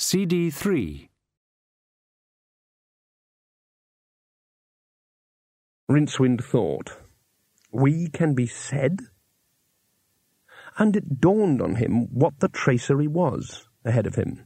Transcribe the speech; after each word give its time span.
CD 0.00 0.48
3. 0.48 1.10
Rincewind 5.90 6.44
thought, 6.44 6.98
We 7.72 8.08
can 8.08 8.32
be 8.32 8.46
said? 8.46 9.00
And 10.78 10.94
it 10.94 11.20
dawned 11.20 11.60
on 11.60 11.74
him 11.74 12.14
what 12.14 12.38
the 12.38 12.48
tracery 12.48 13.08
was 13.08 13.66
ahead 13.84 14.06
of 14.06 14.14
him. 14.14 14.44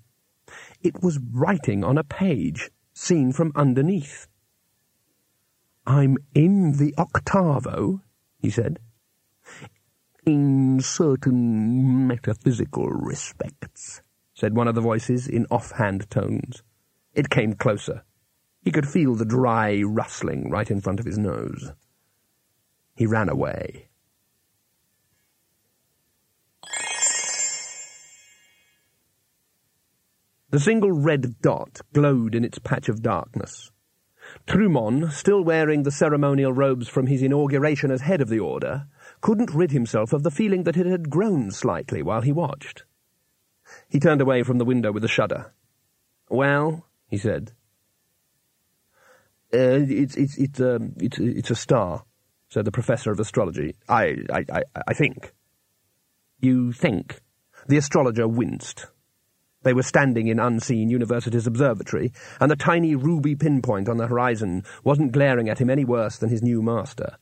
It 0.80 1.03
was 1.03 1.19
writing 1.19 1.84
on 1.84 1.98
a 1.98 2.04
page, 2.04 2.71
seen 2.94 3.30
from 3.34 3.53
underneath. 3.54 4.28
I'm 5.87 6.16
in 6.34 6.78
the 6.78 6.94
octavo, 6.96 8.00
he 8.38 8.48
said. 8.48 8.78
In 10.24 10.80
certain 10.80 12.06
metaphysical 12.06 12.88
respects, 12.88 14.00
said 14.35 14.56
one 14.56 14.69
of 14.69 14.74
the 14.74 14.80
voices 14.80 15.28
in 15.28 15.46
offhand 15.51 16.09
tones. 16.10 16.62
It 17.15 17.30
came 17.30 17.55
closer. 17.55 18.05
He 18.62 18.70
could 18.70 18.88
feel 18.88 19.15
the 19.15 19.24
dry 19.24 19.83
rustling 19.83 20.51
right 20.51 20.70
in 20.70 20.80
front 20.80 21.01
of 21.01 21.07
his 21.07 21.19
nose. 21.19 21.73
He 22.95 23.07
ran 23.07 23.29
away. 23.29 23.88
The 30.51 30.60
single 30.60 30.93
red 30.93 31.41
dot 31.41 31.80
glowed 31.95 32.35
in 32.35 32.45
its 32.45 32.59
patch 32.59 32.91
of 32.91 33.02
darkness. 33.02 33.71
Trymon, 34.46 35.10
still 35.10 35.43
wearing 35.43 35.83
the 35.83 35.91
ceremonial 35.91 36.52
robes 36.52 36.88
from 36.88 37.07
his 37.07 37.23
inauguration 37.23 37.91
as 37.91 38.02
head 38.02 38.21
of 38.21 38.29
the 38.29 38.38
order, 38.38 38.87
couldn't 39.21 39.55
rid 39.55 39.73
himself 39.73 40.12
of 40.12 40.23
the 40.23 40.30
feeling 40.30 40.65
that 40.65 40.77
it 40.77 40.87
had 40.87 41.10
grown 41.10 41.51
slightly 41.51 42.02
while 42.02 42.21
he 42.21 42.33
watched. 42.33 42.85
He 43.92 44.01
turned 44.01 44.23
away 44.23 44.42
from 44.42 44.56
the 44.56 44.64
window 44.64 44.91
with 44.91 45.05
a 45.05 45.09
shudder. 45.09 45.52
Well, 46.30 46.87
he 47.10 47.19
said. 47.19 47.52
Uh, 49.52 49.84
it's 49.87 50.16
it's 50.16 50.38
it's 50.38 50.60
um, 50.62 50.95
it's 50.96 51.18
it's 51.18 51.51
a 51.51 51.54
star, 51.54 52.07
said 52.49 52.65
the 52.65 52.73
professor 52.73 53.12
of 53.12 53.21
astrology. 53.21 53.74
I 53.90 54.16
I 54.32 54.46
I, 54.51 54.62
I 54.88 54.95
think. 54.95 55.34
You 56.40 56.73
think? 56.73 57.21
The 57.68 57.76
astrologer 57.76 58.26
winced. 58.26 58.87
They 59.62 59.74
were 59.74 59.82
standing 59.82 60.29
in 60.29 60.40
unseen 60.40 60.88
University's 60.88 61.46
observatory, 61.46 62.15
and 62.40 62.51
the 62.51 62.56
tiny 62.56 62.95
ruby 62.95 63.37
pinpoint 63.37 63.90
on 63.90 63.99
the 63.99 64.06
horizon 64.06 64.64
wasn't 64.82 65.12
glaring 65.12 65.50
at 65.50 65.60
him 65.60 65.68
any 65.68 65.84
worse 65.84 66.16
than 66.16 66.30
his 66.30 66.42
new 66.42 66.62
master. 66.62 67.18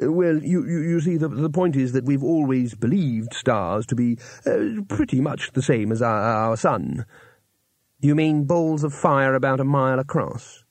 Well, 0.00 0.42
you, 0.42 0.66
you, 0.66 0.80
you 0.80 1.00
see, 1.00 1.16
the, 1.16 1.28
the 1.28 1.50
point 1.50 1.76
is 1.76 1.92
that 1.92 2.04
we've 2.04 2.22
always 2.22 2.74
believed 2.74 3.34
stars 3.34 3.84
to 3.86 3.94
be 3.94 4.18
uh, 4.46 4.82
pretty 4.88 5.20
much 5.20 5.52
the 5.52 5.62
same 5.62 5.92
as 5.92 6.00
our, 6.00 6.20
our 6.20 6.56
sun. 6.56 7.04
You 8.00 8.14
mean 8.14 8.44
balls 8.44 8.82
of 8.82 8.94
fire 8.94 9.34
about 9.34 9.60
a 9.60 9.64
mile 9.64 9.98
across? 9.98 10.64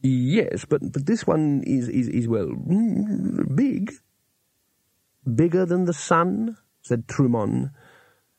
Yes, 0.00 0.64
but, 0.64 0.92
but 0.92 1.06
this 1.06 1.26
one 1.26 1.62
is, 1.66 1.88
is, 1.88 2.08
is, 2.08 2.28
well, 2.28 2.54
big. 3.54 3.92
Bigger 5.34 5.66
than 5.66 5.84
the 5.84 5.92
sun? 5.92 6.56
said 6.82 7.08
Trymon. 7.08 7.72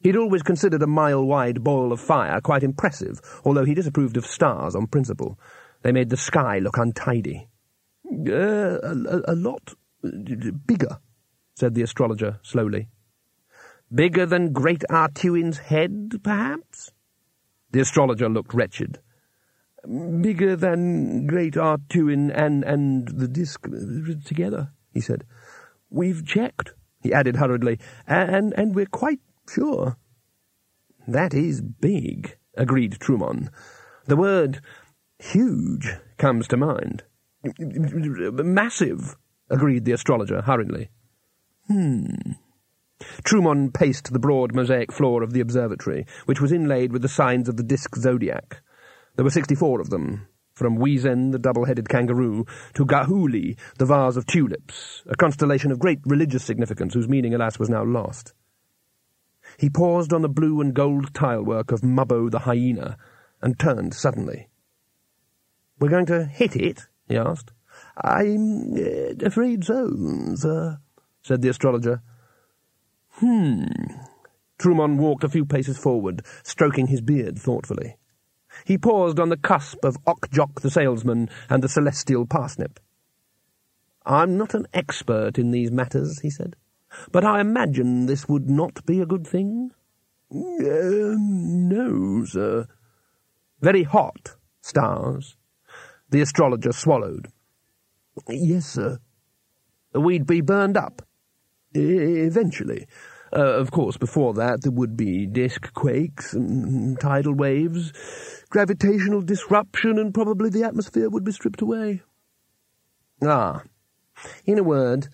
He'd 0.01 0.15
always 0.15 0.41
considered 0.41 0.81
a 0.81 0.87
mile-wide 0.87 1.63
ball 1.63 1.91
of 1.91 1.99
fire 1.99 2.39
quite 2.39 2.63
impressive, 2.63 3.19
although 3.43 3.65
he 3.65 3.73
disapproved 3.73 4.15
of 4.15 4.25
stars 4.25 4.73
on 4.73 4.87
principle. 4.87 5.37
They 5.81 5.91
made 5.91 6.09
the 6.09 6.17
sky 6.17 6.59
look 6.59 6.77
untidy. 6.77 7.49
Uh, 8.09 8.79
a, 8.81 9.21
a 9.27 9.35
lot 9.35 9.73
bigger, 10.01 10.99
said 11.55 11.75
the 11.75 11.83
astrologer 11.83 12.39
slowly. 12.43 12.89
Bigger 13.93 14.25
than 14.25 14.53
Great 14.53 14.83
A'Tuin's 14.89 15.57
head, 15.57 16.19
perhaps? 16.23 16.91
The 17.71 17.79
astrologer 17.79 18.29
looked 18.29 18.53
wretched. 18.53 18.99
Bigger 20.21 20.55
than 20.55 21.25
Great 21.25 21.55
A'Tuin 21.55 22.31
and, 22.33 22.63
and 22.63 23.07
the 23.07 23.27
disk 23.27 23.67
together, 24.25 24.71
he 24.93 25.01
said. 25.01 25.23
We've 25.89 26.25
checked, 26.25 26.73
he 27.01 27.13
added 27.13 27.37
hurriedly, 27.37 27.79
and, 28.05 28.53
and 28.55 28.75
we're 28.75 28.85
quite 28.85 29.21
sure. 29.49 29.97
That 31.07 31.33
is 31.33 31.61
big, 31.61 32.37
agreed 32.55 32.99
Trymon. 32.99 33.49
The 34.05 34.17
word 34.17 34.61
huge 35.17 35.95
comes 36.17 36.47
to 36.49 36.57
mind. 36.57 37.03
Massive, 37.59 39.15
agreed 39.49 39.85
the 39.85 39.91
astrologer 39.91 40.41
hurriedly. 40.41 40.89
Hmm. 41.67 42.33
Trymon 43.23 43.73
paced 43.73 44.11
the 44.11 44.19
broad 44.19 44.53
mosaic 44.53 44.91
floor 44.91 45.23
of 45.23 45.31
the 45.31 45.39
observatory, 45.39 46.05
which 46.25 46.41
was 46.41 46.51
inlaid 46.51 46.91
with 46.91 47.01
the 47.01 47.07
signs 47.07 47.47
of 47.47 47.57
the 47.57 47.63
disk 47.63 47.95
zodiac. 47.95 48.61
There 49.15 49.23
were 49.23 49.31
sixty-four 49.31 49.79
of 49.79 49.89
them, 49.89 50.27
from 50.53 50.77
Wezen, 50.77 51.31
the 51.31 51.39
double-headed 51.39 51.87
kangaroo, 51.87 52.45
to 52.73 52.85
Gahoolie, 52.85 53.57
the 53.77 53.85
vase 53.85 54.17
of 54.17 54.25
tulips, 54.25 55.03
a 55.07 55.15
constellation 55.15 55.71
of 55.71 55.79
great 55.79 55.99
religious 56.05 56.43
significance 56.43 56.93
whose 56.93 57.07
meaning, 57.07 57.33
alas, 57.33 57.57
was 57.57 57.69
now 57.69 57.83
lost. 57.83 58.33
He 59.57 59.69
paused 59.69 60.13
on 60.13 60.21
the 60.21 60.29
blue 60.29 60.59
and 60.61 60.73
gold 60.73 61.13
tilework 61.13 61.71
of 61.71 61.81
Mubbo 61.81 62.29
the 62.29 62.39
hyena, 62.39 62.97
and 63.41 63.57
turned 63.57 63.93
suddenly. 63.93 64.49
We're 65.79 65.89
going 65.89 66.05
to 66.07 66.25
hit 66.25 66.55
it? 66.55 66.87
he 67.07 67.17
asked. 67.17 67.51
I'm 68.01 68.73
uh, 68.73 69.25
afraid 69.25 69.63
so, 69.65 69.89
sir, 70.35 70.79
said 71.21 71.41
the 71.41 71.49
astrologer. 71.49 72.01
Hmm. 73.13 73.65
Trymon 74.57 74.97
walked 74.97 75.23
a 75.23 75.29
few 75.29 75.45
paces 75.45 75.77
forward, 75.77 76.25
stroking 76.43 76.87
his 76.87 77.01
beard 77.01 77.37
thoughtfully. 77.37 77.97
He 78.65 78.77
paused 78.77 79.19
on 79.19 79.29
the 79.29 79.37
cusp 79.37 79.83
of 79.83 80.03
Okjok 80.05 80.61
the 80.61 80.71
salesman 80.71 81.29
and 81.49 81.63
the 81.63 81.69
celestial 81.69 82.25
parsnip. 82.25 82.79
I'm 84.05 84.37
not 84.37 84.53
an 84.53 84.67
expert 84.73 85.37
in 85.37 85.51
these 85.51 85.71
matters, 85.71 86.19
he 86.21 86.29
said, 86.29 86.55
but 87.11 87.23
I 87.23 87.41
imagine 87.41 88.05
this 88.05 88.27
would 88.27 88.49
not 88.49 88.85
be 88.85 89.01
a 89.01 89.05
good 89.05 89.27
thing. 89.27 89.71
Uh, 90.31 91.15
no, 91.17 92.25
sir. 92.25 92.67
Very 93.61 93.83
hot 93.83 94.35
stars. 94.61 95.35
The 96.09 96.21
astrologer 96.21 96.71
swallowed. 96.71 97.31
Yes, 98.27 98.65
sir. 98.65 98.99
We'd 99.93 100.27
be 100.27 100.41
burned 100.41 100.77
up. 100.77 101.01
Eventually. 101.73 102.87
Uh, 103.31 103.59
of 103.59 103.69
course, 103.69 103.95
before 103.95 104.33
that 104.33 104.63
there 104.63 104.71
would 104.71 104.97
be 104.97 105.27
disk 105.27 105.71
quakes 105.73 106.33
and 106.33 106.99
tidal 106.99 107.33
waves, 107.33 107.93
gravitational 108.49 109.21
disruption, 109.21 109.99
and 109.99 110.13
probably 110.13 110.49
the 110.49 110.63
atmosphere 110.63 111.09
would 111.09 111.23
be 111.23 111.31
stripped 111.31 111.61
away. 111.61 112.01
Ah. 113.23 113.61
In 114.45 114.57
a 114.57 114.63
word, 114.63 115.07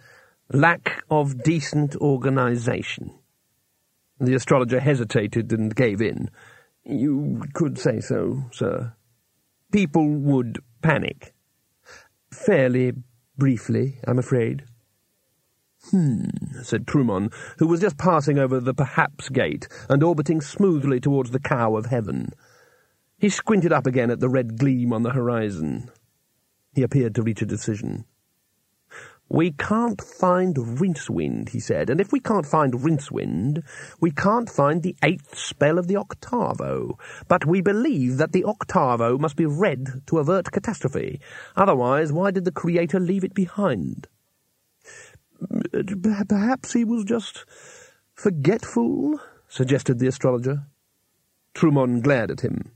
lack 0.51 1.03
of 1.11 1.43
decent 1.43 1.95
organization. 1.97 3.13
The 4.19 4.33
astrologer 4.35 4.79
hesitated 4.79 5.51
and 5.51 5.75
gave 5.75 6.01
in. 6.01 6.29
You 6.85 7.43
could 7.53 7.77
say 7.77 7.99
so, 7.99 8.43
sir. 8.51 8.93
People 9.71 10.07
would 10.07 10.59
panic. 10.81 11.34
Fairly 12.35 12.91
briefly, 13.37 13.99
I'm 14.05 14.19
afraid. 14.19 14.65
Hmm, 15.89 16.25
said 16.61 16.85
Trymon, 16.85 17.31
who 17.59 17.67
was 17.67 17.79
just 17.79 17.97
passing 17.97 18.37
over 18.37 18.59
the 18.59 18.73
perhaps 18.73 19.29
gate 19.29 19.67
and 19.89 20.03
orbiting 20.03 20.41
smoothly 20.41 20.99
towards 20.99 21.31
the 21.31 21.39
cow 21.39 21.75
of 21.75 21.87
heaven. 21.87 22.33
He 23.17 23.29
squinted 23.29 23.71
up 23.71 23.87
again 23.87 24.11
at 24.11 24.19
the 24.19 24.29
red 24.29 24.59
gleam 24.59 24.91
on 24.91 25.03
the 25.03 25.11
horizon. 25.11 25.89
He 26.73 26.83
appeared 26.83 27.15
to 27.15 27.23
reach 27.23 27.41
a 27.41 27.45
decision. 27.45 28.05
We 29.27 29.51
can't 29.51 30.01
find 30.01 30.55
Rincewind, 30.55 31.49
he 31.49 31.59
said, 31.59 31.89
and 31.89 31.99
if 31.99 32.11
we 32.11 32.19
can't 32.19 32.45
find 32.45 32.73
Rincewind, 32.73 33.63
we 33.99 34.11
can't 34.11 34.49
find 34.49 34.83
the 34.83 34.95
eighth 35.03 35.35
spell 35.37 35.79
of 35.79 35.87
the 35.87 35.95
octavo. 35.95 36.99
But 37.27 37.45
we 37.45 37.61
believe 37.61 38.17
that 38.17 38.33
the 38.33 38.43
octavo 38.43 39.17
must 39.17 39.35
be 39.35 39.47
read 39.47 40.03
to 40.07 40.19
avert 40.19 40.51
catastrophe. 40.51 41.19
Otherwise, 41.55 42.13
why 42.13 42.29
did 42.29 42.45
the 42.45 42.51
Creator 42.51 42.99
leave 42.99 43.23
it 43.23 43.33
behind? 43.33 44.07
Mm, 45.41 46.19
uh, 46.19 46.23
perhaps 46.29 46.73
he 46.73 46.85
was 46.85 47.03
just 47.03 47.45
forgetful, 48.13 49.19
suggested 49.47 49.97
the 49.97 50.07
astrologer. 50.07 50.67
Trymon 51.55 52.01
glared 52.01 52.29
at 52.29 52.41
him. 52.41 52.71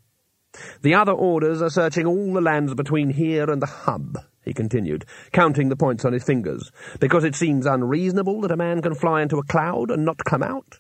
The 0.82 0.96
other 0.96 1.12
orders 1.12 1.62
are 1.62 1.70
searching 1.70 2.08
all 2.08 2.34
the 2.34 2.42
lands 2.42 2.74
between 2.74 3.12
here 3.12 3.52
and 3.52 3.62
the 3.62 3.68
hub 3.68 4.18
he 4.50 4.54
continued, 4.54 5.06
counting 5.32 5.70
the 5.70 5.78
points 5.78 6.04
on 6.04 6.12
his 6.12 6.24
fingers, 6.24 6.72
because 7.00 7.24
it 7.24 7.36
seems 7.36 7.66
unreasonable 7.66 8.42
that 8.42 8.52
a 8.52 8.58
man 8.58 8.82
can 8.82 8.96
fly 8.96 9.22
into 9.22 9.38
a 9.38 9.44
cloud 9.44 9.90
and 9.92 10.04
not 10.04 10.26
come 10.26 10.44
out. 10.44 10.80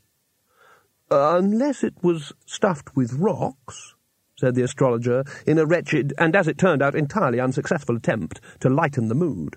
Unless 1.12 1.84
it 1.84 1.94
was 2.02 2.34
stuffed 2.46 2.96
with 2.96 3.14
rocks, 3.14 3.96
said 4.38 4.56
the 4.56 4.64
astrologer, 4.64 5.24
in 5.46 5.58
a 5.58 5.66
wretched, 5.66 6.14
and 6.18 6.36
as 6.36 6.48
it 6.48 6.58
turned 6.58 6.82
out 6.82 6.96
entirely 6.96 7.40
unsuccessful 7.40 7.96
attempt 7.96 8.42
to 8.60 8.70
lighten 8.70 9.08
the 9.08 9.16
mood. 9.16 9.56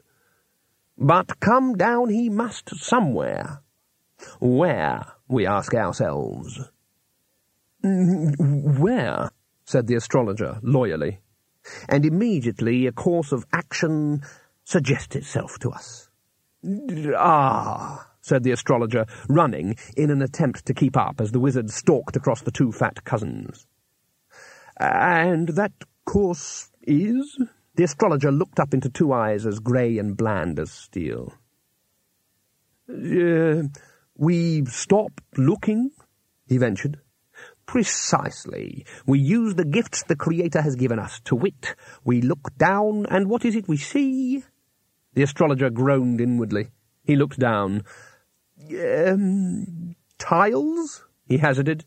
But 0.99 1.41
come 1.41 1.75
down 1.75 2.11
he 2.11 2.29
must 2.29 2.76
somewhere. 2.76 3.62
Where, 4.41 5.05
we 5.26 5.47
ask 5.47 5.75
ourselves. 5.75 6.70
Where? 7.82 9.31
said 9.65 9.87
the 9.87 9.94
astrologer, 9.94 10.58
loyally. 10.62 11.20
And 11.88 12.05
immediately 12.05 12.87
a 12.87 12.93
course 12.93 13.32
of 13.32 13.47
action 13.53 14.23
suggests 14.64 15.17
itself 15.17 15.59
to 15.61 15.70
us. 15.70 16.09
Ah, 17.17 18.09
said 18.20 18.44
the 18.44 18.53
astrologer, 18.53 19.06
running 19.29 19.76
in 19.97 20.11
an 20.11 20.23
attempt 20.23 20.64
to 20.67 20.75
keep 20.75 20.97
up 20.97 21.20
as 21.20 21.32
the 21.32 21.41
wizard 21.41 21.70
stalked 21.70 22.17
across 22.17 22.43
the 22.43 22.53
two 22.53 22.73
fat 22.73 23.05
cousins. 23.05 23.67
And 24.79 25.49
that 25.50 25.73
course 26.05 26.70
is? 26.82 27.38
The 27.75 27.85
astrologer 27.85 28.31
looked 28.31 28.61
up 28.61 28.75
into 28.75 28.88
two 28.88 29.12
eyes 29.12 29.47
as 29.47 29.58
grey 29.58 29.99
and 29.99 30.17
bland 30.17 30.58
as 30.58 30.70
steel. 30.70 31.32
Uh, 32.88 33.62
we 34.17 34.65
stop 34.67 35.20
looking, 35.37 35.91
he 36.47 36.58
ventured. 36.58 37.00
Precisely. 37.72 38.84
We 39.06 39.19
use 39.19 39.54
the 39.54 39.64
gifts 39.64 40.02
the 40.02 40.14
Creator 40.14 40.60
has 40.60 40.76
given 40.76 40.98
us. 40.98 41.22
To 41.24 41.34
wit, 41.34 41.74
we 42.04 42.20
look 42.20 42.54
down, 42.58 43.06
and 43.08 43.30
what 43.30 43.46
is 43.46 43.56
it 43.56 43.66
we 43.66 43.78
see? 43.78 44.44
The 45.14 45.22
astrologer 45.22 45.70
groaned 45.70 46.20
inwardly. 46.20 46.69
He 47.02 47.16
looked 47.16 47.38
down. 47.38 47.84
Um, 48.78 49.96
tiles? 50.19 51.06
he 51.26 51.38
hazarded. 51.38 51.86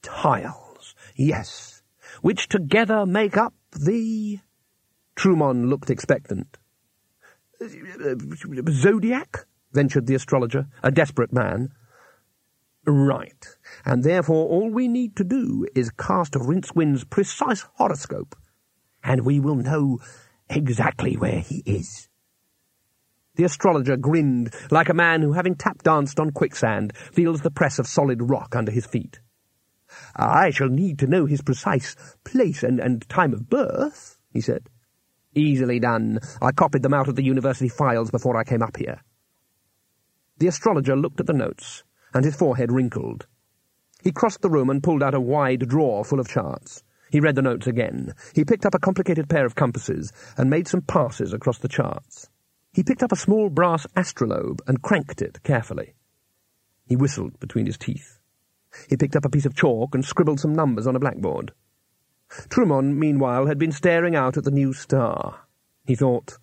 Tiles, 0.00 0.94
yes, 1.16 1.82
which 2.22 2.48
together 2.48 3.04
make 3.04 3.36
up 3.36 3.52
the... 3.78 4.38
Trymon 5.16 5.68
looked 5.68 5.90
expectant. 5.90 6.56
Zodiac? 8.70 9.44
ventured 9.74 10.06
the 10.06 10.14
astrologer, 10.14 10.66
a 10.82 10.90
desperate 10.90 11.30
man. 11.30 11.74
Right, 12.84 13.46
and 13.84 14.02
therefore 14.02 14.48
all 14.48 14.68
we 14.68 14.88
need 14.88 15.14
to 15.16 15.24
do 15.24 15.66
is 15.74 15.90
cast 15.90 16.34
Rincewind's 16.34 17.04
precise 17.04 17.64
horoscope, 17.74 18.34
and 19.04 19.24
we 19.24 19.38
will 19.38 19.54
know 19.54 20.00
exactly 20.48 21.16
where 21.16 21.38
he 21.38 21.62
is. 21.64 22.08
The 23.36 23.44
astrologer 23.44 23.96
grinned 23.96 24.52
like 24.70 24.88
a 24.88 24.94
man 24.94 25.22
who, 25.22 25.32
having 25.32 25.54
tap 25.54 25.82
danced 25.82 26.20
on 26.20 26.32
quicksand, 26.32 26.96
feels 26.96 27.40
the 27.40 27.50
press 27.50 27.78
of 27.78 27.86
solid 27.86 28.28
rock 28.28 28.56
under 28.56 28.72
his 28.72 28.84
feet. 28.84 29.20
I 30.16 30.50
shall 30.50 30.68
need 30.68 30.98
to 30.98 31.06
know 31.06 31.26
his 31.26 31.42
precise 31.42 31.96
place 32.24 32.62
and, 32.62 32.80
and 32.80 33.08
time 33.08 33.32
of 33.32 33.48
birth, 33.48 34.18
he 34.30 34.40
said. 34.40 34.68
Easily 35.34 35.78
done. 35.78 36.18
I 36.42 36.52
copied 36.52 36.82
them 36.82 36.94
out 36.94 37.08
of 37.08 37.16
the 37.16 37.24
university 37.24 37.68
files 37.68 38.10
before 38.10 38.36
I 38.36 38.44
came 38.44 38.62
up 38.62 38.76
here. 38.76 39.02
The 40.38 40.48
astrologer 40.48 40.96
looked 40.96 41.20
at 41.20 41.26
the 41.26 41.32
notes, 41.32 41.84
and 42.14 42.24
his 42.24 42.36
forehead 42.36 42.72
wrinkled. 42.72 43.26
He 44.02 44.12
crossed 44.12 44.42
the 44.42 44.50
room 44.50 44.68
and 44.70 44.82
pulled 44.82 45.02
out 45.02 45.14
a 45.14 45.20
wide 45.20 45.68
drawer 45.68 46.04
full 46.04 46.20
of 46.20 46.28
charts. 46.28 46.82
He 47.10 47.20
read 47.20 47.34
the 47.34 47.42
notes 47.42 47.66
again. 47.66 48.14
He 48.34 48.44
picked 48.44 48.66
up 48.66 48.74
a 48.74 48.78
complicated 48.78 49.28
pair 49.28 49.44
of 49.44 49.54
compasses 49.54 50.12
and 50.36 50.48
made 50.50 50.66
some 50.66 50.82
passes 50.82 51.32
across 51.32 51.58
the 51.58 51.68
charts. 51.68 52.28
He 52.72 52.82
picked 52.82 53.02
up 53.02 53.12
a 53.12 53.16
small 53.16 53.50
brass 53.50 53.86
astrolabe 53.94 54.60
and 54.66 54.82
cranked 54.82 55.20
it 55.20 55.42
carefully. 55.42 55.94
He 56.86 56.96
whistled 56.96 57.38
between 57.38 57.66
his 57.66 57.76
teeth. 57.78 58.18
He 58.88 58.96
picked 58.96 59.14
up 59.14 59.26
a 59.26 59.30
piece 59.30 59.44
of 59.44 59.54
chalk 59.54 59.94
and 59.94 60.04
scribbled 60.04 60.40
some 60.40 60.54
numbers 60.54 60.86
on 60.86 60.96
a 60.96 61.00
blackboard. 61.00 61.52
Trymon, 62.48 62.96
meanwhile, 62.96 63.46
had 63.46 63.58
been 63.58 63.72
staring 63.72 64.16
out 64.16 64.38
at 64.38 64.44
the 64.44 64.50
new 64.50 64.72
star. 64.72 65.46
He 65.86 65.94
thought, 65.94 66.38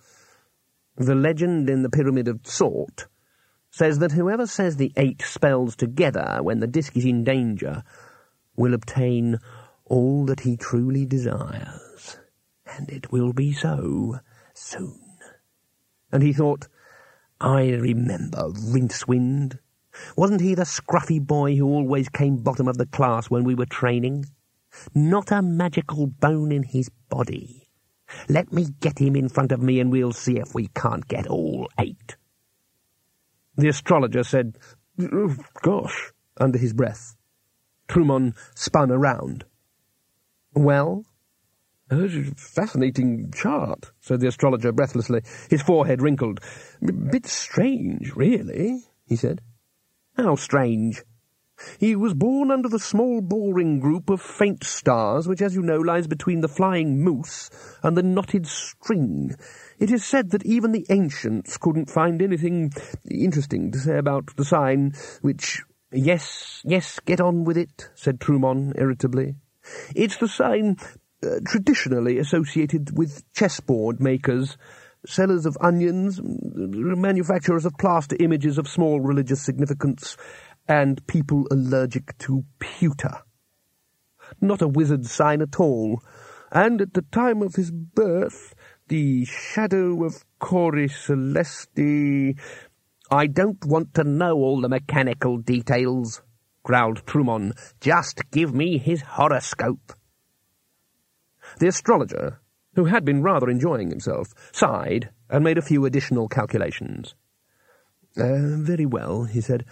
The 0.96 1.16
legend 1.16 1.70
in 1.70 1.82
the 1.82 1.90
Pyramid 1.90 2.28
of 2.28 2.44
Tsort 2.44 3.08
says 3.80 4.00
that 4.00 4.12
whoever 4.12 4.46
says 4.46 4.76
the 4.76 4.92
eight 4.98 5.22
spells 5.22 5.74
together 5.74 6.40
when 6.42 6.60
the 6.60 6.68
disk 6.68 6.98
is 6.98 7.06
in 7.06 7.24
danger 7.24 7.82
will 8.58 8.74
obtain 8.74 9.40
all 9.86 10.26
that 10.26 10.42
he 10.42 10.58
truly 10.58 11.06
desires. 11.06 12.18
And 12.66 12.90
it 12.90 13.10
will 13.14 13.32
be 13.32 13.54
so 13.54 14.20
soon. 14.54 15.00
And 16.12 16.22
he 16.22 16.34
thought, 16.34 16.68
I 17.40 17.70
remember 17.70 18.50
Rincewind. 18.50 19.60
Wasn't 20.18 20.42
he 20.42 20.56
the 20.56 20.64
scruffy 20.64 21.26
boy 21.26 21.56
who 21.56 21.66
always 21.66 22.10
came 22.10 22.36
bottom 22.36 22.68
of 22.68 22.78
the 22.78 22.86
class 22.86 23.30
when 23.30 23.46
we 23.46 23.56
were 23.56 23.66
training? 23.66 24.26
Not 24.94 25.32
a 25.32 25.42
magical 25.42 26.06
bone 26.06 26.52
in 26.52 26.64
his 26.64 26.90
body. 27.08 27.70
Let 28.28 28.52
me 28.52 28.68
get 28.82 29.00
him 29.00 29.16
in 29.16 29.30
front 29.30 29.54
of 29.54 29.62
me 29.62 29.80
and 29.80 29.90
we'll 29.90 30.12
see 30.12 30.38
if 30.38 30.54
we 30.54 30.68
can't 30.68 31.08
get 31.08 31.28
all 31.28 31.70
eight. 31.80 32.18
The 33.60 33.68
astrologer 33.68 34.24
said, 34.24 34.58
Gosh, 35.62 36.14
under 36.38 36.58
his 36.58 36.72
breath. 36.72 37.18
Trymon 37.90 38.34
spun 38.56 38.90
around. 38.90 39.44
Well? 40.54 41.04
A 41.92 42.08
fascinating 42.38 43.34
chart, 43.36 43.92
said 44.00 44.22
the 44.22 44.28
astrologer 44.28 44.72
breathlessly. 44.72 45.24
His 45.50 45.62
forehead 45.62 46.02
wrinkled. 46.02 46.40
Bit 46.82 47.26
strange, 47.26 48.16
really, 48.16 48.86
he 49.06 49.18
said. 49.18 49.42
How 50.16 50.36
strange? 50.36 51.04
He 51.80 51.98
was 51.98 52.14
born 52.14 52.52
under 52.52 52.70
the 52.70 52.80
small 52.80 53.20
boring 53.20 53.82
group 53.82 54.10
of 54.10 54.22
faint 54.22 54.64
stars, 54.64 55.28
which, 55.28 55.42
as 55.42 55.54
you 55.54 55.62
know, 55.62 55.80
lies 55.80 56.08
between 56.08 56.40
the 56.40 56.48
flying 56.48 57.04
moose 57.04 57.50
and 57.84 57.98
the 57.98 58.04
knotted 58.04 58.48
string. 58.48 59.36
It 59.80 59.92
is 59.92 60.06
said 60.06 60.32
that 60.32 60.46
even 60.46 60.74
the 60.74 60.86
ancients 60.90 61.58
couldn't 61.58 61.90
find 61.90 62.22
anything 62.22 62.72
interesting 63.10 63.72
to 63.72 63.80
say 63.80 63.98
about 63.98 64.36
the 64.36 64.46
sign, 64.46 64.94
which... 65.22 65.62
Yes, 65.92 66.62
yes, 66.66 67.00
get 67.04 67.20
on 67.20 67.46
with 67.46 67.58
it, 67.58 67.90
said 67.96 68.20
Trymon 68.20 68.74
irritably. 68.78 69.38
It's 69.96 70.18
the 70.18 70.28
sign 70.28 70.78
uh, 71.24 71.40
traditionally 71.48 72.20
associated 72.20 72.96
with 72.96 73.24
chessboard 73.34 74.00
makers, 74.00 74.56
sellers 75.08 75.48
of 75.48 75.58
onions, 75.62 76.20
manufacturers 76.24 77.66
of 77.66 77.74
plaster 77.80 78.18
images 78.20 78.60
of 78.60 78.68
small 78.68 79.02
religious 79.02 79.42
significance, 79.42 80.16
and 80.68 81.06
people 81.08 81.48
allergic 81.50 82.16
to 82.20 82.46
pewter. 82.60 83.24
Not 84.40 84.62
a 84.62 84.68
wizard 84.68 85.08
sign 85.08 85.42
at 85.42 85.60
all, 85.60 86.04
and 86.52 86.82
at 86.82 86.94
the 86.94 87.02
time 87.02 87.42
of 87.42 87.56
his 87.56 87.72
birth, 87.72 88.54
the 88.90 89.26
shadow 89.26 90.04
of 90.04 90.26
Cori 90.40 90.90
Celesti... 90.90 92.38
I 93.12 93.26
don't 93.26 93.66
want 93.66 93.96
to 93.96 94.04
know 94.04 94.36
all 94.36 94.62
the 94.62 94.70
mechanical 94.70 95.38
details, 95.38 96.22
growled 96.64 97.06
Trymon. 97.08 97.54
Just 97.82 98.22
give 98.30 98.54
me 98.54 98.78
his 98.78 99.02
horoscope. 99.02 99.94
The 101.60 101.70
astrologer, 101.70 102.40
who 102.76 102.86
had 102.86 103.06
been 103.06 103.24
rather 103.24 103.50
enjoying 103.50 103.90
himself, 103.90 104.28
sighed 104.52 105.10
and 105.28 105.44
made 105.44 105.58
a 105.58 105.64
few 105.64 105.86
additional 105.86 106.28
calculations. 106.28 107.16
Uh, 108.16 108.58
very 108.58 108.86
well, 108.86 109.24
he 109.24 109.42
said. 109.42 109.66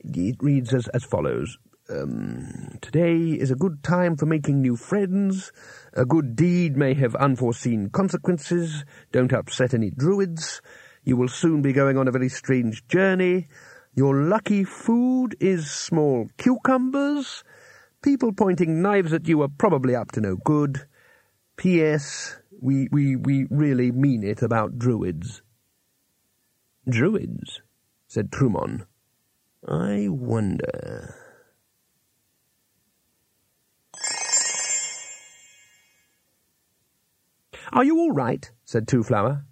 It 0.00 0.36
reads 0.40 0.74
as, 0.74 0.88
as 0.88 1.04
follows. 1.04 1.58
Um, 1.88 2.78
today 2.80 3.38
is 3.38 3.52
a 3.52 3.56
good 3.56 3.84
time 3.84 4.16
for 4.16 4.26
making 4.26 4.60
new 4.60 4.76
friends. 4.76 5.52
A 5.94 6.04
good 6.04 6.36
deed 6.36 6.76
may 6.76 6.94
have 6.94 7.14
unforeseen 7.16 7.90
consequences. 7.90 8.84
Don't 9.10 9.32
upset 9.32 9.74
any 9.74 9.90
druids. 9.90 10.62
You 11.02 11.16
will 11.16 11.28
soon 11.28 11.62
be 11.62 11.72
going 11.72 11.96
on 11.96 12.06
a 12.06 12.12
very 12.12 12.28
strange 12.28 12.86
journey. 12.86 13.48
Your 13.94 14.14
lucky 14.14 14.62
food 14.64 15.36
is 15.40 15.70
small 15.70 16.28
cucumbers. 16.36 17.42
People 18.02 18.32
pointing 18.32 18.80
knives 18.80 19.12
at 19.12 19.26
you 19.26 19.42
are 19.42 19.48
probably 19.48 19.96
up 19.96 20.12
to 20.12 20.20
no 20.20 20.36
good. 20.36 20.86
P.S. 21.56 22.38
We, 22.60 22.88
we, 22.92 23.16
we 23.16 23.46
really 23.50 23.90
mean 23.90 24.22
it 24.22 24.42
about 24.42 24.78
druids. 24.78 25.42
Druids, 26.88 27.62
said 28.06 28.30
Trymon. 28.30 28.86
I 29.66 30.06
wonder. 30.08 31.29
Are 37.72 37.84
you 37.84 37.98
all 37.98 38.10
right? 38.10 38.50
said 38.64 38.88
Two 38.88 39.02
Flower. 39.02 39.44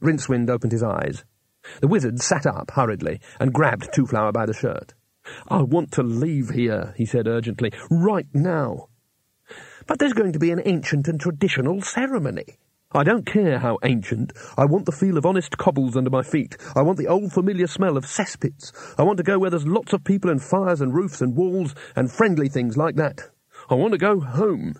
Rincewind 0.00 0.48
opened 0.48 0.72
his 0.72 0.82
eyes. 0.82 1.24
The 1.80 1.88
wizard 1.88 2.20
sat 2.20 2.46
up 2.46 2.70
hurriedly 2.70 3.20
and 3.38 3.52
grabbed 3.52 3.92
Two 3.92 4.06
Flower 4.06 4.32
by 4.32 4.46
the 4.46 4.54
shirt. 4.54 4.94
I 5.48 5.62
want 5.62 5.92
to 5.92 6.02
leave 6.02 6.50
here, 6.50 6.94
he 6.96 7.04
said 7.04 7.26
urgently, 7.26 7.72
right 7.90 8.26
now. 8.32 8.88
But 9.86 9.98
there's 9.98 10.12
going 10.12 10.32
to 10.32 10.38
be 10.38 10.52
an 10.52 10.62
ancient 10.64 11.08
and 11.08 11.20
traditional 11.20 11.82
ceremony. 11.82 12.58
I 12.92 13.04
don't 13.04 13.26
care 13.26 13.58
how 13.58 13.78
ancient. 13.84 14.32
I 14.56 14.64
want 14.64 14.86
the 14.86 14.92
feel 14.92 15.16
of 15.16 15.26
honest 15.26 15.58
cobbles 15.58 15.96
under 15.96 16.10
my 16.10 16.22
feet. 16.22 16.56
I 16.74 16.82
want 16.82 16.98
the 16.98 17.06
old 17.06 17.32
familiar 17.32 17.66
smell 17.66 17.96
of 17.96 18.04
cesspits. 18.04 18.72
I 18.98 19.02
want 19.02 19.18
to 19.18 19.22
go 19.22 19.38
where 19.38 19.50
there's 19.50 19.66
lots 19.66 19.92
of 19.92 20.02
people 20.02 20.30
and 20.30 20.42
fires 20.42 20.80
and 20.80 20.94
roofs 20.94 21.20
and 21.20 21.36
walls 21.36 21.74
and 21.94 22.10
friendly 22.10 22.48
things 22.48 22.76
like 22.76 22.96
that. 22.96 23.22
I 23.68 23.74
want 23.74 23.92
to 23.92 23.98
go 23.98 24.20
home. 24.20 24.74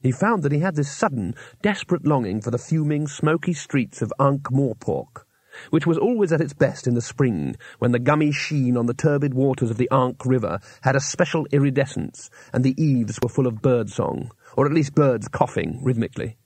He 0.00 0.12
found 0.12 0.44
that 0.44 0.52
he 0.52 0.60
had 0.60 0.76
this 0.76 0.90
sudden, 0.90 1.34
desperate 1.60 2.06
longing 2.06 2.40
for 2.40 2.52
the 2.52 2.58
fuming, 2.58 3.08
smoky 3.08 3.52
streets 3.52 4.00
of 4.00 4.12
Ankh 4.20 4.50
Morpork, 4.52 5.24
which 5.70 5.88
was 5.88 5.98
always 5.98 6.32
at 6.32 6.40
its 6.40 6.52
best 6.52 6.86
in 6.86 6.94
the 6.94 7.00
spring, 7.00 7.56
when 7.80 7.90
the 7.90 7.98
gummy 7.98 8.30
sheen 8.30 8.76
on 8.76 8.86
the 8.86 8.94
turbid 8.94 9.34
waters 9.34 9.70
of 9.70 9.76
the 9.76 9.88
Ankh 9.90 10.24
River 10.24 10.60
had 10.82 10.94
a 10.94 11.00
special 11.00 11.46
iridescence, 11.50 12.30
and 12.52 12.62
the 12.62 12.80
eaves 12.80 13.18
were 13.20 13.28
full 13.28 13.48
of 13.48 13.60
bird 13.60 13.90
song, 13.90 14.30
or 14.56 14.66
at 14.66 14.72
least 14.72 14.94
birds 14.94 15.26
coughing 15.26 15.80
rhythmically. 15.82 16.36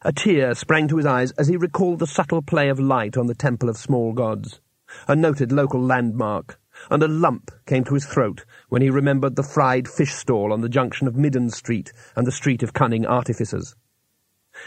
A 0.00 0.12
tear 0.12 0.54
sprang 0.54 0.88
to 0.88 0.96
his 0.96 1.06
eyes 1.06 1.32
as 1.32 1.48
he 1.48 1.58
recalled 1.58 1.98
the 1.98 2.06
subtle 2.06 2.40
play 2.40 2.70
of 2.70 2.80
light 2.80 3.18
on 3.18 3.26
the 3.26 3.34
Temple 3.34 3.68
of 3.68 3.76
Small 3.76 4.14
Gods, 4.14 4.60
a 5.06 5.14
noted 5.14 5.52
local 5.52 5.82
landmark, 5.82 6.58
and 6.90 7.02
a 7.02 7.08
lump 7.08 7.50
came 7.66 7.84
to 7.84 7.94
his 7.94 8.06
throat 8.06 8.44
when 8.68 8.82
he 8.82 8.90
remembered 8.90 9.36
the 9.36 9.42
fried 9.42 9.88
fish 9.88 10.12
stall 10.12 10.52
on 10.52 10.60
the 10.60 10.68
junction 10.68 11.06
of 11.06 11.16
Midden 11.16 11.50
Street 11.50 11.92
and 12.16 12.26
the 12.26 12.32
Street 12.32 12.62
of 12.62 12.72
Cunning 12.72 13.06
Artificers. 13.06 13.74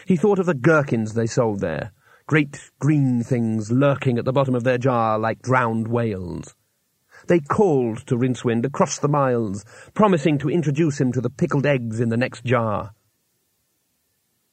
He 0.05 0.17
thought 0.17 0.39
of 0.39 0.45
the 0.45 0.53
gherkins 0.53 1.13
they 1.13 1.27
sold 1.27 1.59
there, 1.59 1.91
great 2.25 2.71
green 2.79 3.23
things 3.23 3.71
lurking 3.71 4.17
at 4.17 4.25
the 4.25 4.33
bottom 4.33 4.55
of 4.55 4.63
their 4.63 4.77
jar 4.77 5.17
like 5.17 5.41
drowned 5.41 5.87
whales. 5.87 6.55
They 7.27 7.39
called 7.39 8.05
to 8.07 8.17
Rincewind 8.17 8.65
across 8.65 8.99
the 8.99 9.07
miles, 9.07 9.65
promising 9.93 10.37
to 10.39 10.49
introduce 10.49 11.01
him 11.01 11.11
to 11.13 11.21
the 11.21 11.29
pickled 11.29 11.65
eggs 11.65 11.99
in 11.99 12.09
the 12.09 12.17
next 12.17 12.43
jar. 12.45 12.91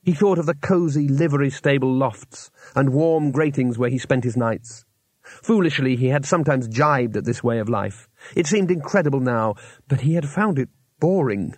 He 0.03 0.13
thought 0.13 0.39
of 0.39 0.47
the 0.47 0.55
cosy 0.55 1.09
livery 1.09 1.51
stable 1.51 1.93
lofts 1.93 2.51
and 2.75 2.91
warm 2.91 3.31
gratings 3.31 3.79
where 3.79 3.91
he 3.91 3.99
spent 3.99 4.25
his 4.25 4.37
nights. 4.37 4.84
Foolishly, 5.25 5.97
he 5.97 6.09
had 6.09 6.27
sometimes 6.27 6.69
jibed 6.69 7.17
at 7.17 7.25
this 7.25 7.43
way 7.43 7.59
of 7.59 7.69
life. 7.69 8.09
It 8.37 8.47
seemed 8.47 8.71
incredible 8.71 9.21
now, 9.21 9.55
but 9.89 10.03
he 10.03 10.15
had 10.15 10.29
found 10.29 10.59
it 10.59 10.69
boring. 11.01 11.57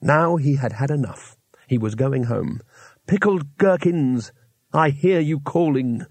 Now 0.00 0.36
he 0.36 0.56
had 0.56 0.72
had 0.72 0.90
enough. 0.90 1.36
He 1.66 1.78
was 1.78 1.94
going 1.94 2.24
home. 2.24 2.60
Pickled 3.06 3.58
gherkins, 3.58 4.32
I 4.72 4.90
hear 4.90 5.20
you 5.20 5.40
calling. 5.40 6.06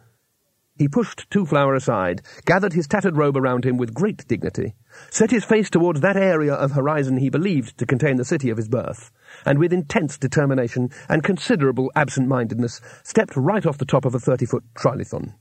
He 0.78 0.88
pushed 0.88 1.30
Two 1.30 1.46
Flower 1.46 1.75
aside, 1.75 2.22
gathered 2.46 2.74
his 2.74 2.88
tattered 2.88 3.18
robe 3.18 3.36
around 3.36 3.66
him 3.66 3.78
with 3.78 3.94
great 3.94 4.25
dignity, 4.28 4.75
set 5.10 5.32
his 5.32 5.44
face 5.44 5.70
towards 5.70 6.00
that 6.01 6.16
area 6.16 6.54
of 6.54 6.72
horizon 6.72 7.18
he 7.18 7.30
believed 7.30 7.78
to 7.78 7.86
contain 7.86 8.16
the 8.16 8.24
city 8.24 8.50
of 8.50 8.58
his 8.58 8.70
birth, 8.70 9.12
and 9.46 9.60
with 9.60 9.74
intense 9.74 10.18
determination 10.18 10.89
and 11.10 11.24
considerable 11.24 11.92
absent-mindedness 11.96 12.80
stepped 13.04 13.36
right 13.36 13.66
off 13.66 13.78
the 13.78 13.86
top 13.86 14.06
of 14.06 14.16
a 14.16 14.20
thirty-foot 14.20 14.63
trilithon. 14.74 15.34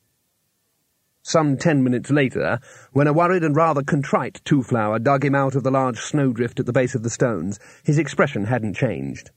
Some 1.23 1.57
ten 1.57 1.83
minutes 1.83 2.11
later, 2.11 2.61
when 2.93 3.07
a 3.07 3.13
worried 3.13 3.45
and 3.45 3.55
rather 3.55 3.83
contrite 3.83 4.41
Two 4.45 4.63
Flower 4.63 4.99
dug 4.99 5.25
him 5.25 5.35
out 5.35 5.55
of 5.55 5.63
the 5.63 5.71
large 5.71 5.99
snowdrift 5.99 6.61
at 6.61 6.67
the 6.67 6.73
base 6.73 6.95
of 6.95 7.03
the 7.03 7.11
stones, 7.11 7.59
his 7.85 7.99
expression 7.99 8.45
hadn't 8.45 8.75
changed. 8.75 9.31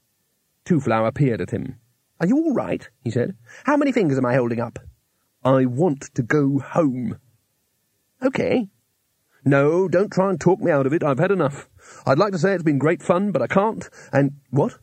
Two 0.63 0.79
Flower 0.79 1.11
peered 1.11 1.41
at 1.41 1.51
him. 1.51 1.79
Are 2.19 2.27
you 2.27 2.37
all 2.37 2.53
right? 2.53 2.87
he 3.03 3.09
said. 3.09 3.35
How 3.65 3.77
many 3.77 3.91
fingers 3.91 4.17
am 4.17 4.25
I 4.25 4.35
holding 4.35 4.59
up? 4.59 4.79
I 5.43 5.65
want 5.65 6.13
to 6.13 6.21
go 6.21 6.59
home. 6.59 7.17
Okay. 8.21 8.69
No, 9.43 9.87
don't 9.87 10.11
try 10.11 10.29
and 10.29 10.39
talk 10.39 10.59
me 10.59 10.71
out 10.71 10.85
of 10.85 10.93
it. 10.93 11.03
I've 11.03 11.17
had 11.17 11.31
enough. 11.31 11.67
I'd 12.05 12.19
like 12.19 12.31
to 12.33 12.37
say 12.37 12.53
it's 12.53 12.63
been 12.63 12.77
great 12.77 13.01
fun, 13.01 13.31
but 13.31 13.41
I 13.41 13.47
can't. 13.47 13.89
And 14.13 14.33
what? 14.51 14.77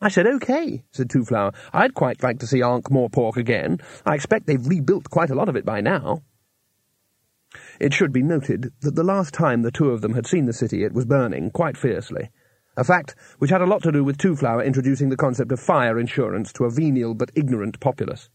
I 0.00 0.08
said, 0.08 0.26
okay, 0.26 0.84
said 0.90 1.10
Two 1.10 1.24
Flower. 1.24 1.52
I'd 1.72 1.94
quite 1.94 2.22
like 2.22 2.38
to 2.40 2.46
see 2.46 2.62
Ankh 2.62 2.90
Morpork 2.90 3.36
again. 3.36 3.78
I 4.06 4.14
expect 4.14 4.46
they've 4.46 4.66
rebuilt 4.66 5.10
quite 5.10 5.30
a 5.30 5.34
lot 5.34 5.48
of 5.48 5.56
it 5.56 5.64
by 5.64 5.80
now. 5.80 6.22
It 7.80 7.92
should 7.94 8.12
be 8.12 8.22
noted 8.22 8.72
that 8.82 8.94
the 8.94 9.04
last 9.04 9.34
time 9.34 9.62
the 9.62 9.72
two 9.72 9.90
of 9.90 10.00
them 10.00 10.14
had 10.14 10.26
seen 10.26 10.46
the 10.46 10.52
city 10.52 10.84
it 10.84 10.92
was 10.92 11.06
burning 11.06 11.50
quite 11.50 11.76
fiercely 11.76 12.30
a 12.78 12.84
fact 12.84 13.16
which 13.38 13.50
had 13.50 13.60
a 13.60 13.66
lot 13.66 13.82
to 13.82 13.90
do 13.90 14.04
with 14.04 14.16
Two 14.16 14.36
Flower 14.36 14.62
introducing 14.62 15.08
the 15.08 15.16
concept 15.16 15.50
of 15.50 15.58
fire 15.58 15.98
insurance 15.98 16.52
to 16.52 16.64
a 16.64 16.70
venial 16.70 17.12
but 17.12 17.32
ignorant 17.34 17.80
populace. 17.80 18.30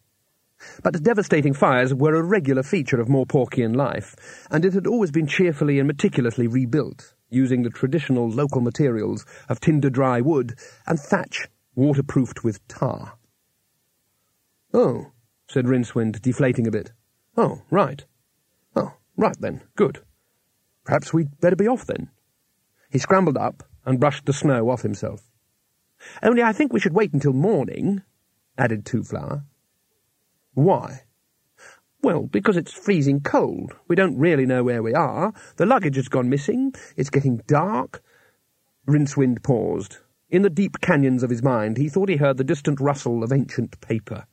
But 0.84 1.02
devastating 1.02 1.54
fires 1.54 1.94
were 1.94 2.16
a 2.16 2.22
regular 2.22 2.62
feature 2.62 3.00
of 3.00 3.08
Morporkian 3.08 3.74
life, 3.74 4.16
and 4.52 4.66
it 4.66 4.74
had 4.74 4.86
always 4.86 5.12
been 5.12 5.28
cheerfully 5.28 5.80
and 5.80 5.88
meticulously 5.88 6.48
rebuilt, 6.48 7.14
using 7.30 7.64
the 7.64 7.70
traditional 7.70 8.30
local 8.30 8.60
materials 8.60 9.26
of 9.48 9.62
tinder 9.62 9.90
dry 9.90 10.20
wood 10.20 10.56
and 10.86 11.00
thatch 11.00 11.48
waterproofed 11.76 12.44
with 12.44 12.66
tar. 12.68 13.18
Oh, 14.74 15.12
said 15.48 15.66
Rincewind, 15.66 16.22
deflating 16.22 16.68
a 16.68 16.72
bit. 16.72 16.92
Oh, 17.38 17.62
right. 17.70 18.04
Oh, 18.76 18.94
right 19.18 19.36
then, 19.40 19.62
good. 19.76 20.00
Perhaps 20.84 21.14
we'd 21.14 21.40
better 21.40 21.56
be 21.56 21.68
off 21.68 21.86
then. 21.86 22.10
He 22.90 23.00
scrambled 23.00 23.38
up, 23.38 23.64
and 23.86 24.00
brushed 24.00 24.26
the 24.26 24.34
snow 24.34 24.70
off 24.70 24.82
himself. 24.82 25.30
Only 26.22 26.44
I 26.44 26.54
think 26.54 26.74
we 26.74 26.80
should 26.80 26.94
wait 26.94 27.14
until 27.14 27.34
morning, 27.34 28.02
added 28.58 28.86
Two 28.86 29.04
Flower. 29.04 29.46
Why? 30.54 31.04
Well, 32.02 32.24
because 32.24 32.58
it's 32.58 32.74
freezing 32.74 33.22
cold. 33.22 33.74
We 33.88 33.96
don't 33.96 34.18
really 34.18 34.46
know 34.46 34.64
where 34.64 34.84
we 34.84 34.94
are. 34.94 35.34
The 35.56 35.66
luggage 35.66 35.96
has 35.96 36.10
gone 36.10 36.30
missing. 36.30 36.74
It's 36.98 37.10
getting 37.10 37.38
dark. 37.48 38.04
Rincewind 38.88 39.42
paused. 39.42 39.98
In 40.34 40.42
the 40.42 40.50
deep 40.50 40.82
canyons 40.82 41.22
of 41.22 41.30
his 41.30 41.44
mind, 41.44 41.78
he 41.78 41.88
thought 41.88 42.10
he 42.10 42.16
heard 42.16 42.38
the 42.38 42.44
distant 42.44 42.80
rustle 42.80 43.24
of 43.24 43.32
ancient 43.32 43.80
paper. 43.82 44.26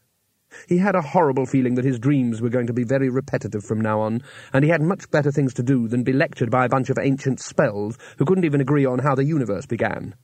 He 0.66 0.78
had 0.78 0.94
a 0.94 1.02
horrible 1.02 1.44
feeling 1.44 1.74
that 1.74 1.84
his 1.84 1.98
dreams 1.98 2.40
were 2.40 2.48
going 2.48 2.68
to 2.68 2.72
be 2.72 2.84
very 2.84 3.10
repetitive 3.10 3.62
from 3.62 3.82
now 3.82 4.00
on, 4.00 4.22
and 4.50 4.64
he 4.64 4.70
had 4.70 4.80
much 4.80 5.10
better 5.10 5.30
things 5.30 5.52
to 5.52 5.62
do 5.62 5.88
than 5.88 6.02
be 6.02 6.14
lectured 6.14 6.50
by 6.50 6.64
a 6.64 6.70
bunch 6.70 6.88
of 6.88 6.96
ancient 6.98 7.38
spells 7.38 7.98
who 8.16 8.24
couldn't 8.24 8.46
even 8.46 8.62
agree 8.62 8.86
on 8.86 9.00
how 9.00 9.14
the 9.14 9.26
universe 9.26 9.66
began. 9.66 10.14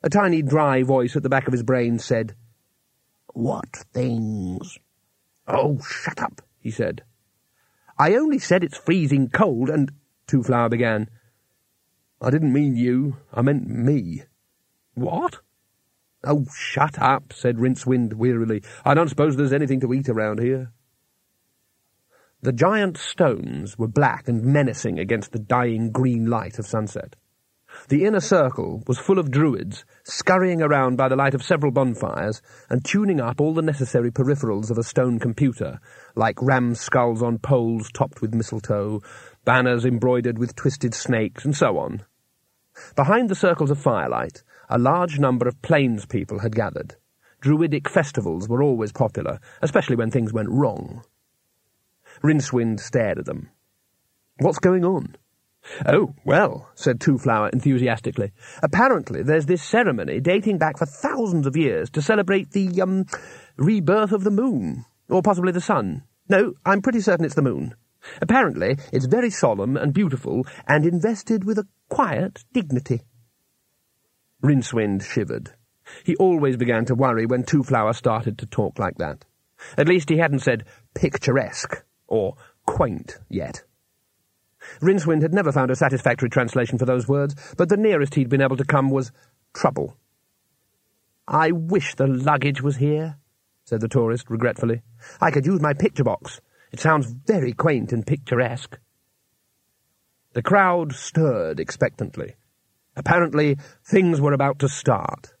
A 0.00 0.08
tiny 0.08 0.42
dry 0.42 0.84
voice 0.84 1.16
at 1.16 1.24
the 1.24 1.28
back 1.28 1.48
of 1.48 1.52
his 1.52 1.64
brain 1.64 1.98
said, 1.98 2.36
What 3.34 3.78
things? 3.92 4.78
Oh, 5.48 5.80
shut 5.80 6.22
up, 6.22 6.40
he 6.60 6.70
said. 6.70 7.02
I 7.98 8.14
only 8.14 8.38
said 8.38 8.62
it's 8.62 8.78
freezing 8.78 9.28
cold, 9.28 9.68
and 9.70 9.90
Two 10.28 10.44
Flower 10.44 10.68
began. 10.68 11.10
I 12.20 12.30
didn't 12.30 12.52
mean 12.52 12.76
you, 12.76 13.16
I 13.32 13.42
meant 13.42 13.66
me. 13.66 14.22
What? 14.94 15.40
Oh, 16.24 16.46
shut 16.54 16.98
up, 16.98 17.32
said 17.32 17.56
Rincewind 17.56 18.14
wearily. 18.14 18.62
I 18.84 18.94
don't 18.94 19.08
suppose 19.08 19.36
there's 19.36 19.52
anything 19.52 19.80
to 19.80 19.92
eat 19.92 20.08
around 20.08 20.40
here. 20.40 20.72
The 22.42 22.52
giant 22.52 22.96
stones 22.96 23.78
were 23.78 23.88
black 23.88 24.28
and 24.28 24.44
menacing 24.44 24.98
against 24.98 25.32
the 25.32 25.38
dying 25.38 25.92
green 25.92 26.26
light 26.26 26.58
of 26.58 26.66
sunset. 26.66 27.16
The 27.88 28.04
inner 28.04 28.20
circle 28.20 28.82
was 28.86 28.98
full 28.98 29.18
of 29.18 29.30
druids, 29.30 29.84
scurrying 30.04 30.60
around 30.60 30.96
by 30.96 31.08
the 31.08 31.16
light 31.16 31.34
of 31.34 31.42
several 31.42 31.72
bonfires 31.72 32.42
and 32.68 32.84
tuning 32.84 33.20
up 33.20 33.40
all 33.40 33.54
the 33.54 33.62
necessary 33.62 34.10
peripherals 34.10 34.70
of 34.70 34.76
a 34.76 34.82
stone 34.82 35.18
computer, 35.18 35.80
like 36.14 36.42
ram 36.42 36.74
skulls 36.74 37.22
on 37.22 37.38
poles 37.38 37.90
topped 37.90 38.20
with 38.20 38.34
mistletoe, 38.34 39.00
banners 39.44 39.86
embroidered 39.86 40.38
with 40.38 40.54
twisted 40.54 40.94
snakes, 40.94 41.44
and 41.44 41.56
so 41.56 41.78
on. 41.78 42.04
Behind 42.94 43.28
the 43.28 43.34
circles 43.34 43.70
of 43.70 43.78
firelight, 43.78 44.42
a 44.72 44.78
large 44.78 45.18
number 45.18 45.46
of 45.46 45.60
plains 45.60 46.06
people 46.06 46.38
had 46.38 46.56
gathered. 46.56 46.96
Druidic 47.42 47.90
festivals 47.90 48.48
were 48.48 48.62
always 48.62 48.90
popular, 48.90 49.38
especially 49.60 49.96
when 49.96 50.10
things 50.10 50.32
went 50.32 50.48
wrong. 50.48 51.04
Rincewind 52.22 52.80
stared 52.80 53.18
at 53.18 53.26
them. 53.26 53.50
What's 54.38 54.58
going 54.58 54.82
on? 54.82 55.16
Oh, 55.86 56.14
well, 56.24 56.70
said 56.74 57.00
Two 57.00 57.18
Flower 57.18 57.50
enthusiastically. 57.50 58.32
Apparently 58.62 59.22
there's 59.22 59.44
this 59.44 59.62
ceremony 59.62 60.20
dating 60.20 60.56
back 60.56 60.78
for 60.78 60.86
thousands 60.86 61.46
of 61.46 61.56
years 61.56 61.90
to 61.90 62.00
celebrate 62.00 62.52
the, 62.52 62.80
um, 62.80 63.04
rebirth 63.58 64.12
of 64.12 64.24
the 64.24 64.30
moon. 64.30 64.86
Or 65.10 65.20
possibly 65.20 65.52
the 65.52 65.60
sun. 65.60 66.04
No, 66.30 66.54
I'm 66.64 66.80
pretty 66.80 67.00
certain 67.02 67.26
it's 67.26 67.34
the 67.34 67.42
moon. 67.42 67.74
Apparently 68.22 68.78
it's 68.90 69.04
very 69.04 69.28
solemn 69.28 69.76
and 69.76 69.92
beautiful 69.92 70.46
and 70.66 70.86
invested 70.86 71.44
with 71.44 71.58
a 71.58 71.68
quiet 71.90 72.44
dignity. 72.54 73.02
Rincewind 74.42 75.04
shivered. 75.04 75.52
He 76.04 76.16
always 76.16 76.56
began 76.56 76.84
to 76.86 76.94
worry 76.94 77.26
when 77.26 77.44
Two 77.44 77.62
Flower 77.62 77.92
started 77.92 78.38
to 78.38 78.46
talk 78.46 78.78
like 78.78 78.98
that. 78.98 79.24
At 79.78 79.88
least 79.88 80.08
he 80.08 80.18
hadn't 80.18 80.40
said 80.40 80.64
picturesque 80.94 81.84
or 82.08 82.36
quaint 82.66 83.18
yet. 83.28 83.62
Rincewind 84.80 85.22
had 85.22 85.34
never 85.34 85.52
found 85.52 85.70
a 85.70 85.76
satisfactory 85.76 86.28
translation 86.28 86.78
for 86.78 86.86
those 86.86 87.08
words, 87.08 87.34
but 87.56 87.68
the 87.68 87.76
nearest 87.76 88.14
he'd 88.14 88.28
been 88.28 88.42
able 88.42 88.56
to 88.56 88.64
come 88.64 88.90
was 88.90 89.12
trouble. 89.54 89.96
I 91.26 91.52
wish 91.52 91.94
the 91.94 92.06
luggage 92.06 92.62
was 92.62 92.76
here, 92.76 93.18
said 93.64 93.80
the 93.80 93.88
tourist 93.88 94.28
regretfully. 94.28 94.82
I 95.20 95.30
could 95.30 95.46
use 95.46 95.60
my 95.60 95.72
picture 95.72 96.04
box. 96.04 96.40
It 96.72 96.80
sounds 96.80 97.12
very 97.12 97.52
quaint 97.52 97.92
and 97.92 98.06
picturesque. 98.06 98.78
The 100.32 100.42
crowd 100.42 100.94
stirred 100.94 101.60
expectantly. 101.60 102.34
Apparently, 102.96 103.56
things 103.84 104.20
were 104.20 104.32
about 104.32 104.58
to 104.60 104.68
start. 104.68 105.34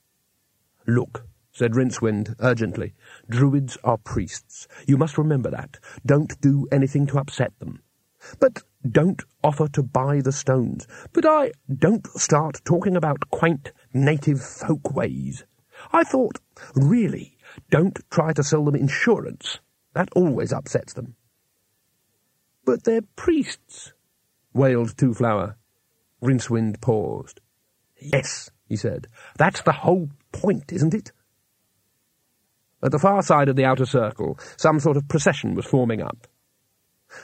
Look, 0.86 1.26
said 1.52 1.72
Rincewind 1.72 2.34
urgently. 2.40 2.94
Druids 3.28 3.76
are 3.84 3.98
priests. 3.98 4.66
You 4.86 4.96
must 4.96 5.18
remember 5.18 5.50
that. 5.50 5.78
Don't 6.04 6.40
do 6.40 6.66
anything 6.72 7.06
to 7.08 7.18
upset 7.18 7.58
them. 7.58 7.82
But 8.40 8.62
don't 8.88 9.22
offer 9.44 9.68
to 9.68 9.82
buy 9.82 10.20
the 10.22 10.32
stones. 10.32 10.86
But 11.12 11.26
I 11.26 11.52
don't 11.72 12.06
start 12.18 12.62
talking 12.64 12.96
about 12.96 13.30
quaint 13.30 13.72
native 13.92 14.42
folk 14.42 14.94
ways. 14.94 15.44
I 15.92 16.04
thought, 16.04 16.38
really, 16.74 17.36
don't 17.70 17.98
try 18.10 18.32
to 18.32 18.42
sell 18.42 18.64
them 18.64 18.76
insurance. 18.76 19.58
That 19.94 20.08
always 20.14 20.52
upsets 20.52 20.94
them. 20.94 21.16
But 22.64 22.84
they're 22.84 23.02
priests, 23.16 23.92
wailed 24.54 24.96
Two 24.96 25.12
Flower. 25.12 25.56
Rincewind 26.22 26.80
paused. 26.80 27.40
Yes, 28.02 28.50
he 28.68 28.76
said. 28.76 29.08
That's 29.38 29.62
the 29.62 29.72
whole 29.72 30.10
point, 30.32 30.72
isn't 30.72 30.94
it? 30.94 31.12
At 32.82 32.90
the 32.90 32.98
far 32.98 33.22
side 33.22 33.48
of 33.48 33.56
the 33.56 33.64
outer 33.64 33.86
circle, 33.86 34.38
some 34.56 34.80
sort 34.80 34.96
of 34.96 35.08
procession 35.08 35.54
was 35.54 35.66
forming 35.66 36.02
up. 36.02 36.26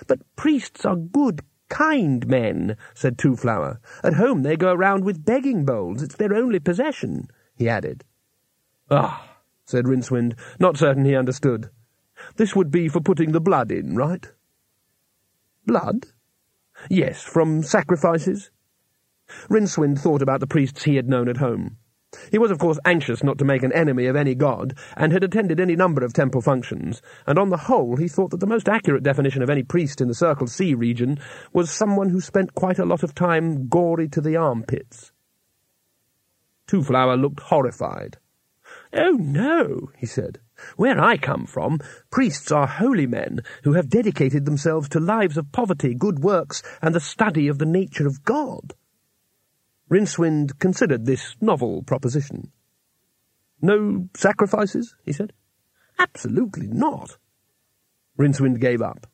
But 0.07 0.21
priests 0.37 0.85
are 0.85 0.97
good, 0.97 1.43
kind 1.69 2.27
men, 2.27 2.77
said 2.95 3.19
Two 3.19 3.35
Flower. 3.35 3.81
At 4.05 4.15
home 4.15 4.43
they 4.43 4.57
go 4.57 4.73
around 4.73 5.05
with 5.05 5.25
begging 5.25 5.65
bowls. 5.65 6.03
It's 6.03 6.17
their 6.17 6.35
only 6.35 6.61
possession, 6.61 7.29
he 7.57 7.69
added. 7.69 8.05
Ah, 8.91 9.39
said 9.65 9.87
Rincewind, 9.87 10.39
not 10.61 10.77
certain 10.77 11.05
he 11.05 11.17
understood. 11.17 11.71
This 12.37 12.55
would 12.55 12.71
be 12.71 12.89
for 12.89 13.01
putting 13.01 13.33
the 13.33 13.41
blood 13.41 13.73
in, 13.73 13.97
right? 13.97 14.27
Blood? 15.67 16.07
Yes, 16.89 17.23
from 17.23 17.63
sacrifices. 17.63 18.51
Rincewind 19.51 19.99
thought 19.99 20.23
about 20.23 20.41
the 20.41 20.47
priests 20.47 20.85
he 20.85 20.97
had 20.97 21.09
known 21.09 21.29
at 21.29 21.37
home. 21.37 21.77
He 22.31 22.39
was, 22.39 22.51
of 22.51 22.59
course, 22.59 22.79
anxious 22.87 23.23
not 23.23 23.37
to 23.37 23.45
make 23.45 23.63
an 23.63 23.73
enemy 23.73 24.07
of 24.07 24.17
any 24.17 24.35
god, 24.35 24.75
and 24.97 25.13
had 25.13 25.23
attended 25.23 25.61
any 25.61 25.77
number 25.77 26.03
of 26.03 26.15
temple 26.15 26.41
functions, 26.41 27.03
and 27.27 27.39
on 27.39 27.51
the 27.51 27.59
whole 27.69 27.97
he 27.97 28.09
thought 28.09 28.31
that 28.31 28.41
the 28.41 28.47
most 28.47 28.67
accurate 28.67 29.03
definition 29.03 29.43
of 29.43 29.51
any 29.51 29.63
priest 29.63 30.01
in 30.01 30.09
the 30.09 30.15
Circle 30.15 30.47
Sea 30.47 30.73
region 30.73 31.19
was 31.53 31.71
someone 31.71 32.09
who 32.09 32.23
spent 32.23 32.55
quite 32.55 32.79
a 32.79 32.87
lot 32.87 33.03
of 33.03 33.15
time 33.15 33.69
gory 33.69 34.09
to 34.09 34.23
the 34.23 34.37
armpits. 34.37 35.13
Two 36.67 36.83
Flower 36.83 37.17
looked 37.17 37.41
horrified. 37.41 38.17
Oh, 38.95 39.19
no, 39.21 39.91
he 39.95 40.07
said. 40.07 40.41
Where 40.77 40.99
I 40.99 41.19
come 41.19 41.45
from, 41.45 41.79
priests 42.11 42.51
are 42.51 42.67
holy 42.67 43.07
men 43.07 43.41
who 43.65 43.75
have 43.75 43.91
dedicated 43.91 44.47
themselves 44.47 44.89
to 44.91 45.01
lives 45.01 45.37
of 45.37 45.53
poverty, 45.53 45.95
good 45.95 46.21
works, 46.21 46.63
and 46.81 46.95
the 46.95 47.01
study 47.01 47.49
of 47.49 47.59
the 47.59 47.67
nature 47.67 48.07
of 48.07 48.25
God. 48.25 48.73
Rincewind 49.91 50.59
considered 50.59 51.07
this 51.07 51.37
novel 51.41 51.83
proposition. 51.83 52.53
No 53.61 54.09
sacrifices? 54.15 54.95
he 55.05 55.13
said. 55.13 55.33
Absolutely 55.99 56.69
not. 56.69 57.17
Rincewind 58.19 58.61
gave 58.61 58.83
up. 58.83 59.07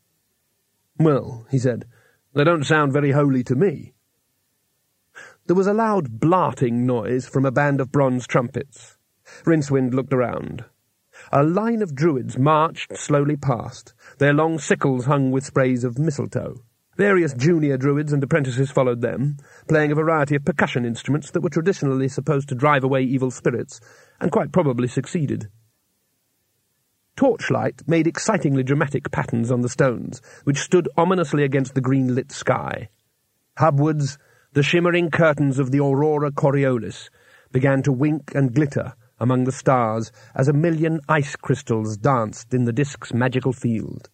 Well, 0.98 1.46
he 1.50 1.58
said, 1.58 1.86
they 2.34 2.44
don't 2.44 2.64
sound 2.64 2.92
very 2.92 3.12
holy 3.12 3.44
to 3.44 3.54
me. 3.54 3.94
There 5.46 5.56
was 5.56 5.66
a 5.66 5.74
loud 5.74 6.20
blarting 6.20 6.84
noise 6.84 7.28
from 7.28 7.44
a 7.44 7.52
band 7.52 7.80
of 7.80 7.92
bronze 7.92 8.26
trumpets. 8.26 8.96
Rincewind 9.44 9.94
looked 9.94 10.12
around. 10.12 10.64
A 11.32 11.42
line 11.44 11.80
of 11.82 11.94
druids 11.94 12.36
marched 12.36 12.96
slowly 12.96 13.36
past, 13.36 13.94
their 14.18 14.32
long 14.32 14.58
sickles 14.58 15.04
hung 15.04 15.30
with 15.30 15.44
sprays 15.44 15.84
of 15.84 15.98
mistletoe. 15.98 16.64
Various 16.96 17.34
junior 17.34 17.76
druids 17.76 18.12
and 18.12 18.22
apprentices 18.22 18.70
followed 18.70 19.00
them, 19.00 19.36
playing 19.68 19.90
a 19.90 19.96
variety 19.96 20.36
of 20.36 20.44
percussion 20.44 20.84
instruments 20.84 21.30
that 21.32 21.40
were 21.40 21.50
traditionally 21.50 22.08
supposed 22.08 22.48
to 22.50 22.54
drive 22.54 22.84
away 22.84 23.02
evil 23.02 23.30
spirits, 23.30 23.80
and 24.20 24.30
quite 24.30 24.52
probably 24.52 24.86
succeeded. 24.86 25.48
Torchlight 27.16 27.82
made 27.86 28.06
excitingly 28.06 28.62
dramatic 28.62 29.10
patterns 29.10 29.50
on 29.50 29.60
the 29.60 29.68
stones, 29.68 30.20
which 30.44 30.58
stood 30.58 30.88
ominously 30.96 31.44
against 31.44 31.74
the 31.74 31.80
green-lit 31.80 32.30
sky. 32.30 32.88
Hubwards, 33.58 34.18
the 34.52 34.62
shimmering 34.62 35.10
curtains 35.10 35.58
of 35.58 35.72
the 35.72 35.80
aurora 35.80 36.30
coriolis 36.30 37.10
began 37.52 37.82
to 37.82 37.92
wink 37.92 38.32
and 38.34 38.54
glitter 38.54 38.94
among 39.18 39.44
the 39.44 39.52
stars 39.52 40.12
as 40.34 40.48
a 40.48 40.52
million 40.52 41.00
ice 41.08 41.36
crystals 41.36 41.96
danced 41.96 42.52
in 42.52 42.64
the 42.64 42.72
disk's 42.72 43.14
magical 43.14 43.52
field. 43.52 44.10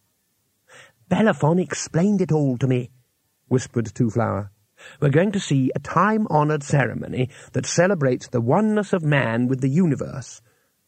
Belafon 1.11 1.61
explained 1.61 2.21
it 2.21 2.31
all 2.31 2.57
to 2.57 2.69
me, 2.69 2.91
whispered 3.49 3.93
Two 3.93 4.11
Flower. 4.11 4.53
We're 5.01 5.11
going 5.11 5.33
to 5.33 5.41
see 5.41 5.73
a 5.75 5.81
time-honoured 5.81 6.63
ceremony 6.63 7.29
that 7.53 7.67
celebrates 7.67 8.29
the 8.29 8.41
oneness 8.41 8.93
of 8.93 9.03
man 9.03 9.49
with 9.49 9.61
the 9.61 9.69
universe. 9.69 10.41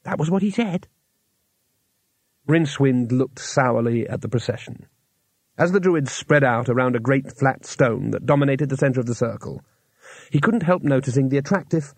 That 0.04 0.18
was 0.18 0.30
what 0.30 0.42
he 0.42 0.50
said. 0.52 0.86
Rincewind 2.48 3.10
looked 3.10 3.40
sourly 3.40 4.08
at 4.08 4.20
the 4.20 4.28
procession. 4.28 4.86
As 5.58 5.72
the 5.72 5.80
druids 5.80 6.12
spread 6.12 6.44
out 6.44 6.68
around 6.68 6.94
a 6.94 7.00
great 7.00 7.36
flat 7.36 7.66
stone 7.66 8.12
that 8.12 8.24
dominated 8.24 8.68
the 8.68 8.76
centre 8.76 9.00
of 9.00 9.06
the 9.06 9.14
circle, 9.16 9.60
he 10.30 10.40
couldn't 10.40 10.62
help 10.62 10.82
noticing 10.82 11.28
the 11.28 11.38
attractive, 11.38 11.94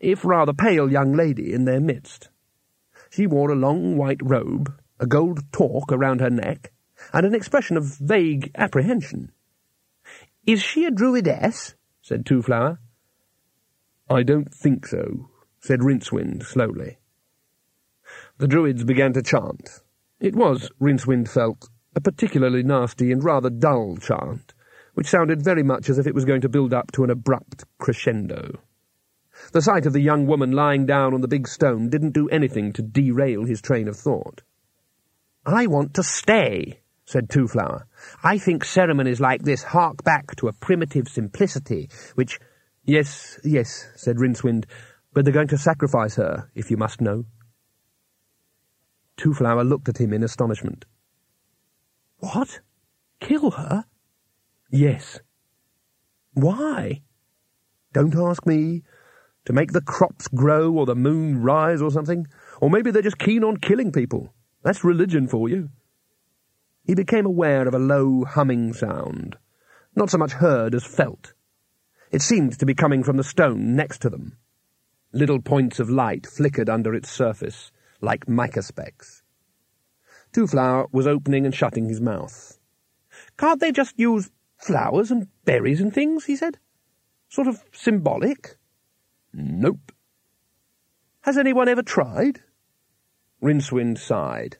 if 0.00 0.24
rather 0.24 0.52
pale 0.52 0.90
young 0.90 1.14
lady 1.14 1.52
in 1.52 1.64
their 1.64 1.80
midst. 1.80 2.28
She 3.08 3.26
wore 3.26 3.50
a 3.50 3.56
long 3.56 3.96
white 3.96 4.20
robe, 4.22 4.72
a 4.98 5.06
gold 5.06 5.40
torque 5.52 5.92
around 5.92 6.20
her 6.20 6.30
neck, 6.30 6.72
and 7.12 7.26
an 7.26 7.34
expression 7.34 7.76
of 7.76 7.98
vague 7.98 8.50
apprehension. 8.54 9.32
Is 10.46 10.62
she 10.62 10.84
a 10.84 10.90
druidess? 10.90 11.74
said 12.02 12.24
Two 12.24 12.42
Flower. 12.42 12.80
I 14.08 14.22
don't 14.22 14.52
think 14.52 14.86
so, 14.86 15.28
said 15.60 15.80
Rincewind 15.80 16.44
slowly. 16.44 16.98
The 18.38 18.48
druids 18.48 18.84
began 18.84 19.12
to 19.12 19.22
chant. 19.22 19.80
It 20.20 20.34
was, 20.34 20.70
Rincewind 20.80 21.28
felt, 21.28 21.68
a 21.94 22.00
particularly 22.00 22.62
nasty 22.62 23.12
and 23.12 23.22
rather 23.22 23.50
dull 23.50 23.96
chant, 23.98 24.54
which 24.94 25.08
sounded 25.08 25.42
very 25.42 25.62
much 25.62 25.90
as 25.90 25.98
if 25.98 26.06
it 26.06 26.14
was 26.14 26.24
going 26.24 26.40
to 26.40 26.48
build 26.48 26.72
up 26.72 26.90
to 26.92 27.04
an 27.04 27.10
abrupt 27.10 27.64
crescendo. 27.78 28.60
The 29.52 29.62
sight 29.62 29.86
of 29.86 29.92
the 29.92 30.00
young 30.00 30.26
woman 30.26 30.52
lying 30.52 30.86
down 30.86 31.14
on 31.14 31.20
the 31.20 31.28
big 31.28 31.46
stone 31.46 31.90
didn't 31.90 32.14
do 32.14 32.28
anything 32.28 32.72
to 32.72 32.82
derail 32.82 33.44
his 33.44 33.60
train 33.60 33.86
of 33.86 33.96
thought. 33.96 34.42
I 35.44 35.66
want 35.66 35.94
to 35.94 36.02
stay, 36.02 36.80
said 37.08 37.30
Two 37.30 37.48
Flower. 37.48 37.86
I 38.22 38.36
think 38.36 38.66
ceremonies 38.66 39.18
like 39.18 39.42
this 39.42 39.62
hark 39.62 40.04
back 40.04 40.36
to 40.36 40.48
a 40.48 40.52
primitive 40.52 41.08
simplicity, 41.08 41.88
which... 42.14 42.38
Yes, 42.84 43.38
yes, 43.44 43.88
said 43.96 44.16
Rincewind, 44.16 44.64
but 45.14 45.24
they're 45.24 45.32
going 45.32 45.48
to 45.48 45.58
sacrifice 45.58 46.16
her, 46.16 46.50
if 46.54 46.70
you 46.70 46.76
must 46.76 47.00
know. 47.00 47.24
Two 49.16 49.32
Flower 49.32 49.64
looked 49.64 49.88
at 49.88 49.98
him 49.98 50.12
in 50.12 50.22
astonishment. 50.22 50.84
What? 52.18 52.60
Kill 53.20 53.52
her? 53.52 53.84
Yes. 54.70 55.20
Why? 56.34 57.02
Don't 57.94 58.16
ask 58.16 58.46
me. 58.46 58.82
To 59.46 59.52
make 59.54 59.72
the 59.72 59.80
crops 59.80 60.28
grow 60.28 60.72
or 60.74 60.84
the 60.84 60.94
moon 60.94 61.42
rise 61.42 61.80
or 61.80 61.90
something. 61.90 62.26
Or 62.60 62.68
maybe 62.68 62.90
they're 62.90 63.00
just 63.00 63.18
keen 63.18 63.44
on 63.44 63.56
killing 63.56 63.92
people. 63.92 64.34
That's 64.62 64.84
religion 64.84 65.26
for 65.26 65.48
you 65.48 65.70
he 66.88 66.94
became 66.94 67.26
aware 67.26 67.68
of 67.68 67.74
a 67.74 67.78
low 67.78 68.24
humming 68.24 68.72
sound, 68.72 69.36
not 69.94 70.08
so 70.08 70.16
much 70.16 70.32
heard 70.32 70.74
as 70.74 70.86
felt. 70.86 71.34
It 72.10 72.22
seemed 72.22 72.58
to 72.58 72.64
be 72.64 72.74
coming 72.74 73.04
from 73.04 73.18
the 73.18 73.22
stone 73.22 73.76
next 73.76 74.00
to 74.00 74.08
them. 74.08 74.38
Little 75.12 75.42
points 75.42 75.80
of 75.80 75.90
light 75.90 76.26
flickered 76.26 76.70
under 76.70 76.94
its 76.94 77.10
surface, 77.10 77.70
like 78.00 78.26
mica 78.26 78.62
specks. 78.62 79.22
Two 80.32 80.46
Flower 80.46 80.86
was 80.90 81.06
opening 81.06 81.44
and 81.44 81.54
shutting 81.54 81.90
his 81.90 82.00
mouth. 82.00 82.58
Can't 83.36 83.60
they 83.60 83.70
just 83.70 83.98
use 83.98 84.30
flowers 84.56 85.10
and 85.10 85.28
berries 85.44 85.82
and 85.82 85.92
things, 85.92 86.24
he 86.24 86.36
said. 86.36 86.58
Sort 87.28 87.48
of 87.48 87.62
symbolic? 87.70 88.56
Nope. 89.34 89.92
Has 91.20 91.36
anyone 91.36 91.68
ever 91.68 91.82
tried? 91.82 92.40
Rincewind 93.42 93.98
sighed. 93.98 94.56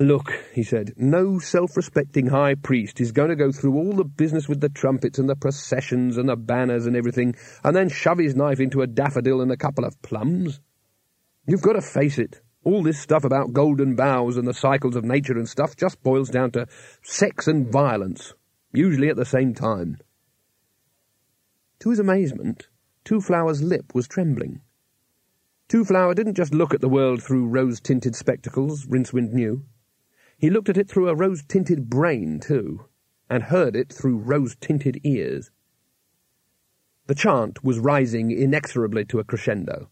Look, 0.00 0.32
he 0.54 0.62
said, 0.62 0.94
no 0.96 1.40
self-respecting 1.40 2.28
high 2.28 2.54
priest 2.54 3.00
is 3.00 3.10
going 3.10 3.30
to 3.30 3.36
go 3.36 3.50
through 3.50 3.74
all 3.74 3.92
the 3.94 4.04
business 4.04 4.48
with 4.48 4.60
the 4.60 4.68
trumpets 4.68 5.18
and 5.18 5.28
the 5.28 5.34
processions 5.34 6.16
and 6.16 6.28
the 6.28 6.36
banners 6.36 6.86
and 6.86 6.94
everything, 6.94 7.34
and 7.64 7.74
then 7.74 7.88
shove 7.88 8.18
his 8.18 8.36
knife 8.36 8.60
into 8.60 8.80
a 8.80 8.86
daffodil 8.86 9.40
and 9.40 9.50
a 9.50 9.56
couple 9.56 9.84
of 9.84 10.00
plums. 10.02 10.60
You've 11.48 11.62
got 11.62 11.72
to 11.72 11.82
face 11.82 12.16
it. 12.16 12.40
All 12.62 12.84
this 12.84 13.00
stuff 13.00 13.24
about 13.24 13.52
golden 13.52 13.96
boughs 13.96 14.36
and 14.36 14.46
the 14.46 14.54
cycles 14.54 14.94
of 14.94 15.04
nature 15.04 15.36
and 15.36 15.48
stuff 15.48 15.74
just 15.74 16.00
boils 16.04 16.28
down 16.28 16.52
to 16.52 16.68
sex 17.02 17.48
and 17.48 17.66
violence, 17.66 18.34
usually 18.72 19.08
at 19.08 19.16
the 19.16 19.24
same 19.24 19.52
time. 19.52 19.98
To 21.80 21.90
his 21.90 21.98
amazement, 21.98 22.68
Two 23.02 23.20
Flower's 23.20 23.62
lip 23.62 23.94
was 23.94 24.06
trembling. 24.06 24.60
Two 25.66 25.84
Flower 25.84 26.14
didn't 26.14 26.34
just 26.34 26.54
look 26.54 26.72
at 26.72 26.80
the 26.80 26.88
world 26.88 27.20
through 27.20 27.48
rose-tinted 27.48 28.14
spectacles, 28.14 28.86
Rincewind 28.86 29.32
knew. 29.32 29.64
He 30.38 30.50
looked 30.50 30.68
at 30.68 30.76
it 30.76 30.88
through 30.88 31.08
a 31.08 31.16
rose-tinted 31.16 31.90
brain, 31.90 32.38
too, 32.38 32.86
and 33.28 33.42
heard 33.42 33.74
it 33.74 33.92
through 33.92 34.18
rose-tinted 34.18 35.00
ears. 35.02 35.50
The 37.08 37.16
chant 37.16 37.64
was 37.64 37.80
rising 37.80 38.30
inexorably 38.30 39.04
to 39.06 39.18
a 39.18 39.24
crescendo. 39.24 39.90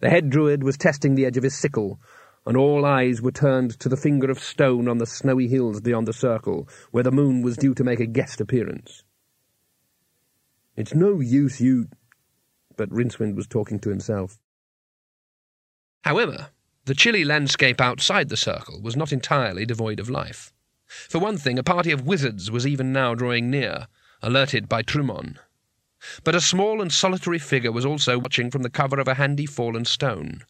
The 0.00 0.10
head 0.10 0.28
druid 0.28 0.62
was 0.62 0.76
testing 0.76 1.14
the 1.14 1.24
edge 1.24 1.38
of 1.38 1.44
his 1.44 1.54
sickle, 1.54 1.98
and 2.44 2.58
all 2.58 2.84
eyes 2.84 3.22
were 3.22 3.32
turned 3.32 3.78
to 3.80 3.88
the 3.88 3.96
finger 3.96 4.30
of 4.30 4.38
stone 4.38 4.86
on 4.86 4.98
the 4.98 5.06
snowy 5.06 5.48
hills 5.48 5.80
beyond 5.80 6.06
the 6.06 6.12
circle, 6.12 6.68
where 6.90 7.04
the 7.04 7.10
moon 7.10 7.40
was 7.40 7.56
due 7.56 7.74
to 7.74 7.84
make 7.84 8.00
a 8.00 8.06
guest 8.06 8.40
appearance. 8.40 9.02
It's 10.76 10.94
no 10.94 11.20
use 11.20 11.60
you... 11.60 11.88
But 12.76 12.90
Rincewind 12.90 13.34
was 13.34 13.46
talking 13.46 13.78
to 13.80 13.90
himself. 13.90 14.38
However, 16.02 16.48
The 16.90 16.96
chilly 16.96 17.24
landscape 17.24 17.80
outside 17.80 18.30
the 18.30 18.36
circle 18.36 18.82
was 18.82 18.96
not 18.96 19.12
entirely 19.12 19.64
devoid 19.64 20.00
of 20.00 20.10
life. 20.10 20.52
For 20.88 21.20
one 21.20 21.38
thing, 21.38 21.56
a 21.56 21.62
party 21.62 21.92
of 21.92 22.04
wizards 22.04 22.50
was 22.50 22.66
even 22.66 22.92
now 22.92 23.14
drawing 23.14 23.48
near, 23.48 23.86
alerted 24.22 24.68
by 24.68 24.82
Trymon. 24.82 25.38
But 26.24 26.34
a 26.34 26.40
small 26.40 26.82
and 26.82 26.92
solitary 26.92 27.38
figure 27.38 27.70
was 27.70 27.86
also 27.86 28.18
watching 28.18 28.50
from 28.50 28.64
the 28.64 28.70
cover 28.70 28.98
of 28.98 29.06
a 29.06 29.14
handy 29.14 29.46
fallen 29.46 29.84
stone. 29.84 30.42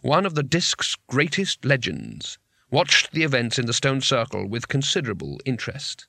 One 0.00 0.24
of 0.24 0.36
the 0.36 0.44
disk's 0.44 0.94
greatest 1.08 1.64
legends 1.64 2.38
watched 2.70 3.10
the 3.10 3.24
events 3.24 3.58
in 3.58 3.66
the 3.66 3.72
stone 3.72 4.00
circle 4.00 4.46
with 4.46 4.68
considerable 4.68 5.40
interest. 5.44 6.06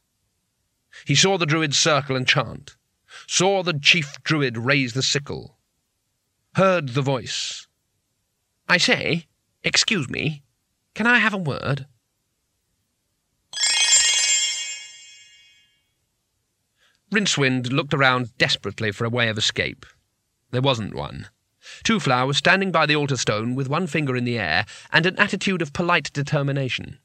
He 1.05 1.15
saw 1.15 1.39
the 1.39 1.47
druids 1.47 1.75
circle 1.75 2.15
and 2.15 2.27
chant, 2.27 2.75
saw 3.25 3.63
the 3.63 3.73
chief 3.73 4.21
druid 4.21 4.59
raise 4.59 4.93
the 4.93 5.01
sickle, 5.01 5.57
heard 6.53 6.89
the 6.89 7.01
voice. 7.01 7.65
I 8.67 8.77
say, 8.77 9.25
excuse 9.63 10.09
me, 10.09 10.43
can 10.95 11.07
I 11.07 11.19
have 11.19 11.33
a 11.33 11.37
word? 11.37 11.85
Rincewind 17.11 17.71
looked 17.71 17.93
around 17.93 18.37
desperately 18.37 18.91
for 18.91 19.05
a 19.05 19.09
way 19.09 19.29
of 19.29 19.37
escape. 19.37 19.85
There 20.51 20.61
wasn't 20.61 20.93
one. 20.93 21.27
Twoflower 21.83 22.27
was 22.27 22.37
standing 22.37 22.71
by 22.71 22.85
the 22.85 22.95
altar 22.95 23.17
stone 23.17 23.55
with 23.55 23.67
one 23.67 23.87
finger 23.87 24.15
in 24.15 24.25
the 24.25 24.37
air 24.37 24.65
and 24.91 25.05
an 25.05 25.17
attitude 25.17 25.61
of 25.61 25.73
polite 25.73 26.11
determination. 26.13 26.99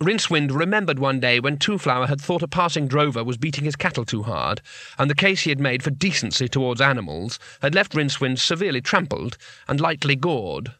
Rincewind 0.00 0.50
remembered 0.50 0.98
one 0.98 1.20
day 1.20 1.40
when 1.40 1.58
Twoflower 1.58 2.08
had 2.08 2.20
thought 2.20 2.42
a 2.42 2.48
passing 2.48 2.88
drover 2.88 3.22
was 3.22 3.36
beating 3.36 3.64
his 3.64 3.76
cattle 3.76 4.06
too 4.06 4.22
hard, 4.22 4.62
and 4.98 5.10
the 5.10 5.14
case 5.14 5.42
he 5.42 5.50
had 5.50 5.60
made 5.60 5.82
for 5.82 5.90
decency 5.90 6.48
towards 6.48 6.80
animals 6.80 7.38
had 7.60 7.74
left 7.74 7.94
Rincewind 7.94 8.38
severely 8.38 8.80
trampled 8.80 9.36
and 9.68 9.78
lightly 9.78 10.16
gored. 10.16 10.74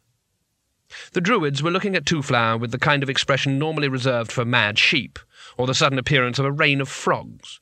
The 1.12 1.20
Druids 1.20 1.62
were 1.62 1.70
looking 1.70 1.94
at 1.94 2.04
Twoflower 2.04 2.58
with 2.58 2.72
the 2.72 2.78
kind 2.78 3.02
of 3.02 3.10
expression 3.10 3.58
normally 3.58 3.88
reserved 3.88 4.32
for 4.32 4.44
mad 4.44 4.78
sheep, 4.78 5.18
or 5.56 5.66
the 5.66 5.74
sudden 5.74 5.98
appearance 5.98 6.38
of 6.38 6.44
a 6.44 6.52
rain 6.52 6.80
of 6.80 6.88
frogs. 6.88 7.60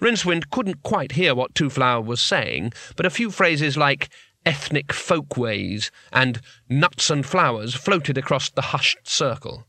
Rincewind 0.00 0.50
couldn't 0.50 0.82
quite 0.82 1.12
hear 1.12 1.34
what 1.34 1.54
Twoflower 1.54 2.04
was 2.04 2.20
saying, 2.20 2.72
but 2.96 3.06
a 3.06 3.10
few 3.10 3.30
phrases 3.30 3.76
like 3.76 4.08
ethnic 4.44 4.92
folkways 4.92 5.90
and 6.12 6.40
nuts 6.68 7.10
and 7.10 7.24
flowers 7.24 7.74
floated 7.74 8.18
across 8.18 8.50
the 8.50 8.62
hushed 8.62 9.08
circle. 9.08 9.66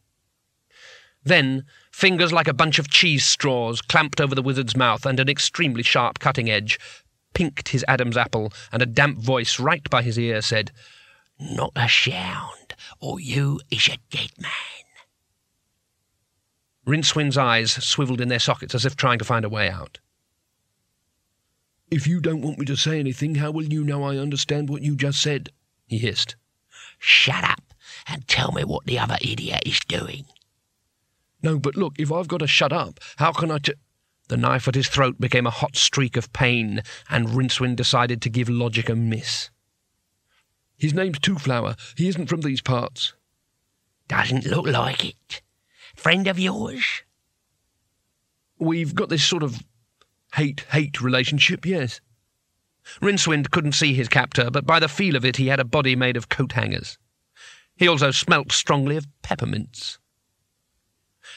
Then, 1.24 1.66
fingers 1.92 2.34
like 2.34 2.48
a 2.48 2.54
bunch 2.54 2.80
of 2.80 2.90
cheese 2.90 3.26
straws 3.26 3.82
clamped 3.82 4.20
over 4.20 4.36
the 4.36 4.42
wizard's 4.42 4.76
mouth, 4.76 5.06
and 5.06 5.20
an 5.20 5.30
extremely 5.30 5.84
sharp 5.84 6.20
cutting 6.20 6.50
edge 6.50 6.80
pinked 7.34 7.70
his 7.70 7.86
Adam's 7.88 8.18
apple, 8.18 8.52
and 8.72 8.82
a 8.82 8.86
damp 8.86 9.20
voice 9.20 9.60
right 9.60 9.90
by 9.90 10.02
his 10.02 10.20
ear 10.20 10.42
said, 10.42 10.72
Not 11.40 11.72
a 11.76 11.88
sound, 11.88 12.63
or 13.04 13.20
you 13.20 13.60
is 13.70 13.90
a 13.90 13.98
dead 14.10 14.30
man. 14.40 14.52
Rincewind's 16.88 17.38
eyes 17.38 17.72
swiveled 17.72 18.22
in 18.22 18.30
their 18.30 18.40
sockets 18.40 18.74
as 18.74 18.86
if 18.86 18.96
trying 18.96 19.20
to 19.20 19.26
find 19.26 19.44
a 19.44 19.50
way 19.50 19.70
out. 19.70 20.00
If 21.92 22.08
you 22.08 22.22
don't 22.22 22.42
want 22.42 22.60
me 22.60 22.66
to 22.66 22.78
say 22.78 23.00
anything, 23.00 23.36
how 23.36 23.52
will 23.52 23.66
you 23.66 23.84
know 23.84 24.04
I 24.04 24.18
understand 24.18 24.70
what 24.70 24.82
you 24.82 24.96
just 24.96 25.22
said? 25.22 25.50
he 25.86 25.98
hissed. 25.98 26.38
Shut 26.98 27.44
up 27.44 27.74
and 28.08 28.26
tell 28.28 28.54
me 28.54 28.64
what 28.64 28.86
the 28.86 29.00
other 29.00 29.18
idiot 29.22 29.64
is 29.66 29.82
doing. 29.82 30.26
No, 31.42 31.60
but 31.60 31.76
look, 31.76 32.00
if 32.00 32.10
I've 32.10 32.30
got 32.30 32.40
to 32.40 32.48
shut 32.48 32.72
up, 32.72 33.02
how 33.18 33.34
can 33.34 33.52
I 33.52 33.58
t- 33.58 33.74
The 34.30 34.38
knife 34.38 34.70
at 34.70 34.76
his 34.76 34.88
throat 34.88 35.20
became 35.20 35.46
a 35.46 35.52
hot 35.52 35.76
streak 35.76 36.16
of 36.16 36.32
pain, 36.32 36.82
and 37.10 37.28
Rincewind 37.28 37.76
decided 37.76 38.22
to 38.22 38.30
give 38.30 38.48
logic 38.48 38.88
a 38.88 38.96
miss. 38.96 39.50
His 40.78 40.94
name's 40.94 41.20
Twoflower. 41.20 41.78
He 41.98 42.08
isn't 42.08 42.28
from 42.28 42.42
these 42.42 42.62
parts. 42.62 43.14
Doesn't 44.08 44.46
look 44.46 44.68
like 44.68 45.06
it. 45.06 45.42
Friend 45.96 46.28
of 46.28 46.40
yours? 46.40 47.04
We've 48.60 48.96
got 48.96 49.10
this 49.10 49.24
sort 49.24 49.44
of 49.44 49.64
hate-hate 50.34 51.02
relationship, 51.02 51.66
yes. 51.66 52.02
Rincewind 53.02 53.52
couldn't 53.52 53.74
see 53.74 53.94
his 53.94 54.10
captor, 54.10 54.50
but 54.52 54.66
by 54.66 54.80
the 54.80 54.88
feel 54.88 55.16
of 55.16 55.24
it 55.24 55.38
he 55.38 55.48
had 55.48 55.60
a 55.60 55.66
body 55.66 55.96
made 55.96 56.18
of 56.18 56.30
coat 56.30 56.54
hangers. 56.54 56.98
He 57.78 57.88
also 57.88 58.12
smelt 58.12 58.52
strongly 58.52 58.98
of 58.98 59.08
peppermints. 59.22 60.00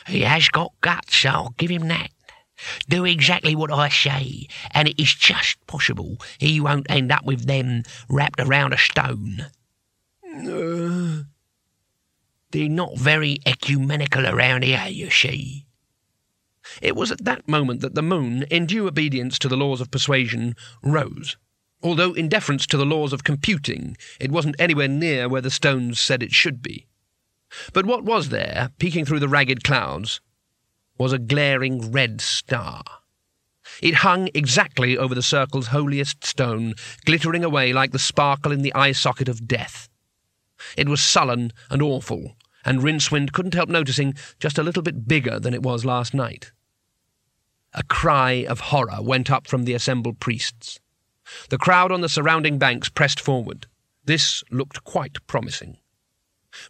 He 0.06 0.22
has 0.22 0.48
got 0.48 0.72
guts, 0.80 1.24
I'll 1.24 1.54
give 1.56 1.70
him 1.70 1.88
that. 1.88 2.10
Do 2.88 3.04
exactly 3.04 3.54
what 3.54 3.72
I 3.72 3.88
say, 3.88 4.48
and 4.70 4.88
it 4.88 5.00
is 5.00 5.14
just 5.14 5.64
possible 5.66 6.18
he 6.38 6.60
won't 6.60 6.90
end 6.90 7.12
up 7.12 7.24
with 7.24 7.46
them 7.46 7.82
wrapped 8.08 8.40
around 8.40 8.72
a 8.72 8.78
stone. 8.78 9.46
Uh, 10.24 11.24
they're 12.50 12.68
not 12.68 12.96
very 12.96 13.38
ecumenical 13.44 14.26
around 14.26 14.64
here, 14.64 14.86
you 14.88 15.10
see. 15.10 15.66
It 16.82 16.96
was 16.96 17.12
at 17.12 17.24
that 17.24 17.46
moment 17.46 17.80
that 17.80 17.94
the 17.94 18.02
moon, 18.02 18.44
in 18.44 18.66
due 18.66 18.88
obedience 18.88 19.38
to 19.40 19.48
the 19.48 19.56
laws 19.56 19.80
of 19.80 19.90
persuasion, 19.90 20.56
rose. 20.82 21.36
Although, 21.82 22.14
in 22.14 22.28
deference 22.28 22.66
to 22.66 22.76
the 22.76 22.86
laws 22.86 23.12
of 23.12 23.22
computing, 23.22 23.96
it 24.18 24.32
wasn't 24.32 24.56
anywhere 24.58 24.88
near 24.88 25.28
where 25.28 25.42
the 25.42 25.50
stones 25.50 26.00
said 26.00 26.22
it 26.22 26.32
should 26.32 26.62
be. 26.62 26.86
But 27.72 27.86
what 27.86 28.04
was 28.04 28.30
there, 28.30 28.70
peeking 28.78 29.04
through 29.04 29.20
the 29.20 29.28
ragged 29.28 29.62
clouds, 29.62 30.20
was 30.98 31.12
a 31.12 31.18
glaring 31.18 31.92
red 31.92 32.20
star. 32.20 32.82
It 33.82 33.96
hung 33.96 34.28
exactly 34.34 34.96
over 34.96 35.14
the 35.14 35.22
circle's 35.22 35.68
holiest 35.68 36.24
stone, 36.24 36.74
glittering 37.04 37.44
away 37.44 37.72
like 37.72 37.92
the 37.92 37.98
sparkle 37.98 38.52
in 38.52 38.62
the 38.62 38.74
eye 38.74 38.92
socket 38.92 39.28
of 39.28 39.46
death. 39.46 39.88
It 40.76 40.88
was 40.88 41.02
sullen 41.02 41.52
and 41.70 41.82
awful, 41.82 42.36
and 42.64 42.80
Rincewind 42.80 43.32
couldn't 43.32 43.54
help 43.54 43.68
noticing 43.68 44.14
just 44.38 44.58
a 44.58 44.62
little 44.62 44.82
bit 44.82 45.06
bigger 45.06 45.38
than 45.38 45.54
it 45.54 45.62
was 45.62 45.84
last 45.84 46.14
night. 46.14 46.52
A 47.74 47.82
cry 47.82 48.46
of 48.48 48.60
horror 48.60 49.02
went 49.02 49.30
up 49.30 49.46
from 49.46 49.64
the 49.64 49.74
assembled 49.74 50.18
priests. 50.18 50.80
The 51.50 51.58
crowd 51.58 51.92
on 51.92 52.00
the 52.00 52.08
surrounding 52.08 52.58
banks 52.58 52.88
pressed 52.88 53.20
forward. 53.20 53.66
This 54.04 54.42
looked 54.50 54.84
quite 54.84 55.18
promising. 55.26 55.76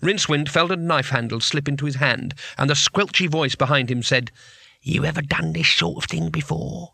Rincewind 0.01 0.49
felt 0.49 0.71
a 0.71 0.77
knife 0.77 1.11
handle 1.11 1.41
slip 1.41 1.69
into 1.69 1.87
his 1.87 1.97
hand, 1.97 2.35
and 2.59 2.69
the 2.69 2.75
squelchy 2.75 3.29
voice 3.29 3.55
behind 3.55 3.91
him 3.91 4.03
said, 4.03 4.31
You 4.83 5.05
ever 5.05 5.23
done 5.23 5.53
this 5.53 5.69
sort 5.69 6.05
of 6.05 6.11
thing 6.11 6.31
before? 6.31 6.93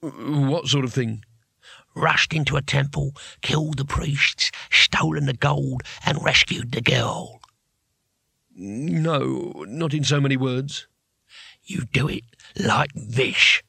What 0.00 0.68
sort 0.68 0.84
of 0.84 0.92
thing? 0.92 1.24
Rushed 1.94 2.34
into 2.34 2.56
a 2.56 2.62
temple, 2.62 3.14
killed 3.40 3.78
the 3.78 3.84
priests, 3.84 4.50
stolen 4.70 5.26
the 5.26 5.32
gold, 5.32 5.82
and 6.04 6.22
rescued 6.22 6.72
the 6.72 6.82
girl. 6.82 7.40
No, 8.54 9.64
not 9.66 9.94
in 9.94 10.04
so 10.04 10.20
many 10.20 10.36
words. 10.36 10.86
You 11.64 11.84
do 11.92 12.08
it 12.08 12.24
like 12.58 12.92
this. 12.94 13.62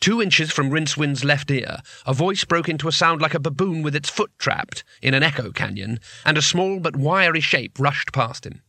Two 0.00 0.22
inches 0.22 0.50
from 0.50 0.70
Rincewind's 0.70 1.24
left 1.24 1.50
ear, 1.50 1.76
a 2.06 2.14
voice 2.14 2.46
broke 2.46 2.70
into 2.70 2.88
a 2.88 2.92
sound 2.92 3.20
like 3.20 3.34
a 3.34 3.38
baboon 3.38 3.82
with 3.82 3.94
its 3.94 4.08
foot 4.08 4.30
trapped 4.38 4.82
in 5.02 5.12
an 5.12 5.22
echo 5.22 5.52
canyon, 5.52 6.00
and 6.24 6.38
a 6.38 6.42
small 6.42 6.80
but 6.80 6.96
wiry 6.96 7.40
shape 7.40 7.78
rushed 7.78 8.10
past 8.10 8.46
him. 8.46 8.62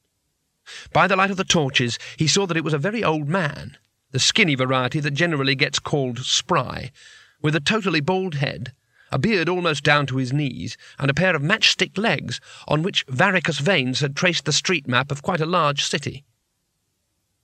By 0.91 1.07
the 1.07 1.15
light 1.15 1.31
of 1.31 1.37
the 1.37 1.45
torches, 1.45 1.97
he 2.17 2.27
saw 2.27 2.45
that 2.47 2.57
it 2.57 2.65
was 2.65 2.73
a 2.73 2.77
very 2.77 3.01
old 3.01 3.29
man, 3.29 3.77
the 4.11 4.19
skinny 4.19 4.55
variety 4.55 4.99
that 4.99 5.11
generally 5.11 5.55
gets 5.55 5.79
called 5.79 6.19
spry, 6.19 6.91
with 7.41 7.55
a 7.55 7.61
totally 7.61 8.01
bald 8.01 8.35
head, 8.35 8.73
a 9.09 9.17
beard 9.17 9.47
almost 9.47 9.85
down 9.85 10.05
to 10.07 10.17
his 10.17 10.33
knees, 10.33 10.75
and 10.99 11.09
a 11.09 11.13
pair 11.13 11.33
of 11.33 11.41
matchstick 11.41 11.97
legs 11.97 12.41
on 12.67 12.83
which 12.83 13.05
varicose 13.07 13.59
veins 13.59 14.01
had 14.01 14.17
traced 14.17 14.43
the 14.43 14.51
street 14.51 14.85
map 14.85 15.11
of 15.11 15.21
quite 15.21 15.39
a 15.39 15.45
large 15.45 15.85
city. 15.85 16.25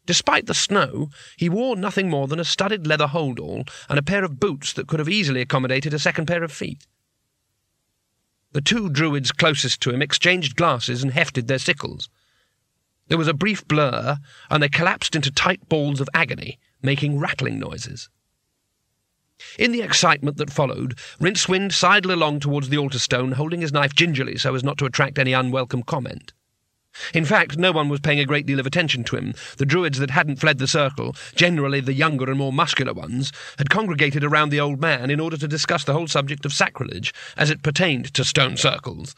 Despite 0.07 0.45
the 0.45 0.53
snow, 0.53 1.09
he 1.35 1.49
wore 1.49 1.75
nothing 1.75 2.09
more 2.09 2.27
than 2.27 2.39
a 2.39 2.45
studded 2.45 2.87
leather 2.87 3.07
holdall 3.07 3.67
and 3.89 3.99
a 3.99 4.03
pair 4.03 4.23
of 4.23 4.39
boots 4.39 4.71
that 4.73 4.87
could 4.87 4.99
have 4.99 5.09
easily 5.09 5.41
accommodated 5.41 5.93
a 5.93 5.99
second 5.99 6.27
pair 6.27 6.43
of 6.43 6.51
feet. 6.51 6.87
The 8.53 8.61
two 8.61 8.89
druids 8.89 9.33
closest 9.33 9.81
to 9.81 9.91
him 9.91 10.01
exchanged 10.01 10.55
glasses 10.55 11.03
and 11.03 11.11
hefted 11.11 11.49
their 11.49 11.59
sickles. 11.59 12.09
There 13.09 13.17
was 13.17 13.27
a 13.27 13.33
brief 13.33 13.67
blur, 13.67 14.17
and 14.49 14.63
they 14.63 14.69
collapsed 14.69 15.13
into 15.13 15.29
tight 15.29 15.67
balls 15.67 15.99
of 15.99 16.09
agony, 16.13 16.57
making 16.81 17.19
rattling 17.19 17.59
noises. 17.59 18.09
In 19.59 19.73
the 19.73 19.81
excitement 19.81 20.37
that 20.37 20.53
followed, 20.53 20.97
Rincewind 21.19 21.73
sidled 21.73 22.13
along 22.13 22.39
towards 22.39 22.69
the 22.69 22.77
altar 22.77 22.99
stone, 22.99 23.33
holding 23.33 23.59
his 23.59 23.73
knife 23.73 23.93
gingerly 23.93 24.37
so 24.37 24.55
as 24.55 24.63
not 24.63 24.77
to 24.77 24.85
attract 24.85 25.19
any 25.19 25.33
unwelcome 25.33 25.83
comment. 25.83 26.31
In 27.13 27.25
fact, 27.25 27.57
no 27.57 27.71
one 27.71 27.89
was 27.89 27.99
paying 27.99 28.19
a 28.19 28.25
great 28.25 28.45
deal 28.45 28.60
of 28.60 28.65
attention 28.65 29.03
to 29.05 29.15
him. 29.15 29.33
The 29.57 29.65
druids 29.65 29.99
that 29.99 30.12
hadn't 30.12 30.39
fled 30.39 30.57
the 30.57 30.67
circle, 30.67 31.15
generally 31.36 31.79
the 31.79 31.93
younger 31.93 32.29
and 32.29 32.38
more 32.38 32.53
muscular 32.53 32.93
ones, 32.93 33.31
had 33.57 33.69
congregated 33.69 34.23
around 34.23 34.49
the 34.49 34.60
old 34.60 34.79
man 34.81 35.10
in 35.10 35.19
order 35.19 35.38
to 35.38 35.47
discuss 35.47 35.83
the 35.83 35.93
whole 35.93 36.07
subject 36.07 36.45
of 36.45 36.53
sacrilege 36.53 37.13
as 37.36 37.49
it 37.49 37.63
pertained 37.63 38.13
to 38.13 38.23
stone 38.23 38.57
circles. 38.57 39.15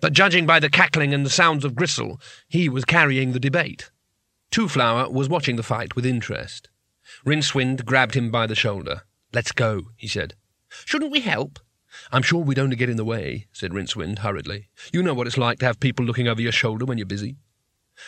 But 0.00 0.12
judging 0.12 0.46
by 0.46 0.60
the 0.60 0.70
cackling 0.70 1.12
and 1.12 1.26
the 1.26 1.30
sounds 1.30 1.64
of 1.64 1.74
gristle, 1.74 2.20
he 2.48 2.68
was 2.68 2.84
carrying 2.84 3.32
the 3.32 3.40
debate. 3.40 3.90
Twoflower 4.50 5.12
was 5.12 5.28
watching 5.28 5.56
the 5.56 5.62
fight 5.62 5.96
with 5.96 6.06
interest. 6.06 6.68
Rincewind 7.24 7.84
grabbed 7.84 8.14
him 8.14 8.30
by 8.30 8.46
the 8.46 8.54
shoulder. 8.54 9.02
Let's 9.32 9.52
go, 9.52 9.90
he 9.96 10.06
said. 10.08 10.34
Shouldn't 10.84 11.12
we 11.12 11.20
help? 11.20 11.58
I'm 12.10 12.22
sure 12.22 12.42
we 12.42 12.54
don't 12.54 12.70
get 12.70 12.88
in 12.88 12.96
the 12.96 13.04
way, 13.04 13.46
said 13.52 13.72
Rincewind 13.72 14.20
hurriedly. 14.20 14.68
You 14.92 15.02
know 15.02 15.14
what 15.14 15.26
it's 15.26 15.38
like 15.38 15.58
to 15.60 15.66
have 15.66 15.80
people 15.80 16.04
looking 16.04 16.28
over 16.28 16.40
your 16.40 16.52
shoulder 16.52 16.84
when 16.84 16.98
you're 16.98 17.06
busy. 17.06 17.36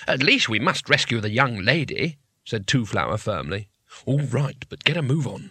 At 0.07 0.23
least 0.23 0.49
we 0.49 0.59
must 0.59 0.89
rescue 0.89 1.21
the 1.21 1.31
young 1.31 1.63
lady, 1.63 2.19
said 2.45 2.67
Two 2.67 2.87
Flower 2.87 3.17
firmly. 3.17 3.69
All 4.07 4.21
right, 4.21 4.65
but 4.69 4.85
get 4.85 4.97
a 4.97 5.03
move 5.03 5.27
on. 5.27 5.51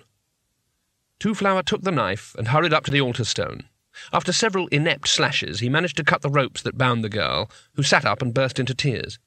Two 1.20 1.36
Flower 1.36 1.62
took 1.62 1.84
the 1.84 1.92
knife 1.92 2.34
and 2.38 2.48
hurried 2.48 2.74
up 2.74 2.86
to 2.86 2.92
the 2.92 3.02
altar 3.02 3.26
stone. 3.26 3.66
After 4.14 4.32
several 4.32 4.68
inept 4.68 5.08
slashes, 5.08 5.60
he 5.60 5.68
managed 5.68 5.98
to 5.98 6.04
cut 6.04 6.22
the 6.22 6.30
ropes 6.30 6.62
that 6.62 6.78
bound 6.78 7.04
the 7.04 7.10
girl, 7.10 7.52
who 7.74 7.84
sat 7.84 8.06
up 8.06 8.22
and 8.22 8.34
burst 8.34 8.60
into 8.60 8.74
tears. 8.74 9.20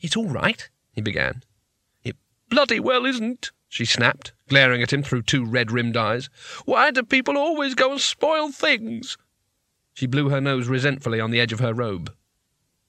It's 0.00 0.16
all 0.16 0.28
right, 0.28 0.68
he 0.92 1.00
began. 1.00 1.42
It 2.02 2.16
bloody 2.48 2.80
well 2.80 3.06
isn't, 3.06 3.52
she 3.68 3.84
snapped, 3.84 4.32
glaring 4.48 4.82
at 4.82 4.92
him 4.92 5.02
through 5.02 5.22
two 5.22 5.44
red-rimmed 5.44 5.96
eyes. 5.96 6.30
Why 6.64 6.90
do 6.90 7.02
people 7.02 7.36
always 7.36 7.74
go 7.74 7.92
and 7.92 8.00
spoil 8.00 8.50
things? 8.52 9.16
She 9.94 10.06
blew 10.06 10.28
her 10.28 10.40
nose 10.40 10.68
resentfully 10.68 11.20
on 11.20 11.30
the 11.30 11.40
edge 11.40 11.52
of 11.52 11.60
her 11.60 11.74
robe. 11.74 12.12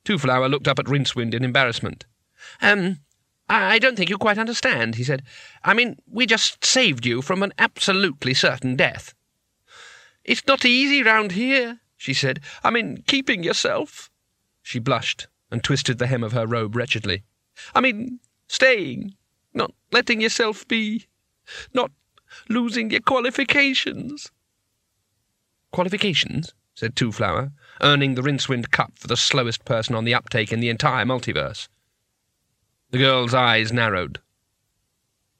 Two 0.03 0.17
Flower 0.17 0.47
looked 0.47 0.67
up 0.67 0.79
at 0.79 0.85
Rincewind 0.85 1.33
in 1.33 1.43
embarrassment. 1.43 2.05
Um, 2.61 2.99
I 3.49 3.79
don't 3.79 3.95
think 3.95 4.09
you 4.09 4.17
quite 4.17 4.37
understand, 4.37 4.95
he 4.95 5.03
said. 5.03 5.23
I 5.63 5.73
mean, 5.73 5.97
we 6.05 6.25
just 6.25 6.63
saved 6.65 7.05
you 7.05 7.21
from 7.21 7.43
an 7.43 7.53
absolutely 7.57 8.33
certain 8.33 8.75
death. 8.75 9.13
It's 10.23 10.45
not 10.45 10.65
easy 10.65 11.01
round 11.01 11.31
here, 11.31 11.79
she 11.95 12.13
said. 12.13 12.41
I 12.63 12.71
mean, 12.71 13.03
keeping 13.07 13.43
yourself. 13.43 14.09
She 14.61 14.79
blushed 14.79 15.27
and 15.49 15.63
twisted 15.63 15.97
the 15.97 16.07
hem 16.07 16.23
of 16.23 16.33
her 16.33 16.45
robe 16.45 16.75
wretchedly. 16.75 17.23
I 17.73 17.79
mean, 17.79 18.19
staying, 18.47 19.15
not 19.57 19.73
letting 19.91 20.21
yourself 20.21 20.67
be, 20.67 21.07
not 21.73 21.91
losing 22.49 22.91
your 22.91 23.01
qualifications. 23.01 24.31
Qualifications? 25.71 26.53
said 26.73 26.95
Two 26.95 27.11
Flower, 27.11 27.51
earning 27.81 28.13
the 28.13 28.21
Rincewind 28.21 28.69
Cup 28.71 28.99
for 28.99 29.07
the 29.07 29.17
slowest 29.17 29.65
person 29.65 29.95
on 29.95 30.05
the 30.05 30.13
uptake 30.13 30.53
in 30.53 30.59
the 30.59 30.69
entire 30.69 31.05
multiverse. 31.05 31.67
The 32.91 32.99
girl's 32.99 33.33
eyes 33.33 33.73
narrowed. 33.73 34.19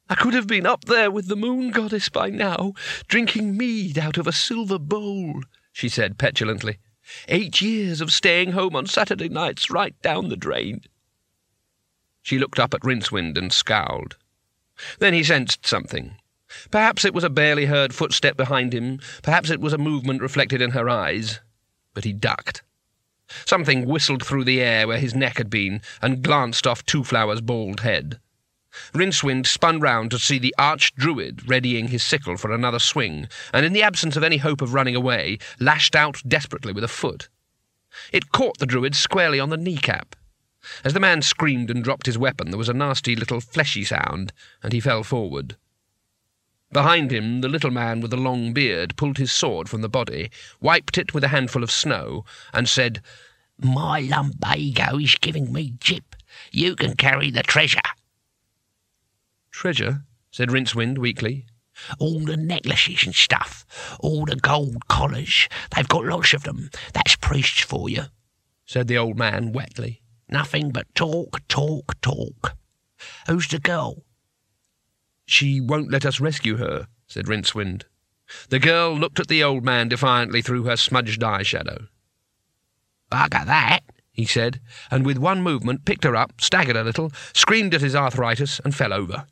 I 0.10 0.16
could 0.16 0.34
have 0.34 0.48
been 0.48 0.66
up 0.66 0.86
there 0.86 1.12
with 1.12 1.28
the 1.28 1.36
moon 1.36 1.70
goddess 1.72 2.10
by 2.10 2.30
now, 2.30 2.74
drinking 3.08 3.56
mead 3.56 3.98
out 3.98 4.18
of 4.18 4.26
a 4.26 4.32
silver 4.32 4.80
bowl, 4.80 5.42
she 5.72 5.90
said 5.90 6.18
petulantly. 6.18 6.80
Eight 7.28 7.62
years 7.62 8.02
of 8.02 8.12
staying 8.12 8.52
home 8.52 8.76
on 8.76 8.88
Saturday 8.88 9.30
nights 9.30 9.70
right 9.70 10.00
down 10.02 10.30
the 10.30 10.36
drain. 10.36 10.82
She 12.28 12.40
looked 12.40 12.60
up 12.60 12.74
at 12.74 12.84
Rincewind 12.84 13.38
and 13.38 13.54
scowled. 13.54 14.18
Then 15.00 15.14
he 15.14 15.24
sensed 15.24 15.66
something. 15.66 16.18
Perhaps 16.72 17.06
it 17.06 17.14
was 17.14 17.24
a 17.24 17.30
barely 17.30 17.68
heard 17.68 17.96
footstep 17.96 18.36
behind 18.36 18.74
him, 18.74 19.00
perhaps 19.24 19.50
it 19.50 19.62
was 19.62 19.72
a 19.72 19.78
movement 19.78 20.22
reflected 20.22 20.62
in 20.62 20.72
her 20.72 20.90
eyes, 20.90 21.40
but 21.94 22.04
he 22.04 22.12
ducked. 22.12 22.64
Something 23.46 23.86
whistled 23.86 24.26
through 24.26 24.44
the 24.44 24.60
air 24.60 24.90
where 24.90 25.00
his 25.00 25.16
neck 25.16 25.38
had 25.38 25.50
been 25.50 25.82
and 26.02 26.22
glanced 26.22 26.68
off 26.68 26.86
Two 26.86 27.06
Flower's 27.06 27.40
bald 27.40 27.80
head. 27.80 28.20
Rincewind 28.94 29.48
spun 29.48 29.80
round 29.80 30.12
to 30.12 30.20
see 30.20 30.38
the 30.38 30.54
arch-druid 30.58 31.48
readying 31.48 31.88
his 31.88 32.04
sickle 32.04 32.36
for 32.36 32.52
another 32.52 32.80
swing, 32.80 33.30
and 33.54 33.66
in 33.66 33.72
the 33.72 33.84
absence 33.84 34.18
of 34.18 34.24
any 34.26 34.36
hope 34.36 34.62
of 34.62 34.74
running 34.74 34.98
away, 34.98 35.38
lashed 35.62 35.96
out 35.96 36.22
desperately 36.28 36.74
with 36.74 36.84
a 36.84 36.90
foot. 36.90 37.30
It 38.12 38.34
caught 38.34 38.58
the 38.58 38.66
druid 38.66 38.96
squarely 38.98 39.40
on 39.40 39.50
the 39.50 39.56
kneecap. 39.56 40.14
As 40.84 40.94
the 40.94 41.00
man 41.00 41.22
screamed 41.22 41.70
and 41.70 41.84
dropped 41.84 42.06
his 42.06 42.18
weapon, 42.18 42.52
there 42.52 42.58
was 42.58 42.70
a 42.70 42.74
nasty 42.74 43.16
little 43.16 43.42
fleshy 43.42 43.84
sound, 43.84 44.34
and 44.62 44.74
he 44.74 44.80
fell 44.80 45.04
forward. 45.04 45.56
Behind 46.72 47.12
him, 47.12 47.42
the 47.42 47.48
little 47.48 47.72
man 47.72 48.02
with 48.02 48.12
the 48.12 48.18
long 48.18 48.52
beard 48.52 48.98
pulled 48.98 49.18
his 49.18 49.32
sword 49.32 49.70
from 49.70 49.82
the 49.82 49.90
body, 49.90 50.30
wiped 50.60 50.98
it 50.98 51.14
with 51.14 51.24
a 51.24 51.30
handful 51.30 51.64
of 51.64 51.72
snow, 51.72 52.26
and 52.54 52.68
said, 52.68 53.02
My 53.58 54.02
lumbago 54.02 55.00
is 55.00 55.16
giving 55.16 55.54
me 55.54 55.76
jip. 55.80 56.16
You 56.52 56.76
can 56.76 56.96
carry 56.96 57.32
the 57.32 57.44
treasure. 57.44 57.80
Treasure? 59.52 60.04
said 60.30 60.52
Rincewind 60.52 60.98
weakly. 60.98 61.46
All 62.00 62.20
the 62.20 62.38
necklaces 62.38 63.06
and 63.06 63.16
stuff, 63.16 63.66
all 64.00 64.26
the 64.26 64.36
gold 64.36 64.88
collars. 64.88 65.48
They've 65.76 65.88
got 65.88 66.06
lots 66.06 66.34
of 66.34 66.44
them. 66.44 66.70
That's 66.94 67.16
priests 67.16 67.62
for 67.62 67.90
you, 67.90 68.04
said 68.66 68.88
the 68.88 68.98
old 68.98 69.18
man 69.18 69.54
wetly. 69.54 70.02
Nothing 70.30 70.72
but 70.72 70.94
talk, 70.94 71.42
talk, 71.48 72.00
talk. 72.02 72.56
Who's 73.28 73.48
the 73.48 73.60
girl? 73.60 74.04
She 75.26 75.62
won't 75.62 75.92
let 75.92 76.06
us 76.06 76.20
rescue 76.20 76.58
her, 76.58 76.88
said 77.08 77.28
Rincewind. 77.28 77.84
The 78.50 78.60
girl 78.60 78.94
looked 78.94 79.20
at 79.20 79.28
the 79.28 79.44
old 79.44 79.64
man 79.64 79.88
defiantly 79.88 80.42
through 80.42 80.64
her 80.64 80.76
smudged 80.76 81.24
eye 81.24 81.44
shadow. 81.44 81.88
Bugger 83.12 83.46
that, 83.46 83.82
he 84.12 84.26
said, 84.26 84.60
and 84.92 85.06
with 85.06 85.18
one 85.18 85.42
movement 85.42 85.86
picked 85.86 86.04
her 86.04 86.16
up, 86.16 86.42
staggered 86.42 86.76
a 86.76 86.84
little, 86.84 87.12
screamed 87.34 87.74
at 87.74 87.82
his 87.82 87.96
arthritis, 87.96 88.60
and 88.66 88.76
fell 88.76 88.92
over. 88.92 89.28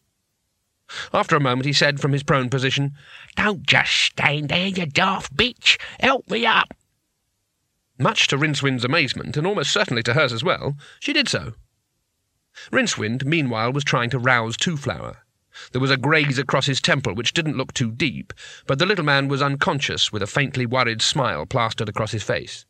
After 1.14 1.36
a 1.36 1.42
moment 1.42 1.66
he 1.66 1.74
said 1.74 2.00
from 2.00 2.14
his 2.14 2.24
prone 2.24 2.50
position, 2.50 2.94
Don't 3.36 3.66
just 3.66 3.92
stand 3.92 4.50
there, 4.50 4.68
you 4.68 4.86
daft 4.86 5.36
bitch. 5.36 5.78
Help 6.00 6.30
me 6.30 6.46
up. 6.46 6.74
Much 7.98 8.28
to 8.28 8.38
Rincewind's 8.38 8.84
amazement, 8.84 9.38
and 9.38 9.48
almost 9.48 9.72
certainly 9.72 10.04
to 10.04 10.14
hers 10.14 10.34
as 10.34 10.44
well, 10.44 10.76
she 11.00 11.14
did 11.14 11.30
so. 11.30 11.54
Rincewind, 12.72 13.26
meanwhile, 13.26 13.72
was 13.72 13.84
trying 13.84 14.10
to 14.10 14.20
rouse 14.20 14.58
Two 14.58 14.78
Flower. 14.78 15.26
There 15.72 15.82
was 15.82 15.92
a 15.92 15.98
graze 15.98 16.38
across 16.38 16.66
his 16.66 16.82
temple 16.82 17.16
which 17.16 17.34
didn't 17.34 17.58
look 17.58 17.74
too 17.74 17.92
deep, 17.92 18.34
but 18.68 18.80
the 18.80 18.86
little 18.86 19.06
man 19.06 19.30
was 19.30 19.42
unconscious 19.42 20.12
with 20.12 20.22
a 20.22 20.28
faintly 20.28 20.66
worried 20.66 21.02
smile 21.02 21.46
plastered 21.46 21.88
across 21.88 22.12
his 22.12 22.24
face. 22.24 22.66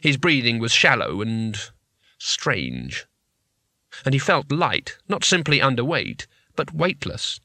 His 0.00 0.16
breathing 0.16 0.58
was 0.58 0.72
shallow 0.72 1.20
and 1.20 1.56
strange. 2.18 3.06
And 4.04 4.14
he 4.14 4.18
felt 4.18 4.50
light, 4.50 4.98
not 5.08 5.24
simply 5.24 5.60
underweight, 5.60 6.26
but 6.56 6.74
weightless. 6.74 7.38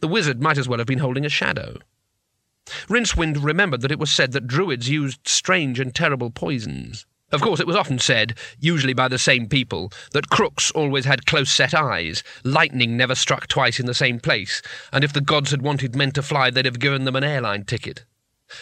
The 0.00 0.08
wizard 0.08 0.40
might 0.40 0.56
as 0.56 0.68
well 0.68 0.78
have 0.78 0.86
been 0.86 0.98
holding 1.00 1.26
a 1.26 1.30
shadow. 1.30 1.78
Rincewind 2.88 3.42
remembered 3.42 3.80
that 3.82 3.90
it 3.90 3.98
was 3.98 4.12
said 4.12 4.32
that 4.32 4.46
druids 4.46 4.88
used 4.88 5.26
strange 5.26 5.80
and 5.80 5.94
terrible 5.94 6.30
poisons. 6.30 7.06
Of 7.30 7.42
course, 7.42 7.60
it 7.60 7.66
was 7.66 7.76
often 7.76 7.98
said, 7.98 8.38
usually 8.58 8.94
by 8.94 9.08
the 9.08 9.18
same 9.18 9.48
people, 9.48 9.92
that 10.12 10.30
crooks 10.30 10.70
always 10.70 11.04
had 11.04 11.26
close 11.26 11.50
set 11.50 11.74
eyes, 11.74 12.22
lightning 12.42 12.96
never 12.96 13.14
struck 13.14 13.48
twice 13.48 13.78
in 13.78 13.86
the 13.86 13.92
same 13.94 14.18
place, 14.18 14.62
and 14.92 15.04
if 15.04 15.12
the 15.12 15.20
gods 15.20 15.50
had 15.50 15.60
wanted 15.60 15.94
men 15.94 16.10
to 16.12 16.22
fly, 16.22 16.50
they'd 16.50 16.64
have 16.64 16.78
given 16.78 17.04
them 17.04 17.16
an 17.16 17.24
airline 17.24 17.64
ticket. 17.64 18.06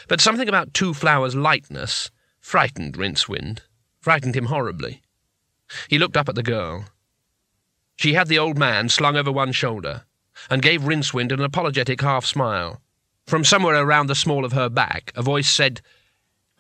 But 0.09 0.21
something 0.21 0.49
about 0.49 0.75
Two 0.75 0.95
Flowers' 0.95 1.37
lightness 1.37 2.11
frightened 2.41 2.97
Rincewind, 2.97 3.61
frightened 4.01 4.37
him 4.37 4.47
horribly. 4.47 5.03
He 5.89 5.99
looked 5.99 6.17
up 6.17 6.29
at 6.29 6.35
the 6.35 6.43
girl. 6.43 6.87
She 7.97 8.15
had 8.15 8.29
the 8.29 8.39
old 8.39 8.59
man 8.59 8.89
slung 8.89 9.17
over 9.17 9.31
one 9.31 9.53
shoulder, 9.53 10.05
and 10.51 10.61
gave 10.61 10.83
Rincewind 10.83 11.33
an 11.33 11.41
apologetic 11.41 12.01
half 12.01 12.25
smile. 12.25 12.83
From 13.27 13.43
somewhere 13.43 13.75
around 13.75 14.07
the 14.07 14.15
small 14.15 14.45
of 14.45 14.53
her 14.53 14.69
back, 14.69 15.13
a 15.17 15.23
voice 15.23 15.49
said, 15.49 15.81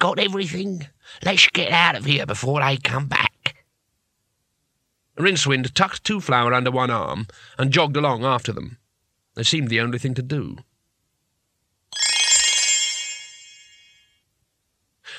Got 0.00 0.18
everything? 0.18 0.88
Let's 1.24 1.46
get 1.48 1.70
out 1.70 1.94
of 1.94 2.04
here 2.04 2.26
before 2.26 2.60
they 2.60 2.76
come 2.76 3.06
back. 3.06 3.64
Rincewind 5.16 5.72
tucked 5.74 6.02
Two 6.02 6.20
Flower 6.20 6.52
under 6.52 6.72
one 6.72 6.90
arm 6.90 7.28
and 7.56 7.72
jogged 7.72 7.96
along 7.96 8.24
after 8.24 8.52
them. 8.52 8.78
It 9.36 9.46
seemed 9.46 9.68
the 9.68 9.80
only 9.80 9.98
thing 9.98 10.14
to 10.14 10.22
do. 10.22 10.58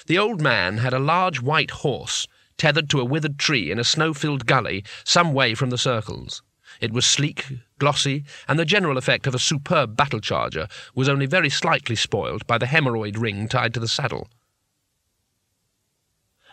The 0.06 0.18
old 0.18 0.42
man 0.42 0.78
had 0.78 0.94
a 0.94 1.00
large 1.00 1.42
white 1.42 1.72
horse 1.72 2.28
tethered 2.58 2.90
to 2.90 3.00
a 3.00 3.06
withered 3.06 3.40
tree 3.40 3.72
in 3.72 3.80
a 3.80 3.84
snow-filled 3.84 4.46
gully 4.46 4.84
some 5.06 5.34
way 5.34 5.54
from 5.54 5.70
the 5.70 5.78
circles. 5.78 6.42
It 6.82 6.92
was 6.92 7.06
sleek, 7.06 7.46
glossy, 7.80 8.24
and 8.48 8.58
the 8.58 8.66
general 8.66 8.98
effect 8.98 9.28
of 9.28 9.36
a 9.36 9.40
superb 9.40 9.96
battle 9.96 10.20
charger 10.20 10.68
was 10.96 11.10
only 11.10 11.26
very 11.26 11.50
slightly 11.50 11.96
spoiled 11.96 12.46
by 12.48 12.58
the 12.58 12.66
hemorrhoid 12.66 13.18
ring 13.20 13.48
tied 13.48 13.74
to 13.74 13.80
the 13.80 13.88
saddle. 13.88 14.28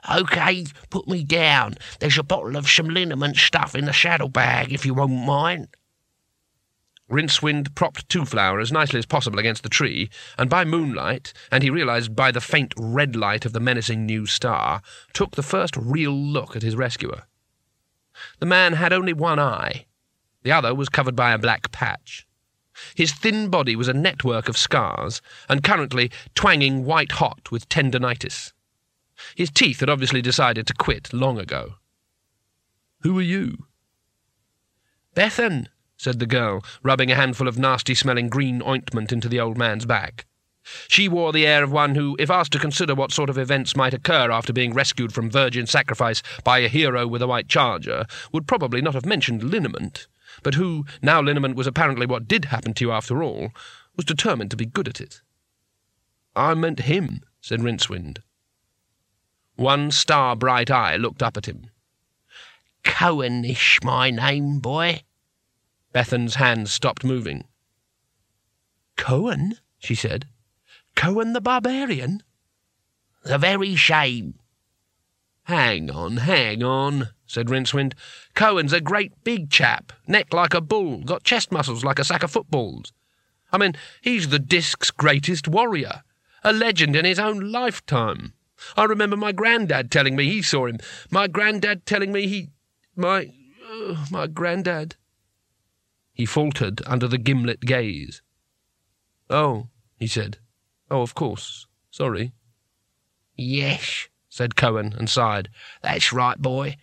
OK, 0.09 0.67
put 0.91 1.09
me 1.09 1.25
down. 1.25 1.77
There's 1.99 2.19
a 2.19 2.23
bottle 2.23 2.57
of 2.57 2.69
some 2.69 2.89
liniment 2.89 3.37
stuff 3.37 3.75
in 3.75 3.87
the 3.87 3.93
saddle 3.93 4.29
bag, 4.29 4.73
if 4.73 4.85
you 4.85 4.93
won't 4.95 5.25
mind. 5.25 5.69
Rincewind 7.11 7.75
propped 7.75 8.09
Two 8.09 8.25
Flower 8.25 8.61
as 8.61 8.73
nicely 8.73 8.99
as 8.99 9.07
possible 9.07 9.39
against 9.39 9.63
the 9.63 9.69
tree, 9.69 10.11
and 10.39 10.49
by 10.49 10.65
moonlight, 10.65 11.33
and 11.51 11.63
he 11.63 11.71
realized 11.71 12.17
by 12.17 12.31
the 12.31 12.41
faint 12.41 12.73
red 12.79 13.15
light 13.15 13.45
of 13.45 13.53
the 13.53 13.61
menacing 13.61 14.07
new 14.07 14.27
star, 14.27 14.81
took 15.13 15.33
the 15.33 15.43
first 15.43 15.77
real 15.77 16.13
look 16.13 16.57
at 16.57 16.63
his 16.63 16.77
rescuer. 16.77 17.25
The 18.39 18.47
man 18.47 18.75
had 18.75 18.93
only 18.93 19.13
one 19.13 19.39
eye, 19.39 19.87
the 20.44 20.52
other 20.52 20.74
was 20.74 20.88
covered 20.88 21.16
by 21.16 21.33
a 21.33 21.38
black 21.38 21.72
patch. 21.72 22.26
His 22.94 23.12
thin 23.12 23.48
body 23.48 23.74
was 23.76 23.88
a 23.88 23.92
network 23.92 24.48
of 24.48 24.57
scars, 24.57 25.22
and 25.48 25.64
currently 25.64 26.11
twanging 26.35 26.85
white 26.85 27.12
hot 27.12 27.50
with 27.50 27.68
tendonitis. 27.68 28.52
His 29.37 29.50
teeth 29.50 29.80
had 29.80 29.90
obviously 29.90 30.20
decided 30.20 30.66
to 30.66 30.74
quit 30.74 31.12
long 31.12 31.38
ago. 31.38 31.74
Who 33.00 33.18
are 33.18 33.22
you? 33.22 33.66
Bethan, 35.14 35.68
said 35.96 36.18
the 36.18 36.26
girl, 36.26 36.64
rubbing 36.83 37.11
a 37.11 37.14
handful 37.14 37.48
of 37.48 37.59
nasty 37.59 37.94
smelling 37.94 38.28
green 38.28 38.61
ointment 38.61 39.12
into 39.12 39.28
the 39.28 39.40
old 39.40 39.57
man's 39.57 39.87
back. 39.87 40.26
She 40.88 41.09
wore 41.09 41.33
the 41.33 41.46
air 41.46 41.62
of 41.62 41.70
one 41.70 41.94
who, 41.94 42.16
if 42.18 42.30
asked 42.30 42.52
to 42.52 42.59
consider 42.59 42.94
what 42.94 43.12
sort 43.12 43.30
of 43.30 43.38
events 43.38 43.76
might 43.76 43.94
occur 43.94 44.30
after 44.30 44.52
being 44.52 44.72
rescued 44.72 45.12
from 45.12 45.30
virgin 45.30 45.66
sacrifice 45.66 46.22
by 46.42 46.59
a 46.59 46.68
hero 46.68 47.07
with 47.07 47.22
a 47.22 47.26
white 47.26 47.48
charger, 47.48 48.07
would 48.33 48.48
probably 48.48 48.80
not 48.80 48.94
have 48.94 49.07
mentioned 49.07 49.44
liniment, 49.44 50.09
but 50.44 50.54
who, 50.54 50.87
now 51.02 51.20
liniment 51.20 51.57
was 51.57 51.66
apparently 51.66 52.07
what 52.07 52.28
did 52.28 52.44
happen 52.44 52.72
to 52.74 52.85
you 52.85 52.92
after 52.92 53.22
all, 53.22 53.50
was 53.96 54.04
determined 54.04 54.50
to 54.52 54.57
be 54.57 54.66
good 54.66 54.87
at 54.87 55.00
it. 55.00 55.22
I 56.37 56.54
meant 56.54 56.80
him, 56.80 57.22
said 57.40 57.61
Rincewind. 57.61 58.18
One 59.57 59.90
star 59.90 60.37
bright 60.37 60.70
eye 60.70 60.96
looked 60.96 61.22
up 61.22 61.37
at 61.37 61.46
him. 61.46 61.70
Cohenish 62.85 63.83
my 63.83 64.11
name, 64.11 64.59
boy. 64.61 65.02
Bethan's 65.92 66.35
hands 66.35 66.72
stopped 66.72 67.04
moving. 67.04 67.44
Cohen? 68.96 69.59
she 69.78 69.94
said. 69.94 70.26
Cohen 70.94 71.33
the 71.33 71.40
barbarian? 71.40 72.22
The 73.24 73.38
very 73.38 73.74
shame. 73.76 74.38
Hang 75.44 75.90
on, 75.90 76.18
hang 76.18 76.62
on, 76.62 77.11
said 77.26 77.48
Rincewind. 77.48 77.92
Cohen's 78.35 78.72
a 78.72 78.80
great 78.80 79.12
big 79.24 79.50
chap, 79.50 79.92
neck 80.07 80.33
like 80.33 80.54
a 80.54 80.61
bull, 80.61 81.02
got 81.02 81.22
chest 81.22 81.52
muscles 81.52 81.85
like 81.85 81.98
a 81.98 82.04
sack 82.04 82.22
of 82.22 82.30
footballs. 82.30 82.92
I 83.52 83.59
mean, 83.59 83.74
he's 84.00 84.30
the 84.30 84.38
Disk's 84.38 84.90
greatest 84.90 85.46
warrior, 85.46 86.02
a 86.42 86.52
legend 86.52 86.96
in 86.96 87.04
his 87.04 87.18
own 87.18 87.52
lifetime. 87.52 88.33
I 88.76 88.85
remember 88.85 89.16
my 89.16 89.33
granddad 89.33 89.90
telling 89.90 90.16
me 90.16 90.24
he 90.24 90.40
saw 90.40 90.66
him. 90.66 90.78
My 91.11 91.28
granddad 91.28 91.85
telling 91.85 92.11
me 92.11 92.26
he. 92.26 92.50
My. 92.96 93.30
Uh, 93.70 94.07
my 94.11 94.26
granddad. 94.26 94.96
He 96.12 96.24
faltered 96.24 96.80
under 96.87 97.07
the 97.07 97.18
gimlet 97.18 97.61
gaze. 97.61 98.22
Oh, 99.28 99.68
he 99.98 100.07
said. 100.07 100.38
Oh, 100.90 101.02
of 101.02 101.14
course. 101.14 101.66
Sorry. 101.90 102.33
Yes, 103.37 104.09
said 104.35 104.57
Cohen 104.57 104.92
and 104.99 105.09
sighed. 105.09 105.49
That's 105.81 106.12
right, 106.12 106.37
boy. 106.37 106.77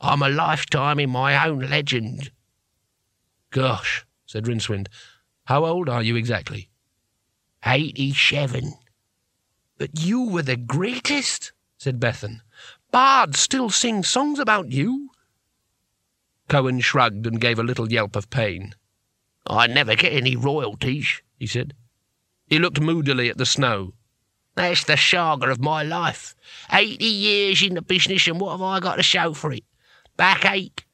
I'm 0.00 0.20
a 0.20 0.28
lifetime 0.28 0.98
in 0.98 1.10
my 1.10 1.46
own 1.46 1.60
legend. 1.60 2.32
Gosh, 3.50 4.04
said 4.26 4.46
Rincewind. 4.46 4.88
How 5.44 5.64
old 5.64 5.88
are 5.88 6.02
you 6.02 6.16
exactly? 6.16 6.70
Eighty-seven. 7.64 8.74
But 9.78 9.90
you 10.00 10.28
were 10.28 10.42
the 10.42 10.56
greatest, 10.56 11.52
said 11.78 12.00
Bethan. 12.00 12.40
Bards 12.90 13.38
still 13.38 13.70
sing 13.70 14.02
songs 14.02 14.40
about 14.40 14.72
you. 14.72 15.10
Cohen 16.48 16.80
shrugged 16.80 17.28
and 17.28 17.40
gave 17.40 17.60
a 17.60 17.64
little 17.64 17.92
yelp 17.92 18.16
of 18.16 18.28
pain. 18.28 18.74
I 19.46 19.68
never 19.68 19.94
get 19.94 20.12
any 20.12 20.34
royalties, 20.34 21.22
he 21.38 21.46
said. 21.46 21.74
He 22.48 22.58
looked 22.58 22.80
moodily 22.80 23.28
at 23.28 23.38
the 23.38 23.46
snow. 23.46 23.94
That's 24.54 24.84
the 24.84 24.96
saga 24.96 25.50
of 25.50 25.60
my 25.60 25.82
life. 25.82 26.34
Eighty 26.72 27.06
years 27.06 27.62
in 27.62 27.74
the 27.74 27.82
business, 27.82 28.26
and 28.26 28.40
what 28.40 28.52
have 28.52 28.62
I 28.62 28.80
got 28.80 28.96
to 28.96 29.02
show 29.02 29.32
for 29.32 29.52
it? 29.52 29.64
Backache, 30.16 30.84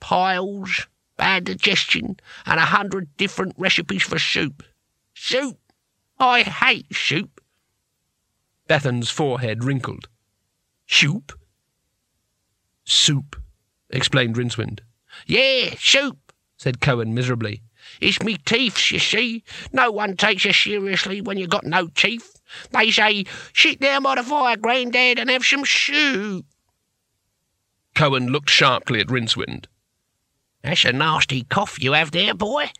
piles, 0.00 0.86
bad 1.16 1.44
digestion, 1.44 2.16
and 2.46 2.58
a 2.58 2.64
hundred 2.64 3.16
different 3.16 3.54
recipes 3.58 4.02
for 4.02 4.18
soup. 4.18 4.62
Soup! 5.14 5.58
I 6.18 6.42
hate 6.42 6.94
soup. 6.94 7.40
Bethan's 8.66 9.10
forehead 9.10 9.64
wrinkled. 9.64 10.08
Soup? 10.86 11.38
Soup, 12.84 13.36
explained 13.90 14.36
Rincewind. 14.36 14.80
Yeah, 15.26 15.74
soup, 15.78 16.32
said 16.56 16.80
Cohen 16.80 17.14
miserably. 17.14 17.62
It's 18.00 18.22
me 18.22 18.36
teeth, 18.36 18.90
you 18.90 18.98
see. 18.98 19.44
No 19.72 19.90
one 19.90 20.16
takes 20.16 20.44
you 20.44 20.52
seriously 20.52 21.20
when 21.20 21.36
you 21.36 21.46
got 21.46 21.64
no 21.64 21.88
teeth. 21.88 22.31
They 22.70 22.90
say, 22.90 23.24
sit 23.54 23.80
down 23.80 24.02
by 24.02 24.16
the 24.16 24.22
fire, 24.22 24.56
Grandad, 24.56 25.18
and 25.18 25.30
have 25.30 25.44
some 25.44 25.64
soup. 25.64 26.46
Cohen 27.94 28.28
looked 28.28 28.50
sharply 28.50 29.00
at 29.00 29.08
Rincewind. 29.08 29.66
That's 30.62 30.84
a 30.84 30.92
nasty 30.92 31.44
cough 31.44 31.82
you 31.82 31.92
have 31.92 32.12
there, 32.12 32.34
boy. 32.34 32.70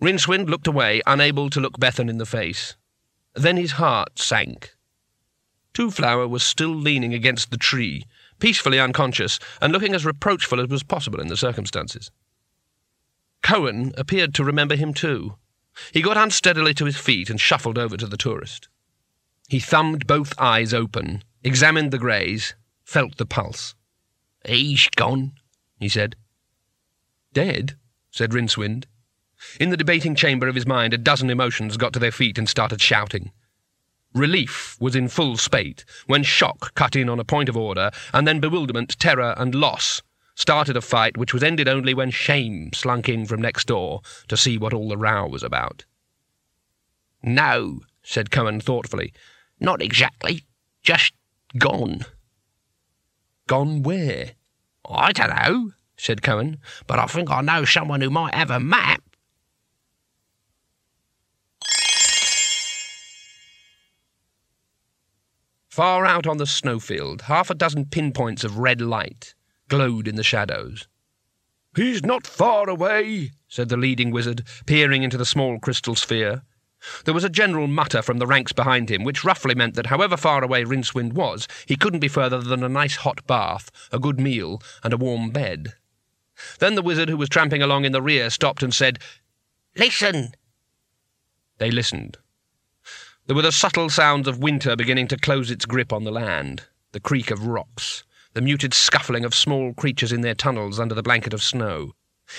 Rincewind 0.00 0.48
looked 0.48 0.66
away, 0.66 1.00
unable 1.06 1.50
to 1.50 1.60
look 1.60 1.78
Bethan 1.78 2.08
in 2.08 2.18
the 2.18 2.26
face. 2.26 2.76
Then 3.34 3.56
his 3.56 3.72
heart 3.72 4.18
sank. 4.18 4.74
Twoflower 5.72 6.28
was 6.28 6.42
still 6.42 6.74
leaning 6.74 7.14
against 7.14 7.50
the 7.50 7.56
tree, 7.56 8.04
peacefully 8.38 8.78
unconscious, 8.78 9.38
and 9.60 9.72
looking 9.72 9.94
as 9.94 10.06
reproachful 10.06 10.60
as 10.60 10.68
was 10.68 10.82
possible 10.82 11.20
in 11.20 11.28
the 11.28 11.36
circumstances. 11.36 12.10
Cohen 13.42 13.92
appeared 13.96 14.34
to 14.34 14.44
remember 14.44 14.76
him 14.76 14.94
too. 14.94 15.36
He 15.92 16.02
got 16.02 16.16
unsteadily 16.16 16.74
to 16.74 16.84
his 16.84 16.96
feet 16.96 17.30
and 17.30 17.40
shuffled 17.40 17.78
over 17.78 17.96
to 17.96 18.06
the 18.06 18.16
tourist. 18.16 18.68
He 19.48 19.60
thumbed 19.60 20.06
both 20.06 20.32
eyes 20.38 20.72
open, 20.72 21.22
examined 21.42 21.90
the 21.90 21.98
greys, 21.98 22.54
felt 22.84 23.16
the 23.16 23.26
pulse. 23.26 23.74
He's 24.44 24.88
gone, 24.96 25.32
he 25.78 25.88
said. 25.88 26.16
Dead? 27.32 27.76
said 28.10 28.32
Rincewind. 28.32 28.86
In 29.58 29.70
the 29.70 29.76
debating 29.76 30.14
chamber 30.14 30.48
of 30.48 30.54
his 30.54 30.66
mind, 30.66 30.94
a 30.94 30.98
dozen 30.98 31.28
emotions 31.28 31.76
got 31.76 31.92
to 31.92 31.98
their 31.98 32.12
feet 32.12 32.38
and 32.38 32.48
started 32.48 32.80
shouting. 32.80 33.32
Relief 34.14 34.76
was 34.80 34.94
in 34.94 35.08
full 35.08 35.36
spate 35.36 35.84
when 36.06 36.22
shock 36.22 36.72
cut 36.74 36.94
in 36.94 37.08
on 37.08 37.18
a 37.18 37.24
point 37.24 37.48
of 37.48 37.56
order, 37.56 37.90
and 38.12 38.28
then 38.28 38.38
bewilderment, 38.38 38.98
terror, 39.00 39.34
and 39.36 39.54
loss 39.54 40.02
started 40.34 40.76
a 40.76 40.80
fight 40.80 41.16
which 41.16 41.32
was 41.32 41.42
ended 41.42 41.68
only 41.68 41.94
when 41.94 42.10
shame 42.10 42.72
slunk 42.72 43.08
in 43.08 43.26
from 43.26 43.40
next 43.40 43.66
door 43.66 44.00
to 44.28 44.36
see 44.36 44.58
what 44.58 44.74
all 44.74 44.88
the 44.88 44.96
row 44.96 45.26
was 45.26 45.42
about. 45.42 45.84
No, 47.22 47.80
said 48.02 48.30
Cohen 48.30 48.60
thoughtfully. 48.60 49.12
Not 49.60 49.80
exactly. 49.80 50.44
Just 50.82 51.14
gone. 51.56 52.04
Gone 53.46 53.82
where? 53.82 54.32
I 54.88 55.12
don't 55.12 55.30
know, 55.30 55.72
said 55.96 56.22
Cohen, 56.22 56.58
but 56.86 56.98
I 56.98 57.06
think 57.06 57.30
I 57.30 57.40
know 57.40 57.64
someone 57.64 58.00
who 58.00 58.10
might 58.10 58.34
have 58.34 58.50
a 58.50 58.60
map. 58.60 59.02
Far 65.68 66.04
out 66.04 66.26
on 66.26 66.36
the 66.36 66.46
snowfield, 66.46 67.22
half 67.22 67.50
a 67.50 67.54
dozen 67.54 67.86
pinpoints 67.86 68.44
of 68.44 68.58
red 68.58 68.80
light 68.80 69.34
glowed 69.68 70.06
in 70.08 70.16
the 70.16 70.22
shadows. 70.22 70.86
He's 71.76 72.04
not 72.04 72.26
far 72.26 72.68
away, 72.68 73.32
said 73.48 73.68
the 73.68 73.76
leading 73.76 74.10
wizard, 74.10 74.44
peering 74.66 75.02
into 75.02 75.16
the 75.16 75.26
small 75.26 75.58
crystal 75.58 75.94
sphere. 75.94 76.42
There 77.04 77.14
was 77.14 77.24
a 77.24 77.30
general 77.30 77.66
mutter 77.66 78.02
from 78.02 78.18
the 78.18 78.26
ranks 78.26 78.52
behind 78.52 78.90
him, 78.90 79.04
which 79.04 79.24
roughly 79.24 79.54
meant 79.54 79.74
that 79.74 79.86
however 79.86 80.16
far 80.16 80.44
away 80.44 80.64
Rincewind 80.64 81.14
was, 81.14 81.48
he 81.66 81.76
couldn't 81.76 82.00
be 82.00 82.08
further 82.08 82.40
than 82.40 82.62
a 82.62 82.68
nice 82.68 82.96
hot 82.96 83.26
bath, 83.26 83.70
a 83.90 83.98
good 83.98 84.20
meal, 84.20 84.62
and 84.82 84.92
a 84.92 84.98
warm 84.98 85.30
bed. 85.30 85.74
Then 86.58 86.74
the 86.74 86.82
wizard 86.82 87.08
who 87.08 87.16
was 87.16 87.28
tramping 87.28 87.62
along 87.62 87.84
in 87.84 87.92
the 87.92 88.02
rear 88.02 88.28
stopped 88.30 88.62
and 88.62 88.74
said, 88.74 88.98
Listen! 89.76 90.34
They 91.58 91.70
listened. 91.70 92.18
There 93.26 93.36
were 93.36 93.42
the 93.42 93.52
subtle 93.52 93.88
sounds 93.88 94.28
of 94.28 94.38
winter 94.38 94.76
beginning 94.76 95.08
to 95.08 95.16
close 95.16 95.50
its 95.50 95.64
grip 95.64 95.92
on 95.92 96.04
the 96.04 96.12
land, 96.12 96.64
the 96.92 97.00
creak 97.00 97.30
of 97.30 97.46
rocks, 97.46 98.04
the 98.34 98.42
muted 98.42 98.74
scuffling 98.74 99.24
of 99.24 99.34
small 99.34 99.72
creatures 99.72 100.12
in 100.12 100.20
their 100.20 100.34
tunnels 100.34 100.78
under 100.78 100.94
the 100.94 101.02
blanket 101.02 101.32
of 101.32 101.42
snow. 101.42 101.94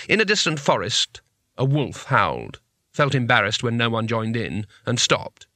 In 0.07 0.21
a 0.21 0.25
distant 0.25 0.59
forest, 0.59 1.21
a 1.57 1.65
wolf 1.65 2.05
howled, 2.05 2.59
felt 2.93 3.15
embarrassed 3.15 3.63
when 3.63 3.77
no 3.77 3.89
one 3.89 4.07
joined 4.07 4.35
in, 4.35 4.67
and 4.85 4.99
stopped. 4.99 5.47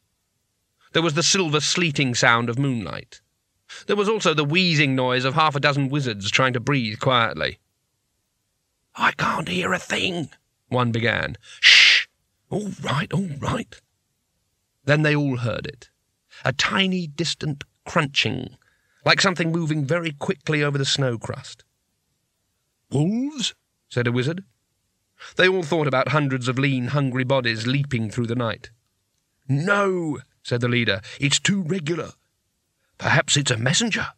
There 0.93 1.04
was 1.04 1.13
the 1.13 1.23
silver 1.23 1.60
sleeting 1.60 2.15
sound 2.15 2.49
of 2.49 2.58
moonlight. 2.58 3.21
There 3.86 3.95
was 3.95 4.10
also 4.10 4.34
the 4.34 4.43
wheezing 4.43 4.95
noise 4.95 5.25
of 5.25 5.36
half 5.36 5.56
a 5.56 5.60
dozen 5.60 5.89
wizards 5.89 6.32
trying 6.32 6.54
to 6.54 6.60
breathe 6.60 6.99
quietly. 6.99 7.60
I 8.95 9.12
can't 9.12 9.47
hear 9.47 9.73
a 9.73 9.80
thing, 9.80 10.30
one 10.67 10.91
began. 10.91 11.38
Shh! 11.60 12.08
All 12.49 12.71
right, 12.82 13.13
all 13.13 13.30
right. 13.39 13.80
Then 14.86 15.04
they 15.04 15.15
all 15.15 15.38
heard 15.38 15.67
it 15.67 15.89
a 16.45 16.54
tiny, 16.54 17.06
distant 17.06 17.63
crunching, 17.86 18.58
like 19.09 19.21
something 19.21 19.51
moving 19.51 19.83
very 19.83 20.11
quickly 20.11 20.61
over 20.63 20.77
the 20.77 20.85
snow 20.85 21.17
crust. 21.17 21.63
Wolves? 22.91 23.55
said 23.89 24.05
a 24.05 24.11
wizard. 24.11 24.43
They 25.35 25.47
all 25.47 25.63
thought 25.63 25.87
about 25.87 26.10
hundreds 26.10 26.47
of 26.47 26.60
lean, 26.60 26.89
hungry 26.89 27.23
bodies 27.23 27.65
leaping 27.65 28.12
through 28.12 28.27
the 28.27 28.35
night. 28.35 28.69
No, 29.47 30.19
said 30.43 30.62
the 30.62 30.67
leader, 30.67 31.01
it's 31.19 31.39
too 31.39 31.63
regular. 31.63 32.12
Perhaps 32.99 33.35
it's 33.35 33.49
a 33.49 33.57
messenger. 33.57 34.10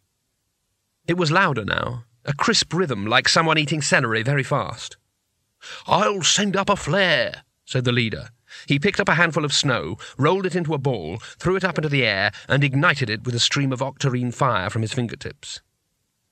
It 1.08 1.16
was 1.16 1.30
louder 1.30 1.64
now, 1.64 2.04
a 2.26 2.34
crisp 2.34 2.74
rhythm 2.74 3.06
like 3.06 3.30
someone 3.30 3.56
eating 3.56 3.80
celery 3.80 4.22
very 4.22 4.44
fast. 4.44 4.98
I'll 5.86 6.20
send 6.20 6.54
up 6.54 6.68
a 6.68 6.76
flare, 6.76 7.44
said 7.64 7.84
the 7.84 7.92
leader, 7.92 8.28
he 8.66 8.78
picked 8.78 9.00
up 9.00 9.08
a 9.08 9.14
handful 9.14 9.44
of 9.44 9.52
snow, 9.52 9.96
rolled 10.16 10.46
it 10.46 10.56
into 10.56 10.74
a 10.74 10.78
ball, 10.78 11.18
threw 11.38 11.56
it 11.56 11.64
up 11.64 11.78
into 11.78 11.88
the 11.88 12.04
air, 12.04 12.32
and 12.48 12.64
ignited 12.64 13.10
it 13.10 13.24
with 13.24 13.34
a 13.34 13.40
stream 13.40 13.72
of 13.72 13.80
octarine 13.80 14.32
fire 14.32 14.70
from 14.70 14.82
his 14.82 14.92
fingertips. 14.92 15.60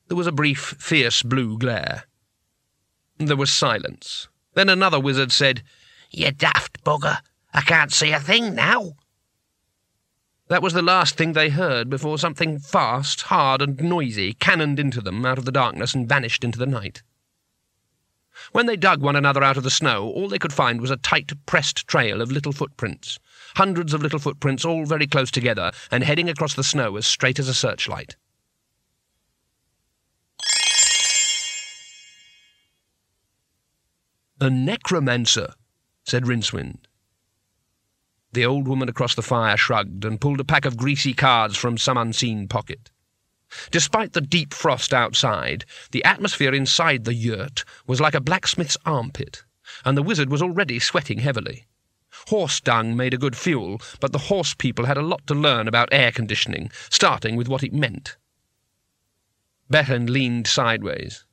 There 0.09 0.17
was 0.17 0.27
a 0.27 0.33
brief, 0.33 0.77
fierce 0.79 1.23
blue 1.23 1.59
glare. 1.59 2.05
There 3.19 3.37
was 3.37 3.53
silence. 3.53 4.29
Then 4.55 4.69
another 4.69 4.99
wizard 4.99 5.31
said, 5.31 5.63
You 6.11 6.33
daft 6.33 6.83
bugger, 6.83 7.19
I 7.53 7.61
can't 7.61 7.93
see 7.93 8.13
a 8.13 8.21
thing 8.21 8.55
now. 8.55 8.97
That 10.49 10.63
was 10.63 10.73
the 10.73 10.83
last 10.83 11.17
thing 11.17 11.33
they 11.33 11.51
heard 11.51 11.89
before 11.89 12.19
something 12.19 12.59
fast, 12.59 13.23
hard, 13.23 13.63
and 13.63 13.81
noisy 13.81 14.33
cannoned 14.33 14.81
into 14.81 15.01
them 15.01 15.25
out 15.25 15.39
of 15.39 15.45
the 15.45 15.53
darkness 15.53 15.95
and 15.95 16.09
vanished 16.09 16.43
into 16.43 16.59
the 16.59 16.67
night. 16.67 17.03
When 18.53 18.67
they 18.67 18.77
dug 18.77 19.01
one 19.01 19.15
another 19.15 19.45
out 19.45 19.57
of 19.57 19.63
the 19.63 19.71
snow, 19.71 20.09
all 20.09 20.29
they 20.29 20.39
could 20.39 20.53
find 20.53 20.81
was 20.81 20.91
a 20.91 20.97
tight, 20.97 21.33
pressed 21.47 21.87
trail 21.87 22.21
of 22.21 22.33
little 22.33 22.53
footprints. 22.53 23.19
Hundreds 23.57 23.95
of 23.95 24.03
little 24.03 24.19
footprints, 24.19 24.65
all 24.65 24.85
very 24.85 25.07
close 25.07 25.31
together, 25.31 25.71
and 25.91 26.03
heading 26.03 26.29
across 26.29 26.55
the 26.55 26.65
snow 26.65 26.97
as 26.97 27.07
straight 27.07 27.39
as 27.39 27.49
a 27.49 27.55
searchlight. 27.55 28.17
A 34.41 34.51
necromancer, 34.51 35.55
said 36.05 36.27
Rincewind. 36.27 36.87
The 38.33 38.47
old 38.47 38.67
woman 38.67 38.89
across 38.89 39.15
the 39.15 39.23
fire 39.23 39.57
shrugged 39.57 40.05
and 40.05 40.21
pulled 40.21 40.41
a 40.41 40.45
pack 40.45 40.65
of 40.65 40.77
greasy 40.77 41.13
cards 41.13 41.57
from 41.57 41.77
some 41.77 41.99
unseen 41.99 42.49
pocket. 42.49 42.91
Despite 43.71 44.13
the 44.13 44.21
deep 44.21 44.55
frost 44.55 44.95
outside, 44.95 45.65
the 45.91 46.05
atmosphere 46.05 46.55
inside 46.55 47.05
the 47.05 47.15
yurt 47.15 47.65
was 47.87 48.01
like 48.01 48.15
a 48.15 48.21
blacksmith's 48.21 48.77
armpit, 48.87 49.43
and 49.85 49.97
the 49.97 50.03
wizard 50.03 50.31
was 50.31 50.43
already 50.43 50.79
sweating 50.79 51.19
heavily. 51.19 51.67
Horse 52.29 52.61
dung 52.61 52.97
made 52.97 53.15
a 53.15 53.19
good 53.19 53.37
fuel, 53.37 53.81
but 54.01 54.13
the 54.13 54.19
horse 54.19 54.55
people 54.55 54.85
had 54.85 54.97
a 54.97 55.03
lot 55.03 55.27
to 55.27 55.35
learn 55.35 55.69
about 55.69 55.89
air 55.93 56.13
conditioning, 56.13 56.71
starting 56.91 57.37
with 57.37 57.49
what 57.49 57.63
it 57.63 57.73
meant. 57.73 58.17
Bethan 59.71 60.09
leaned 60.09 60.47
sideways. 60.47 61.25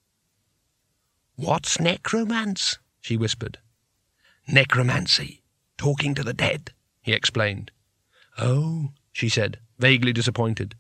What's 1.36 1.80
necromance? 1.80 2.78
she 3.02 3.18
whispered. 3.18 3.60
Necromancy. 4.48 5.44
Talking 5.78 6.16
to 6.16 6.24
the 6.24 6.34
dead, 6.34 6.72
he 7.02 7.14
explained. 7.14 7.72
Oh, 8.38 8.90
she 9.12 9.30
said, 9.30 9.60
vaguely 9.78 10.14
disappointed. 10.14 10.76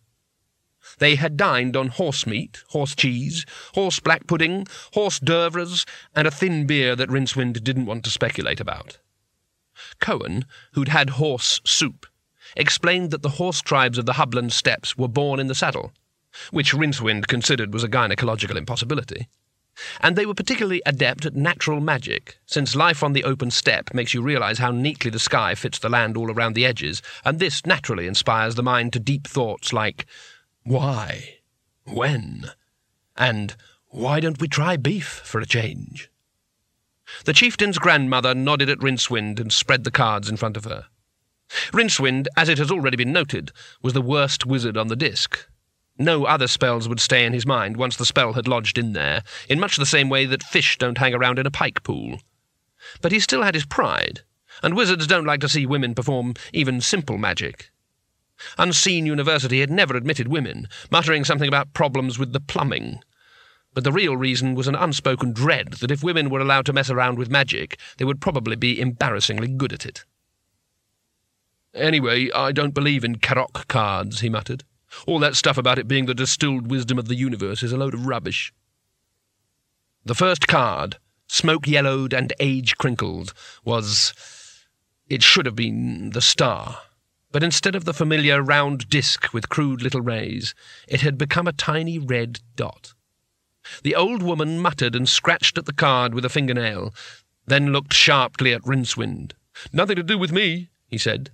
They 0.99 1.15
had 1.15 1.37
dined 1.37 1.77
on 1.77 1.89
horse 1.89 2.25
meat, 2.25 2.63
horse 2.69 2.95
cheese, 2.95 3.45
horse 3.73 3.99
black 3.99 4.25
pudding, 4.27 4.67
horse 4.93 5.19
d'oeuvres, 5.19 5.85
and 6.15 6.27
a 6.27 6.31
thin 6.31 6.65
beer 6.65 6.95
that 6.95 7.09
Rincewind 7.09 7.63
didn't 7.63 7.85
want 7.85 8.03
to 8.05 8.09
speculate 8.09 8.59
about. 8.59 8.97
Cohen, 9.99 10.45
who'd 10.73 10.87
had 10.87 11.11
horse 11.11 11.61
soup, 11.63 12.07
explained 12.55 13.11
that 13.11 13.21
the 13.21 13.37
horse 13.37 13.61
tribes 13.61 13.97
of 13.97 14.05
the 14.05 14.13
Hubland 14.13 14.51
steppes 14.51 14.97
were 14.97 15.07
born 15.07 15.39
in 15.39 15.47
the 15.47 15.55
saddle, 15.55 15.91
which 16.49 16.73
Rincewind 16.73 17.27
considered 17.27 17.73
was 17.73 17.83
a 17.83 17.89
gynecological 17.89 18.55
impossibility. 18.55 19.27
And 20.01 20.15
they 20.15 20.25
were 20.25 20.33
particularly 20.33 20.81
adept 20.87 21.27
at 21.27 21.35
natural 21.35 21.79
magic, 21.79 22.39
since 22.47 22.75
life 22.75 23.03
on 23.03 23.13
the 23.13 23.23
open 23.23 23.51
steppe 23.51 23.93
makes 23.93 24.11
you 24.15 24.23
realize 24.23 24.57
how 24.57 24.71
neatly 24.71 25.11
the 25.11 25.19
sky 25.19 25.53
fits 25.53 25.77
the 25.77 25.89
land 25.89 26.17
all 26.17 26.31
around 26.31 26.53
the 26.53 26.65
edges, 26.65 27.03
and 27.23 27.37
this 27.37 27.63
naturally 27.63 28.07
inspires 28.07 28.55
the 28.55 28.63
mind 28.63 28.93
to 28.93 28.99
deep 28.99 29.27
thoughts 29.27 29.71
like, 29.71 30.07
why? 30.67 31.37
When? 31.85 32.51
And 33.15 33.55
why 33.87 34.19
don't 34.19 34.41
we 34.41 34.49
try 34.49 34.75
beef 34.75 35.21
for 35.23 35.39
a 35.39 35.45
change? 35.45 36.11
The 37.23 37.31
chieftain's 37.31 37.79
grandmother 37.79 38.35
nodded 38.35 38.69
at 38.69 38.79
Rincewind 38.79 39.39
and 39.39 39.53
spread 39.53 39.85
the 39.85 39.91
cards 39.91 40.29
in 40.29 40.35
front 40.35 40.57
of 40.57 40.65
her. 40.65 40.87
Rincewind, 41.71 42.27
as 42.35 42.49
it 42.49 42.57
has 42.57 42.69
already 42.69 42.97
been 42.97 43.13
noted, 43.13 43.53
was 43.81 43.93
the 43.93 44.01
worst 44.01 44.45
wizard 44.45 44.75
on 44.75 44.89
the 44.89 44.97
disc. 44.97 45.47
No 45.97 46.25
other 46.25 46.47
spells 46.47 46.89
would 46.89 46.99
stay 46.99 47.25
in 47.25 47.31
his 47.31 47.45
mind 47.45 47.77
once 47.77 47.95
the 47.95 48.05
spell 48.05 48.33
had 48.33 48.45
lodged 48.45 48.77
in 48.77 48.91
there, 48.91 49.23
in 49.47 49.61
much 49.61 49.77
the 49.77 49.85
same 49.85 50.09
way 50.09 50.25
that 50.25 50.43
fish 50.43 50.77
don't 50.77 50.97
hang 50.97 51.13
around 51.13 51.39
in 51.39 51.45
a 51.45 51.51
pike 51.51 51.81
pool. 51.81 52.19
But 53.01 53.13
he 53.13 53.21
still 53.21 53.43
had 53.43 53.55
his 53.55 53.65
pride, 53.65 54.23
and 54.61 54.75
wizards 54.75 55.07
don't 55.07 55.25
like 55.25 55.39
to 55.39 55.49
see 55.49 55.65
women 55.65 55.95
perform 55.95 56.33
even 56.51 56.81
simple 56.81 57.17
magic. 57.17 57.71
Unseen 58.57 59.05
University 59.05 59.59
had 59.59 59.69
never 59.71 59.95
admitted 59.95 60.27
women, 60.27 60.67
muttering 60.91 61.23
something 61.23 61.47
about 61.47 61.73
problems 61.73 62.19
with 62.19 62.33
the 62.33 62.39
plumbing. 62.39 63.01
But 63.73 63.83
the 63.83 63.91
real 63.91 64.17
reason 64.17 64.55
was 64.55 64.67
an 64.67 64.75
unspoken 64.75 65.33
dread 65.33 65.73
that 65.73 65.91
if 65.91 66.03
women 66.03 66.29
were 66.29 66.39
allowed 66.39 66.65
to 66.67 66.73
mess 66.73 66.89
around 66.89 67.17
with 67.17 67.29
magic, 67.29 67.79
they 67.97 68.05
would 68.05 68.21
probably 68.21 68.55
be 68.55 68.79
embarrassingly 68.79 69.47
good 69.47 69.73
at 69.73 69.85
it. 69.85 70.03
Anyway, 71.73 72.31
I 72.31 72.51
don't 72.51 72.73
believe 72.73 73.03
in 73.03 73.17
Caroc 73.17 73.67
cards, 73.67 74.21
he 74.21 74.29
muttered. 74.29 74.63
All 75.05 75.19
that 75.19 75.35
stuff 75.35 75.57
about 75.57 75.77
it 75.77 75.87
being 75.87 76.05
the 76.05 76.15
distilled 76.15 76.71
wisdom 76.71 76.97
of 76.97 77.07
the 77.07 77.15
universe 77.15 77.61
is 77.61 77.71
a 77.71 77.77
load 77.77 77.93
of 77.93 78.07
rubbish. 78.07 78.51
The 80.05 80.15
first 80.15 80.47
card, 80.47 80.97
smoke 81.27 81.67
yellowed 81.67 82.13
and 82.13 82.33
age 82.39 82.77
crinkled, 82.77 83.33
was. 83.63 84.13
It 85.09 85.21
should 85.23 85.45
have 85.45 85.55
been 85.55 86.11
the 86.11 86.21
star. 86.21 86.79
But 87.31 87.43
instead 87.43 87.75
of 87.75 87.85
the 87.85 87.93
familiar 87.93 88.41
round 88.41 88.89
disk 88.89 89.33
with 89.33 89.49
crude 89.49 89.81
little 89.81 90.01
rays, 90.01 90.55
it 90.87 91.01
had 91.01 91.17
become 91.17 91.47
a 91.47 91.53
tiny 91.53 91.99
red 91.99 92.39
dot. 92.55 92.93
The 93.83 93.95
old 93.95 94.23
woman 94.23 94.59
muttered 94.59 94.95
and 94.95 95.09
scratched 95.09 95.57
at 95.57 95.65
the 95.65 95.73
card 95.73 96.13
with 96.13 96.23
a 96.23 96.29
fingernail, 96.29 96.93
then 97.45 97.73
looked 97.73 97.93
sharply 97.93 98.53
at 98.53 98.65
Rincewind. 98.65 99.33
Nothing 99.73 99.97
to 99.97 100.03
do 100.03 100.17
with 100.17 100.31
me, 100.31 100.69
he 100.87 100.97
said. 100.97 101.31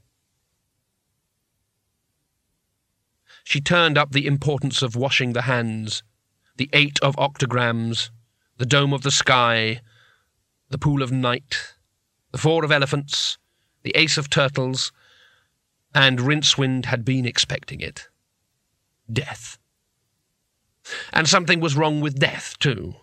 She 3.43 3.61
turned 3.61 3.97
up 3.97 4.11
the 4.11 4.25
importance 4.25 4.81
of 4.81 4.95
washing 4.95 5.33
the 5.33 5.43
hands, 5.43 6.01
the 6.55 6.69
eight 6.73 6.99
of 7.01 7.15
octograms, 7.17 8.09
the 8.57 8.65
dome 8.65 8.93
of 8.93 9.03
the 9.03 9.11
sky, 9.11 9.81
the 10.69 10.77
pool 10.77 11.03
of 11.03 11.11
night, 11.11 11.75
the 12.31 12.37
four 12.37 12.63
of 12.63 12.71
elephants, 12.71 13.37
the 13.83 13.91
ace 13.95 14.17
of 14.17 14.29
turtles, 14.29 14.91
and 15.93 16.19
Rincewind 16.19 16.85
had 16.85 17.05
been 17.05 17.25
expecting 17.25 17.79
it. 17.79 18.07
Death. 19.11 19.57
And 21.11 21.27
something 21.27 21.59
was 21.59 21.75
wrong 21.75 22.01
with 22.01 22.19
Death, 22.19 22.57
too. 22.59 22.95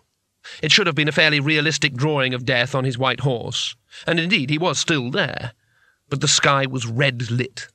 It 0.61 0.71
should 0.71 0.87
have 0.87 0.95
been 0.95 1.07
a 1.07 1.13
fairly 1.13 1.39
realistic 1.39 1.93
drawing 1.93 2.33
of 2.33 2.45
Death 2.45 2.73
on 2.75 2.83
his 2.83 2.97
white 2.97 3.21
horse, 3.21 3.75
and 4.05 4.19
indeed 4.19 4.49
he 4.49 4.57
was 4.57 4.79
still 4.79 5.11
there. 5.11 5.53
But 6.09 6.21
the 6.21 6.27
sky 6.27 6.65
was 6.65 6.85
red 6.85 7.31
lit, 7.31 7.67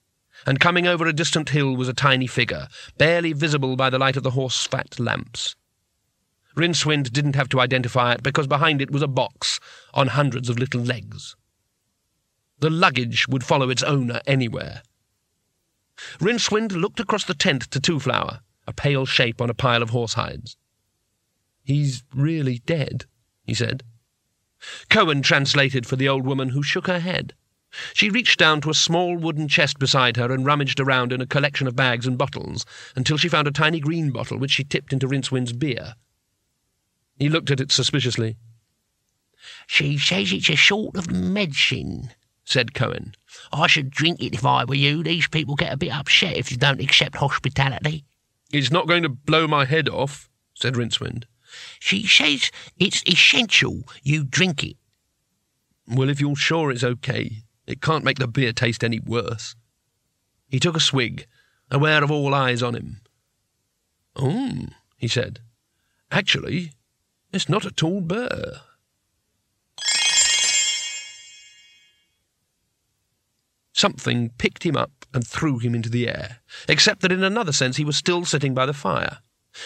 and 0.45 0.61
coming 0.61 0.87
over 0.87 1.07
a 1.07 1.12
distant 1.12 1.51
hill 1.51 1.77
was 1.77 1.89
a 1.89 1.95
tiny 1.95 2.27
figure, 2.27 2.69
barely 2.99 3.33
visible 3.33 3.77
by 3.77 3.91
the 3.91 3.99
light 3.99 4.17
of 4.17 4.23
the 4.23 4.33
horse 4.33 4.67
fat 4.67 4.99
lamps. 5.01 5.57
Rincewind 6.57 7.12
didn't 7.12 7.37
have 7.37 7.49
to 7.51 7.61
identify 7.61 8.12
it 8.12 8.23
because 8.23 8.47
behind 8.47 8.81
it 8.81 8.91
was 8.91 9.03
a 9.03 9.09
box 9.09 9.61
on 9.93 10.09
hundreds 10.09 10.49
of 10.49 10.59
little 10.59 10.81
legs. 10.81 11.37
The 12.59 12.71
luggage 12.71 13.29
would 13.29 13.45
follow 13.45 13.69
its 13.69 13.83
owner 13.83 14.21
anywhere. 14.27 14.83
Rincewind 16.20 16.72
looked 16.72 17.01
across 17.01 17.24
the 17.24 17.34
tent 17.34 17.70
to 17.70 17.80
Twoflower, 17.80 18.40
a 18.66 18.72
pale 18.72 19.07
shape 19.07 19.40
on 19.40 19.51
a 19.51 19.55
pile 19.55 19.82
of 19.82 19.90
horse 19.90 20.14
hides. 20.14 20.57
He's 21.64 22.05
really 22.14 22.59
dead, 22.61 23.07
he 23.44 23.55
said. 23.55 23.82
Cohen 24.88 25.22
translated 25.22 25.86
for 25.86 25.97
the 25.97 26.09
old 26.09 26.24
woman, 26.24 26.51
who 26.51 26.62
shook 26.62 26.86
her 26.86 27.01
head. 27.01 27.34
She 27.92 28.09
reached 28.11 28.38
down 28.38 28.61
to 28.62 28.70
a 28.70 28.74
small 28.74 29.16
wooden 29.16 29.49
chest 29.49 29.78
beside 29.78 30.16
her 30.16 30.32
and 30.32 30.47
rummaged 30.47 30.80
around 30.80 31.12
in 31.12 31.20
a 31.20 31.26
collection 31.26 31.66
of 31.66 31.76
bags 31.76 32.07
and 32.07 32.16
bottles 32.16 32.64
until 32.94 33.16
she 33.16 33.28
found 33.28 33.49
a 33.49 33.53
tiny 33.53 33.80
green 33.80 34.11
bottle 34.11 34.38
which 34.38 34.53
she 34.53 34.64
tipped 34.64 34.92
into 34.92 35.09
Rincewind's 35.09 35.53
beer. 35.53 35.94
He 37.18 37.28
looked 37.28 37.51
at 37.51 37.61
it 37.61 37.72
suspiciously. 37.72 38.36
She 39.66 39.99
says 39.99 40.32
it's 40.32 40.49
a 40.49 40.57
sort 40.57 40.97
of 40.97 41.11
medicine, 41.11 42.11
said 42.44 42.74
Cohen. 42.74 43.14
I 43.53 43.66
should 43.66 43.91
drink 43.91 44.22
it 44.22 44.34
if 44.34 44.45
I 44.45 44.64
were 44.64 44.74
you. 44.74 45.03
These 45.03 45.28
people 45.28 45.55
get 45.55 45.72
a 45.72 45.76
bit 45.76 45.93
upset 45.93 46.37
if 46.37 46.51
you 46.51 46.57
don't 46.57 46.80
accept 46.80 47.16
hospitality. 47.16 48.05
It's 48.53 48.70
not 48.70 48.87
going 48.87 49.03
to 49.03 49.09
blow 49.09 49.47
my 49.47 49.64
head 49.64 49.89
off, 49.89 50.28
said 50.55 50.74
Rincewind. 50.74 51.24
She 51.78 52.07
says 52.07 52.51
it's 52.78 53.03
essential 53.09 53.82
you 54.03 54.24
drink 54.24 54.62
it. 54.62 54.76
Well, 55.89 56.09
if 56.09 56.20
you're 56.20 56.37
sure 56.37 56.70
it's 56.70 56.84
okay, 56.84 57.43
it 57.66 57.80
can't 57.80 58.05
make 58.05 58.18
the 58.18 58.28
beer 58.28 58.53
taste 58.53 58.84
any 58.84 59.01
worse. 59.01 59.55
He 60.49 60.61
took 60.61 60.76
a 60.76 60.80
swig, 60.80 61.26
aware 61.70 62.03
of 62.03 62.11
all 62.11 62.34
eyes 62.34 62.62
on 62.62 62.74
him. 62.74 63.01
Oh, 64.14 64.66
he 64.97 65.09
said. 65.09 65.41
Actually, 66.11 66.72
it's 67.32 67.49
not 67.49 67.66
at 67.66 67.82
all 67.82 68.01
beer. 68.01 68.61
Something 73.77 74.31
picked 74.39 74.62
him 74.64 74.74
up 74.74 75.05
and 75.12 75.27
threw 75.27 75.59
him 75.59 75.74
into 75.74 75.91
the 75.91 76.09
air, 76.09 76.39
except 76.66 77.03
that 77.03 77.12
in 77.12 77.22
another 77.22 77.53
sense 77.53 77.77
he 77.77 77.85
was 77.85 77.95
still 77.95 78.24
sitting 78.24 78.55
by 78.55 78.64
the 78.64 78.72
fire. 78.72 79.18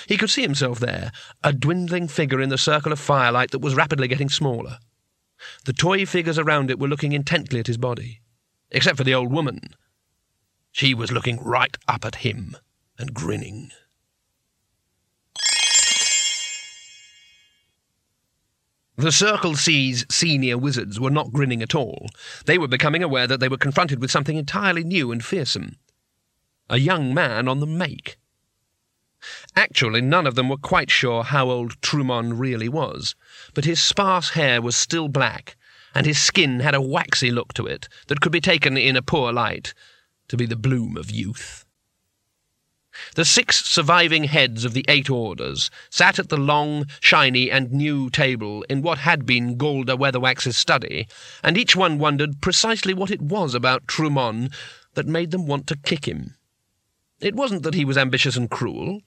He 0.08 0.16
could 0.16 0.30
see 0.30 0.42
himself 0.42 0.80
there, 0.80 1.12
a 1.44 1.52
dwindling 1.52 2.08
figure 2.08 2.40
in 2.40 2.48
the 2.48 2.58
circle 2.58 2.90
of 2.90 2.98
firelight 2.98 3.52
that 3.52 3.60
was 3.60 3.76
rapidly 3.76 4.08
getting 4.08 4.28
smaller. 4.28 4.78
The 5.64 5.72
toy 5.72 6.06
figures 6.06 6.40
around 6.40 6.70
it 6.70 6.80
were 6.80 6.88
looking 6.88 7.12
intently 7.12 7.60
at 7.60 7.68
his 7.68 7.78
body, 7.78 8.20
except 8.72 8.96
for 8.98 9.04
the 9.04 9.14
old 9.14 9.30
woman. 9.30 9.76
She 10.72 10.92
was 10.92 11.12
looking 11.12 11.40
right 11.40 11.76
up 11.86 12.04
at 12.04 12.16
him 12.16 12.56
and 12.98 13.14
grinning. 13.14 13.70
The 19.00 19.12
Circle 19.12 19.54
Sea's 19.54 20.04
senior 20.10 20.58
wizards 20.58 21.00
were 21.00 21.10
not 21.10 21.32
grinning 21.32 21.62
at 21.62 21.74
all. 21.74 22.10
They 22.44 22.58
were 22.58 22.68
becoming 22.68 23.02
aware 23.02 23.26
that 23.26 23.40
they 23.40 23.48
were 23.48 23.56
confronted 23.56 23.98
with 23.98 24.10
something 24.10 24.36
entirely 24.36 24.84
new 24.84 25.10
and 25.10 25.24
fearsome. 25.24 25.78
a 26.68 26.76
young 26.76 27.14
man 27.14 27.48
on 27.48 27.60
the 27.60 27.66
make. 27.66 28.18
Actually, 29.56 30.02
none 30.02 30.26
of 30.26 30.34
them 30.34 30.50
were 30.50 30.58
quite 30.58 30.90
sure 30.90 31.22
how 31.22 31.48
old 31.48 31.80
Trymon 31.80 32.38
really 32.38 32.68
was, 32.68 33.14
but 33.54 33.64
his 33.64 33.80
sparse 33.80 34.30
hair 34.30 34.60
was 34.60 34.76
still 34.76 35.08
black, 35.08 35.56
and 35.94 36.04
his 36.04 36.20
skin 36.20 36.60
had 36.60 36.74
a 36.74 36.82
waxy 36.82 37.30
look 37.30 37.54
to 37.54 37.66
it 37.66 37.88
that 38.08 38.20
could 38.20 38.32
be 38.32 38.40
taken 38.42 38.76
in 38.76 38.96
a 38.96 39.02
poor 39.02 39.32
light 39.32 39.72
to 40.28 40.36
be 40.36 40.44
the 40.44 40.56
bloom 40.56 40.98
of 40.98 41.10
youth. 41.10 41.64
The 43.14 43.24
six 43.24 43.64
surviving 43.64 44.24
heads 44.24 44.64
of 44.64 44.72
the 44.72 44.84
eight 44.88 45.08
orders 45.08 45.70
sat 45.90 46.18
at 46.18 46.28
the 46.28 46.36
long, 46.36 46.86
shiny, 47.00 47.50
and 47.50 47.72
new 47.72 48.10
table 48.10 48.62
in 48.68 48.82
what 48.82 48.98
had 48.98 49.24
been 49.24 49.56
Galder 49.56 49.96
Weatherwax's 49.96 50.56
study, 50.56 51.06
and 51.42 51.56
each 51.56 51.74
one 51.74 51.98
wondered 51.98 52.40
precisely 52.40 52.94
what 52.94 53.10
it 53.10 53.22
was 53.22 53.54
about 53.54 53.86
Trymon 53.86 54.52
that 54.94 55.06
made 55.06 55.30
them 55.30 55.46
want 55.46 55.66
to 55.68 55.76
kick 55.76 56.06
him. 56.06 56.36
It 57.20 57.34
wasn't 57.34 57.62
that 57.62 57.74
he 57.74 57.84
was 57.84 57.98
ambitious 57.98 58.36
and 58.36 58.50
cruel. 58.50 59.02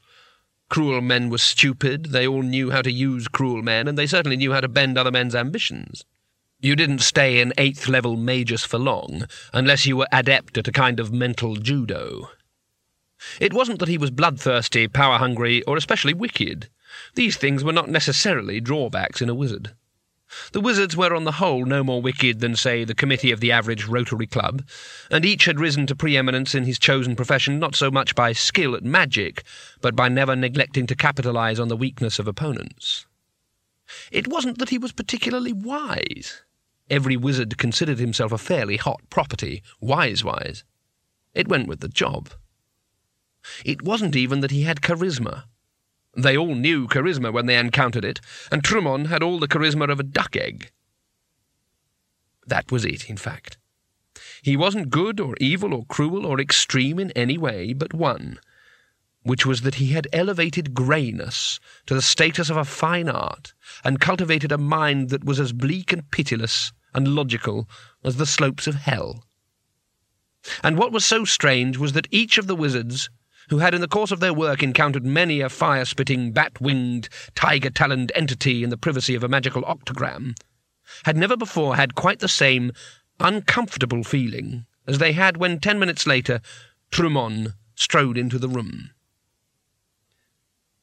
Cruel 0.70 1.02
men 1.02 1.30
were 1.30 1.38
stupid, 1.38 2.06
they 2.06 2.28
all 2.28 2.42
knew 2.42 2.72
how 2.72 2.82
to 2.82 2.92
use 2.92 3.28
cruel 3.28 3.62
men, 3.62 3.88
and 3.88 3.98
they 3.98 4.08
certainly 4.08 4.38
knew 4.38 4.54
how 4.54 4.62
to 4.62 4.68
bend 4.68 4.98
other 4.98 5.12
men's 5.12 5.36
ambitions. 5.36 6.06
You 6.60 6.76
didn't 6.76 7.00
stay 7.00 7.42
in 7.42 7.54
eighth 7.58 7.90
level 7.90 8.16
magus 8.16 8.64
for 8.64 8.80
long, 8.80 9.26
unless 9.52 9.86
you 9.86 9.98
were 9.98 10.08
adept 10.12 10.58
at 10.58 10.68
a 10.68 10.72
kind 10.72 11.00
of 11.00 11.12
mental 11.12 11.58
judo. 11.58 12.30
It 13.40 13.54
wasn't 13.54 13.80
that 13.80 13.90
he 13.90 13.98
was 13.98 14.12
bloodthirsty, 14.12 14.88
power 14.88 15.18
hungry, 15.18 15.64
or 15.64 15.78
especially 15.78 16.14
wicked. 16.14 16.70
These 17.16 17.38
things 17.38 17.64
were 17.64 17.74
not 17.74 17.90
necessarily 17.90 18.60
drawbacks 18.60 19.22
in 19.22 19.30
a 19.30 19.36
wizard. 19.36 19.74
The 20.52 20.62
wizards 20.62 20.98
were 20.98 21.14
on 21.14 21.26
the 21.26 21.34
whole 21.34 21.64
no 21.66 21.84
more 21.84 22.02
wicked 22.02 22.40
than, 22.40 22.56
say, 22.56 22.84
the 22.84 22.96
committee 22.96 23.32
of 23.32 23.40
the 23.40 23.52
average 23.52 23.86
Rotary 23.86 24.26
Club, 24.26 24.64
and 25.12 25.26
each 25.26 25.46
had 25.46 25.60
risen 25.60 25.86
to 25.88 25.96
preeminence 25.96 26.56
in 26.56 26.66
his 26.66 26.80
chosen 26.80 27.16
profession 27.16 27.60
not 27.60 27.76
so 27.76 27.92
much 27.92 28.16
by 28.16 28.34
skill 28.34 28.76
at 28.76 28.84
magic, 28.84 29.44
but 29.82 29.96
by 29.96 30.10
never 30.10 30.36
neglecting 30.36 30.88
to 30.88 30.96
capitalize 30.96 31.60
on 31.60 31.68
the 31.68 31.78
weakness 31.78 32.18
of 32.18 32.28
opponents. 32.28 33.06
It 34.12 34.28
wasn't 34.28 34.58
that 34.58 34.70
he 34.70 34.80
was 34.80 34.92
particularly 34.92 35.54
wise. 35.54 36.42
Every 36.90 37.16
wizard 37.16 37.58
considered 37.58 38.00
himself 38.00 38.32
a 38.32 38.38
fairly 38.38 38.78
hot 38.78 39.02
property, 39.10 39.62
wise-wise. 39.80 40.64
It 41.34 41.48
went 41.48 41.68
with 41.68 41.80
the 41.80 41.88
job. 41.88 42.32
It 43.66 43.82
wasn't 43.82 44.16
even 44.16 44.40
that 44.42 44.52
he 44.52 44.64
had 44.64 44.82
charisma. 44.82 45.46
They 46.16 46.38
all 46.38 46.56
knew 46.56 46.88
charisma 46.88 47.34
when 47.34 47.46
they 47.46 47.58
encountered 47.58 48.06
it, 48.06 48.22
and 48.52 48.64
Trymon 48.64 49.08
had 49.08 49.24
all 49.24 49.40
the 49.40 49.48
charisma 49.48 49.90
of 49.90 50.00
a 50.00 50.04
duck 50.04 50.36
egg. 50.36 50.72
That 52.46 52.72
was 52.72 52.86
it, 52.86 53.10
in 53.10 53.18
fact. 53.18 53.58
He 54.42 54.56
wasn't 54.56 54.90
good 54.90 55.20
or 55.20 55.36
evil 55.40 55.74
or 55.74 55.86
cruel 55.86 56.26
or 56.26 56.40
extreme 56.40 57.00
in 57.00 57.12
any 57.12 57.38
way 57.38 57.74
but 57.74 57.94
one, 57.94 58.40
which 59.24 59.46
was 59.46 59.62
that 59.62 59.76
he 59.76 59.88
had 59.88 60.08
elevated 60.14 60.74
greyness 60.74 61.60
to 61.86 61.96
the 61.96 62.02
status 62.02 62.50
of 62.50 62.58
a 62.58 62.66
fine 62.66 63.10
art 63.10 63.54
and 63.84 64.00
cultivated 64.00 64.52
a 64.52 64.58
mind 64.58 65.10
that 65.10 65.24
was 65.24 65.40
as 65.40 65.54
bleak 65.54 65.92
and 65.92 66.12
pitiless 66.12 66.74
and 66.94 67.08
logical 67.08 67.68
as 68.04 68.18
the 68.18 68.26
slopes 68.26 68.68
of 68.68 68.76
hell. 68.76 69.26
And 70.62 70.78
what 70.78 70.92
was 70.92 71.06
so 71.06 71.24
strange 71.24 71.78
was 71.78 71.94
that 71.94 72.08
each 72.12 72.38
of 72.38 72.48
the 72.48 72.56
wizards 72.56 73.10
who 73.50 73.60
had 73.60 73.74
in 73.74 73.82
the 73.82 73.88
course 73.88 74.12
of 74.12 74.20
their 74.20 74.34
work 74.34 74.64
encountered 74.64 75.06
many 75.06 75.42
a 75.42 75.50
fire-spitting, 75.50 76.32
bat-winged, 76.32 77.10
tiger-taloned 77.36 78.12
entity 78.16 78.64
in 78.64 78.70
the 78.70 78.78
privacy 78.78 79.16
of 79.16 79.24
a 79.24 79.28
magical 79.28 79.64
octagram, 79.64 80.38
had 81.06 81.18
never 81.18 81.38
before 81.38 81.76
had 81.76 81.96
quite 81.96 82.20
the 82.20 82.28
same 82.28 82.72
uncomfortable 83.20 84.04
feeling 84.04 84.66
as 84.88 84.98
they 84.98 85.14
had 85.14 85.38
when 85.38 85.60
ten 85.60 85.80
minutes 85.80 86.06
later 86.06 86.42
Trymon 86.92 87.54
strode 87.76 88.18
into 88.18 88.38
the 88.38 88.50
room. 88.50 88.92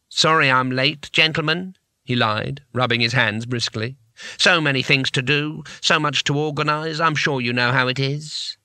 Sorry 0.09 0.51
I'm 0.51 0.71
late, 0.71 1.11
gentlemen, 1.13 1.77
he 2.03 2.17
lied, 2.17 2.63
rubbing 2.73 3.01
his 3.01 3.13
hands 3.13 3.47
briskly. 3.47 3.97
So 4.37 4.61
many 4.61 4.83
things 4.83 5.11
to 5.13 5.23
do, 5.23 5.63
so 5.81 6.01
much 6.01 6.25
to 6.25 6.37
organize, 6.37 7.01
I'm 7.01 7.15
sure 7.15 7.41
you 7.41 7.53
know 7.53 7.73
how 7.73 7.89
it 7.89 7.99
is. 7.99 8.59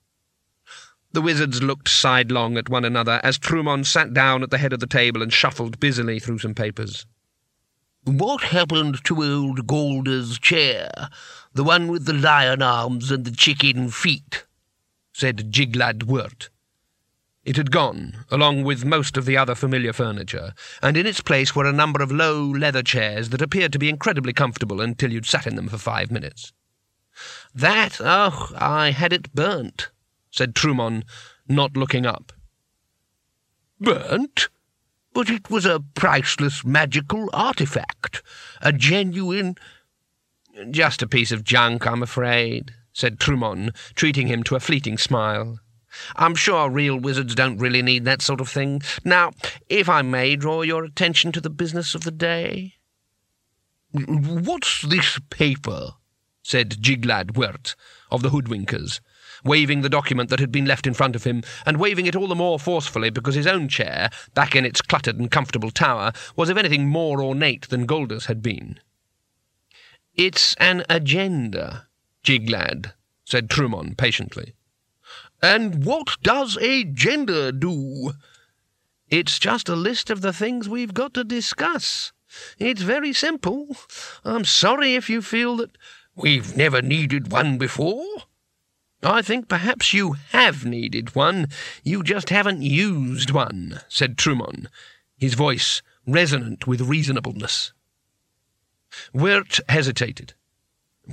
The 1.16 1.22
wizards 1.22 1.64
looked 1.64 1.88
sidelong 1.88 2.58
at 2.58 2.68
one 2.68 2.84
another 2.84 3.22
as 3.24 3.40
Trymon 3.40 3.86
sat 3.86 4.14
down 4.14 4.44
at 4.44 4.50
the 4.50 4.58
head 4.58 4.74
of 4.74 4.82
the 4.82 4.86
table 4.86 5.22
and 5.22 5.32
shuffled 5.32 5.80
busily 5.80 6.20
through 6.20 6.40
some 6.40 6.54
papers. 6.54 7.06
What 8.04 8.42
happened 8.42 9.02
to 9.06 9.24
old 9.24 9.66
Galder's 9.66 10.38
chair? 10.38 10.92
The 11.54 11.64
one 11.64 11.88
with 11.88 12.04
the 12.04 12.12
lion 12.12 12.62
arms 12.62 13.12
and 13.12 13.24
the 13.24 13.32
chicken 13.32 13.92
feet? 13.92 14.46
said 15.14 15.54
Jiglad 15.54 16.04
Wert. 16.04 16.50
It 17.46 17.56
had 17.56 17.72
gone, 17.72 18.26
along 18.30 18.66
with 18.66 18.84
most 18.84 19.16
of 19.16 19.24
the 19.24 19.38
other 19.38 19.56
familiar 19.56 19.94
furniture, 19.94 20.54
and 20.84 20.98
in 20.98 21.08
its 21.08 21.22
place 21.22 21.56
were 21.56 21.66
a 21.66 21.72
number 21.72 22.04
of 22.04 22.12
low 22.12 22.44
leather 22.44 22.84
chairs 22.84 23.30
that 23.30 23.42
appeared 23.42 23.72
to 23.72 23.80
be 23.80 23.88
incredibly 23.88 24.34
comfortable 24.34 24.82
until 24.82 25.14
you'd 25.14 25.26
sat 25.26 25.48
in 25.48 25.56
them 25.56 25.70
for 25.70 25.78
five 25.78 26.12
minutes. 26.12 26.52
That, 27.54 28.02
oh, 28.02 28.52
I 28.58 28.92
had 28.92 29.14
it 29.14 29.34
burnt, 29.34 29.92
said 30.36 30.54
Trymon, 30.54 31.04
not 31.48 31.78
looking 31.78 32.06
up. 32.06 32.34
Burnt? 33.80 34.50
But 35.14 35.30
it 35.30 35.50
was 35.50 35.66
a 35.66 35.84
priceless 35.94 36.66
magical 36.66 37.30
artifact, 37.34 38.22
a 38.62 38.74
genuine... 38.74 39.56
Just 40.72 41.02
a 41.02 41.08
piece 41.08 41.34
of 41.34 41.44
junk, 41.44 41.86
I'm 41.86 42.02
afraid, 42.02 42.74
said 42.94 43.20
Trymon, 43.20 43.76
treating 43.96 44.28
him 44.28 44.42
to 44.44 44.56
a 44.56 44.62
fleeting 44.62 44.98
smile. 44.98 45.60
I'm 46.16 46.36
sure 46.36 46.70
real 46.70 46.98
wizards 46.98 47.36
don't 47.36 47.58
really 47.58 47.82
need 47.82 48.06
that 48.06 48.22
sort 48.22 48.40
of 48.42 48.50
thing. 48.50 48.82
Now, 49.04 49.32
if 49.70 49.90
I 49.90 50.02
may 50.02 50.36
draw 50.36 50.62
your 50.62 50.84
attention 50.84 51.32
to 51.34 51.42
the 51.42 51.50
business 51.50 51.96
of 51.96 52.04
the 52.04 52.12
day. 52.12 52.76
What's 53.92 54.82
this 54.82 55.20
paper? 55.30 55.92
said 56.42 56.82
Jiglad 56.82 57.36
Wert 57.36 57.76
of 58.12 58.22
the 58.22 58.30
Hoodwinkers, 58.30 59.00
waving 59.46 59.82
the 59.82 59.90
document 59.90 60.30
that 60.30 60.40
had 60.40 60.52
been 60.52 60.66
left 60.66 60.86
in 60.86 60.94
front 60.94 61.16
of 61.16 61.24
him, 61.24 61.44
and 61.66 61.78
waving 61.78 62.08
it 62.08 62.16
all 62.16 62.28
the 62.28 62.36
more 62.36 62.60
forcefully 62.60 63.10
because 63.10 63.36
his 63.36 63.48
own 63.48 63.70
chair, 63.70 64.10
back 64.34 64.56
in 64.56 64.66
its 64.66 64.82
cluttered 64.82 65.18
and 65.18 65.32
comfortable 65.32 65.72
tower, 65.72 66.12
was 66.36 66.50
if 66.50 66.58
anything 66.58 66.88
more 66.88 67.22
ornate 67.22 67.70
than 67.70 67.86
Galder's 67.86 68.26
had 68.26 68.42
been. 68.42 68.80
It's 70.16 70.56
an 70.56 70.84
agenda, 70.90 71.88
Jiglad, 72.24 72.94
said 73.24 73.50
Trymon 73.50 73.96
patiently. 73.96 74.56
And 75.42 75.86
what 75.86 76.18
does 76.24 76.58
agenda 76.58 77.52
do? 77.52 78.14
It's 79.10 79.38
just 79.38 79.70
a 79.70 79.76
list 79.76 80.10
of 80.10 80.22
the 80.22 80.34
things 80.34 80.68
we've 80.68 80.94
got 80.94 81.14
to 81.14 81.24
discuss. 81.24 82.12
It's 82.58 82.82
very 82.82 83.14
simple. 83.14 83.78
I'm 84.24 84.46
sorry 84.46 84.96
if 84.96 85.10
you 85.10 85.22
feel 85.22 85.58
that 85.58 85.78
we've 86.16 86.58
never 86.58 86.82
needed 86.82 87.32
one 87.32 87.58
before. 87.58 88.06
I 89.06 89.22
think 89.22 89.48
perhaps 89.48 89.94
you 89.94 90.14
have 90.32 90.66
needed 90.66 91.16
one. 91.16 91.50
You 91.84 92.02
just 92.02 92.30
haven't 92.30 92.64
used 92.64 93.30
one, 93.30 93.82
said 93.88 94.18
Trymon, 94.18 94.68
his 95.16 95.36
voice 95.36 95.84
resonant 96.08 96.66
with 96.66 96.82
reasonableness. 96.82 97.72
Wert 99.14 99.60
hesitated. 99.70 100.34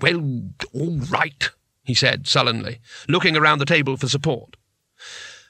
Well, 0.00 0.42
all 0.72 0.98
right, 1.10 1.50
he 1.84 1.92
said 1.92 2.26
sullenly, 2.26 2.80
looking 3.08 3.36
around 3.36 3.58
the 3.58 3.66
table 3.66 3.98
for 3.98 4.08
support. 4.08 4.56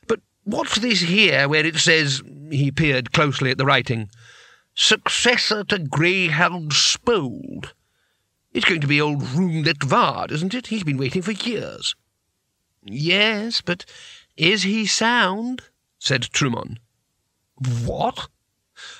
But 0.09 0.21
what's 0.43 0.81
this 0.81 1.03
here 1.03 1.49
where 1.49 1.65
it 1.65 1.77
says, 1.77 2.23
he 2.51 2.73
peered 2.73 3.13
closely 3.13 3.53
at 3.53 3.59
the 3.59 3.67
writing, 3.67 4.11
successor 4.75 5.63
to 5.65 5.79
Greyhald 5.79 6.73
Spold? 6.73 7.75
It's 8.53 8.67
going 8.67 8.81
to 8.81 8.89
be 8.89 9.01
old 9.01 9.21
Roomlet 9.21 9.85
Vard, 9.85 10.33
isn't 10.33 10.55
it? 10.55 10.67
He's 10.67 10.85
been 10.85 10.99
waiting 10.99 11.23
for 11.23 11.33
years. 11.33 11.95
Yes, 12.85 13.61
but 13.61 13.85
is 14.37 14.63
he 14.63 14.87
sound? 14.87 15.63
said 15.99 16.23
Trymon. 16.23 16.79
What? 17.85 18.29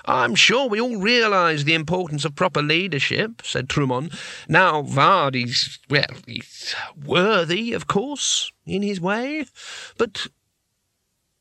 I'm 0.05 0.35
sure 0.35 0.69
we 0.69 0.81
all 0.81 0.97
realise 0.97 1.65
the 1.65 1.75
importance 1.75 2.25
of 2.25 2.37
proper 2.37 2.63
leadership, 2.63 3.43
said 3.45 3.69
Trymon. 3.69 4.13
Now, 4.49 4.83
Vardy's, 4.83 5.81
well, 5.89 6.05
he's 6.27 6.75
worthy, 7.05 7.73
of 7.73 7.87
course, 7.87 8.53
in 8.65 8.83
his 8.83 9.01
way, 9.01 9.47
but 9.99 10.29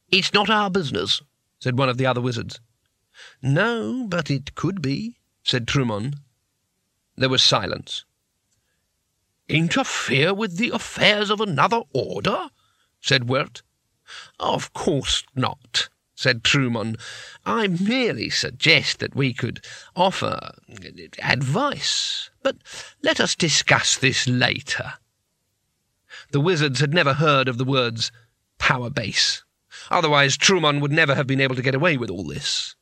it's 0.10 0.34
not 0.34 0.50
our 0.50 0.70
business, 0.70 1.22
said 1.60 1.78
one 1.78 1.90
of 1.90 1.98
the 1.98 2.06
other 2.06 2.22
wizards. 2.22 2.60
No, 3.42 4.08
but 4.08 4.32
it 4.32 4.56
could 4.56 4.82
be, 4.82 5.18
said 5.44 5.68
Trymon. 5.68 6.16
There 7.16 7.30
was 7.30 7.44
silence. 7.44 8.06
Interfere 9.50 10.34
with 10.34 10.58
the 10.58 10.70
affairs 10.70 11.30
of 11.30 11.42
another 11.42 11.82
order? 11.94 12.50
said 13.00 13.28
Wert. 13.28 13.62
Of 14.40 14.74
course 14.74 15.24
not, 15.36 15.90
said 16.16 16.44
Trymon. 16.44 16.98
I 17.46 17.68
merely 17.68 18.30
suggest 18.30 19.00
that 19.00 19.16
we 19.16 19.34
could 19.34 19.64
offer 19.96 20.54
advice. 21.20 22.30
But 22.44 22.58
let 23.02 23.20
us 23.20 23.36
discuss 23.36 23.98
this 23.98 24.28
later. 24.28 24.94
The 26.32 26.42
wizards 26.42 26.80
had 26.80 26.94
never 26.94 27.14
heard 27.14 27.48
of 27.48 27.58
the 27.58 27.66
words 27.66 28.12
power 28.58 28.90
base. 28.90 29.44
Otherwise, 29.90 30.38
Trymon 30.38 30.82
would 30.82 30.92
never 30.92 31.16
have 31.16 31.28
been 31.28 31.42
able 31.42 31.56
to 31.56 31.62
get 31.62 31.76
away 31.76 31.98
with 31.98 32.10
all 32.10 32.24
this. 32.24 32.76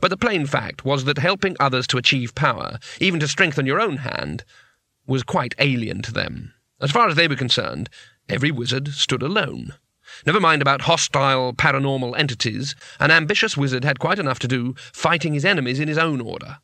But 0.00 0.08
the 0.08 0.16
plain 0.16 0.46
fact 0.46 0.84
was 0.84 1.04
that 1.04 1.18
helping 1.18 1.56
others 1.58 1.86
to 1.88 1.98
achieve 1.98 2.34
power, 2.34 2.78
even 3.00 3.18
to 3.20 3.28
strengthen 3.28 3.66
your 3.66 3.80
own 3.80 3.98
hand, 3.98 4.44
was 5.06 5.22
quite 5.22 5.54
alien 5.58 6.02
to 6.02 6.12
them. 6.12 6.54
As 6.80 6.90
far 6.90 7.08
as 7.08 7.16
they 7.16 7.28
were 7.28 7.36
concerned, 7.36 7.88
every 8.28 8.50
wizard 8.50 8.88
stood 8.88 9.22
alone. 9.22 9.74
Never 10.26 10.40
mind 10.40 10.62
about 10.62 10.82
hostile 10.82 11.52
paranormal 11.52 12.18
entities, 12.18 12.74
an 13.00 13.10
ambitious 13.10 13.56
wizard 13.56 13.84
had 13.84 13.98
quite 13.98 14.18
enough 14.18 14.38
to 14.40 14.48
do 14.48 14.74
fighting 14.92 15.34
his 15.34 15.44
enemies 15.44 15.80
in 15.80 15.88
his 15.88 15.98
own 15.98 16.20
order. 16.20 16.58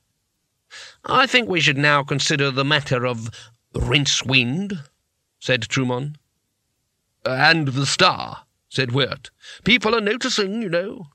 I 1.04 1.26
think 1.26 1.48
we 1.48 1.60
should 1.60 1.78
now 1.78 2.02
consider 2.02 2.50
the 2.50 2.64
matter 2.64 3.06
of 3.06 3.30
Rincewind, 3.74 4.84
said 5.40 5.62
Trymon. 5.62 6.16
And 7.24 7.68
the 7.68 7.86
star, 7.86 8.44
said 8.68 8.92
Wert. 8.92 9.30
People 9.64 9.94
are 9.94 10.00
noticing, 10.00 10.62
you 10.62 10.68
know. 10.68 11.06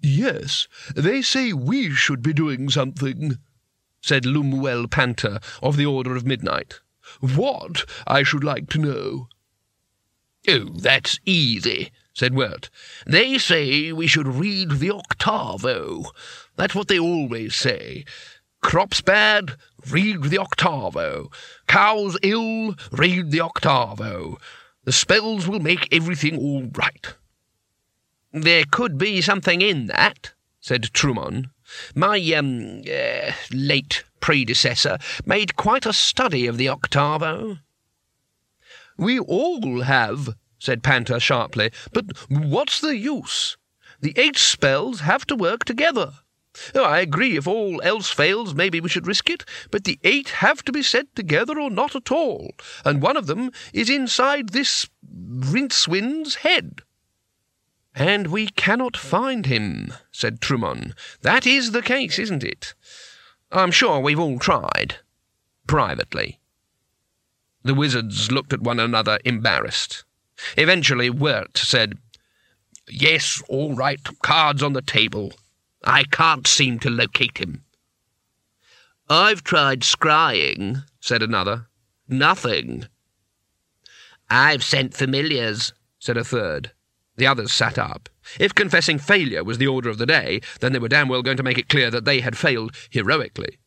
Yes, 0.00 0.66
they 0.96 1.22
say 1.22 1.52
we 1.52 1.90
should 1.90 2.22
be 2.22 2.32
doing 2.32 2.68
something, 2.68 3.38
said 4.02 4.24
Lumuel 4.24 4.90
Panter 4.90 5.38
of 5.62 5.76
the 5.76 5.86
Order 5.86 6.14
of 6.16 6.26
Midnight. 6.26 6.80
What, 7.20 7.86
I 8.06 8.22
should 8.24 8.44
like 8.44 8.68
to 8.70 8.78
know. 8.78 9.28
Oh, 10.48 10.70
that's 10.74 11.20
easy, 11.24 11.92
said 12.12 12.34
Wert. 12.34 12.68
They 13.06 13.38
say 13.38 13.92
we 13.92 14.08
should 14.08 14.26
read 14.26 14.72
the 14.72 14.90
octavo. 14.90 16.04
That's 16.56 16.74
what 16.74 16.88
they 16.88 16.98
always 16.98 17.54
say. 17.54 18.04
Crops 18.60 19.00
bad, 19.00 19.52
read 19.88 20.24
the 20.24 20.38
octavo. 20.38 21.30
Cows 21.66 22.18
ill, 22.22 22.74
read 22.90 23.30
the 23.30 23.40
octavo. 23.40 24.38
The 24.84 24.92
spells 24.92 25.46
will 25.46 25.60
make 25.60 25.88
everything 25.92 26.36
all 26.38 26.68
right. 26.74 27.14
There 28.32 28.64
could 28.70 28.98
be 28.98 29.20
something 29.20 29.62
in 29.62 29.86
that, 29.86 30.32
said 30.60 30.82
Trymon. 30.92 31.50
My 31.94 32.18
um, 32.34 32.82
uh, 32.82 33.32
late 33.52 34.04
predecessor 34.20 34.98
made 35.24 35.56
quite 35.56 35.86
a 35.86 35.92
study 35.92 36.46
of 36.46 36.56
the 36.56 36.68
octavo. 36.68 37.58
We 38.96 39.18
all 39.18 39.82
have, 39.82 40.36
said 40.58 40.82
Panter 40.82 41.18
sharply, 41.18 41.70
but 41.92 42.06
what's 42.28 42.80
the 42.80 42.96
use? 42.96 43.56
The 44.00 44.12
eight 44.16 44.36
spells 44.36 45.00
have 45.00 45.26
to 45.26 45.36
work 45.36 45.64
together. 45.64 46.12
Oh, 46.74 46.84
I 46.84 47.00
agree, 47.00 47.36
if 47.36 47.46
all 47.46 47.80
else 47.82 48.10
fails, 48.10 48.54
maybe 48.54 48.80
we 48.80 48.88
should 48.88 49.06
risk 49.06 49.30
it, 49.30 49.44
but 49.70 49.84
the 49.84 49.98
eight 50.04 50.28
have 50.28 50.62
to 50.64 50.72
be 50.72 50.82
said 50.82 51.06
together 51.14 51.58
or 51.58 51.70
not 51.70 51.96
at 51.96 52.12
all, 52.12 52.50
and 52.84 53.00
one 53.00 53.16
of 53.16 53.26
them 53.26 53.50
is 53.72 53.88
inside 53.88 54.50
this 54.50 54.88
Rincewind's 55.02 56.36
head. 56.36 56.82
And 57.94 58.28
we 58.28 58.48
cannot 58.48 58.96
find 58.96 59.46
him, 59.46 59.92
said 60.10 60.40
Trymon. 60.40 60.94
That 61.20 61.46
is 61.46 61.72
the 61.72 61.82
case, 61.82 62.18
isn't 62.18 62.42
it? 62.42 62.74
I'm 63.50 63.70
sure 63.70 64.00
we've 64.00 64.18
all 64.18 64.38
tried. 64.38 64.96
Privately. 65.66 66.40
The 67.62 67.74
wizards 67.74 68.32
looked 68.32 68.52
at 68.52 68.62
one 68.62 68.80
another, 68.80 69.18
embarrassed. 69.24 70.04
Eventually, 70.56 71.10
Wert 71.10 71.58
said, 71.58 71.98
Yes, 72.88 73.42
all 73.48 73.74
right, 73.74 74.00
cards 74.22 74.62
on 74.62 74.72
the 74.72 74.82
table. 74.82 75.32
I 75.84 76.04
can't 76.04 76.46
seem 76.46 76.78
to 76.80 76.90
locate 76.90 77.38
him. 77.38 77.64
I've 79.08 79.44
tried 79.44 79.80
scrying, 79.80 80.84
said 81.00 81.22
another. 81.22 81.66
Nothing. 82.08 82.86
I've 84.30 84.64
sent 84.64 84.94
familiars, 84.94 85.72
said 85.98 86.16
a 86.16 86.24
third. 86.24 86.72
The 87.16 87.26
others 87.26 87.52
sat 87.52 87.78
up. 87.78 88.08
If 88.38 88.54
confessing 88.54 88.98
failure 88.98 89.44
was 89.44 89.58
the 89.58 89.66
order 89.66 89.90
of 89.90 89.98
the 89.98 90.06
day, 90.06 90.40
then 90.60 90.72
they 90.72 90.78
were 90.78 90.88
damn 90.88 91.08
well 91.08 91.22
going 91.22 91.36
to 91.36 91.42
make 91.42 91.58
it 91.58 91.68
clear 91.68 91.90
that 91.90 92.04
they 92.04 92.20
had 92.20 92.38
failed 92.38 92.74
heroically. 92.90 93.58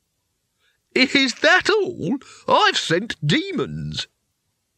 Is 0.95 1.35
that 1.35 1.69
all? 1.69 2.17
I've 2.47 2.77
sent 2.77 3.15
demons. 3.25 4.07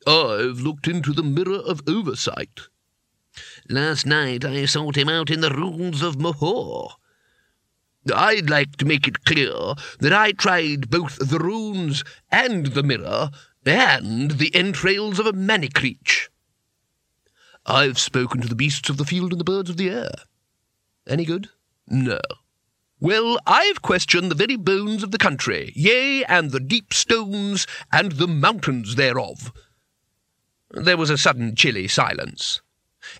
I've 0.05 0.59
looked 0.59 0.88
into 0.88 1.13
the 1.13 1.24
mirror 1.24 1.59
of 1.59 1.88
oversight. 1.88 2.61
Last 3.70 4.05
night 4.05 4.43
I 4.43 4.65
sought 4.65 4.97
him 4.97 5.09
out 5.09 5.30
in 5.30 5.41
the 5.41 5.51
ruins 5.51 6.01
of 6.01 6.18
Mahor. 6.18 6.93
I'd 8.13 8.49
like 8.49 8.78
to 8.78 8.86
make 8.86 9.07
it 9.07 9.26
clear 9.26 9.76
that 9.99 10.13
I 10.13 10.32
tried 10.32 10.89
both 10.89 11.18
the 11.18 11.39
runes 11.39 12.03
and 12.32 12.68
the 12.68 12.84
mirror 12.84 13.30
and 13.65 14.32
the 14.32 14.55
entrails 14.55 15.20
of 15.20 15.28
a 15.28 15.34
manicreech. 15.34 16.30
I've 17.68 17.99
spoken 17.99 18.39
to 18.41 18.47
the 18.47 18.55
beasts 18.55 18.89
of 18.89 18.95
the 18.97 19.05
field 19.05 19.34
and 19.34 19.39
the 19.39 19.45
birds 19.45 19.70
of 19.70 19.76
the 19.76 19.89
air. 19.89 20.11
Any 21.05 21.26
good? 21.26 21.49
No. 21.86 22.20
Well, 22.99 23.39
I've 23.45 23.82
questioned 23.82 24.32
the 24.32 24.36
very 24.36 24.55
bones 24.55 25.03
of 25.03 25.11
the 25.11 25.18
country, 25.18 25.74
yea, 25.76 26.24
and 26.24 26.51
the 26.51 26.59
deep 26.59 26.93
stones 26.93 27.68
and 27.91 28.13
the 28.13 28.28
mountains 28.28 28.95
thereof. 28.95 29.51
There 30.72 30.97
was 30.97 31.09
a 31.09 31.18
sudden 31.18 31.55
chilly 31.55 31.88
silence. 31.88 32.61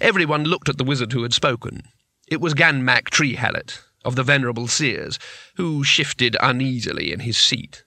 Everyone 0.02 0.46
looked 0.46 0.70
at 0.70 0.78
the 0.78 0.84
wizard 0.84 1.14
who 1.14 1.24
had 1.24 1.34
spoken. 1.34 1.84
It 2.28 2.42
was 2.42 2.54
Ganmack 2.54 3.10
Treehallett, 3.10 3.84
of 4.04 4.16
the 4.16 4.24
Venerable 4.24 4.68
Seers, 4.68 5.20
who 5.56 5.84
shifted 5.84 6.38
uneasily 6.42 7.12
in 7.12 7.20
his 7.20 7.38
seat. 7.38 7.84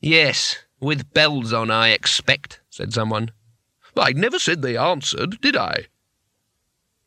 Yes, 0.00 0.56
with 0.80 1.12
bells 1.12 1.52
on, 1.52 1.70
I 1.70 1.88
expect, 1.88 2.60
said 2.70 2.92
someone. 2.92 3.32
I 3.98 4.12
never 4.12 4.38
said 4.38 4.62
they 4.62 4.76
answered, 4.76 5.40
did 5.40 5.56
I? 5.56 5.86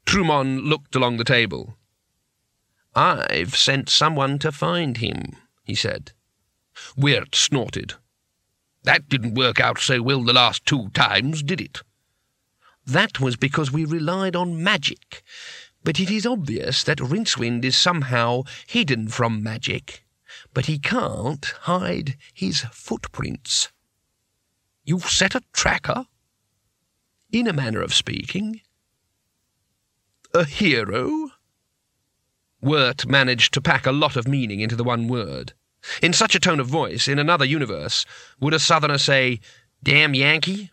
Trymon 0.06 0.68
looked 0.68 0.96
along 0.96 1.18
the 1.18 1.24
table. 1.24 1.78
I've 2.96 3.56
sent 3.56 3.89
someone 3.89 4.39
to 4.39 4.52
find 4.52 4.98
him, 4.98 5.38
he 5.64 5.76
said. 5.76 6.12
Wert 6.98 7.36
snorted. 7.36 7.94
That 8.84 9.08
didn't 9.08 9.36
work 9.36 9.60
out 9.60 9.80
so 9.80 10.02
well 10.02 10.24
the 10.24 10.34
last 10.34 10.66
two 10.66 10.89
times, 10.89 11.44
did 11.44 11.62
it? 11.62 11.82
That 12.86 13.20
was 13.20 13.38
because 13.38 13.72
we 13.72 13.86
relied 13.86 14.36
on 14.36 14.64
magic. 14.64 15.24
But 15.84 16.00
it 16.00 16.10
is 16.10 16.26
obvious 16.26 16.84
that 16.84 17.00
Rincewind 17.00 17.64
is 17.64 17.78
somehow 17.78 18.44
hidden 18.68 19.08
from 19.08 19.44
magic. 19.44 20.06
But 20.54 20.66
he 20.66 20.80
can't 20.80 21.46
hide 21.62 22.18
his 22.34 22.62
footprints. 22.72 23.72
You've 24.84 25.10
set 25.10 25.36
a 25.36 25.44
tracker? 25.54 26.06
In 27.32 27.48
a 27.48 27.54
manner 27.54 27.82
of 27.82 27.94
speaking. 27.94 28.62
A 30.34 30.44
hero? 30.44 31.32
Wert 32.62 33.06
managed 33.06 33.54
to 33.54 33.62
pack 33.62 33.86
a 33.86 33.92
lot 33.92 34.18
of 34.18 34.28
meaning 34.28 34.60
into 34.60 34.76
the 34.76 34.84
one 34.84 35.08
word. 35.08 35.54
In 36.02 36.14
such 36.14 36.36
a 36.36 36.40
tone 36.40 36.60
of 36.60 36.68
voice, 36.68 37.08
in 37.08 37.20
another 37.20 37.46
universe, 37.46 38.06
would 38.40 38.54
a 38.54 38.60
southerner 38.60 38.98
say, 38.98 39.40
Damn 39.82 40.14
Yankee? 40.14 40.72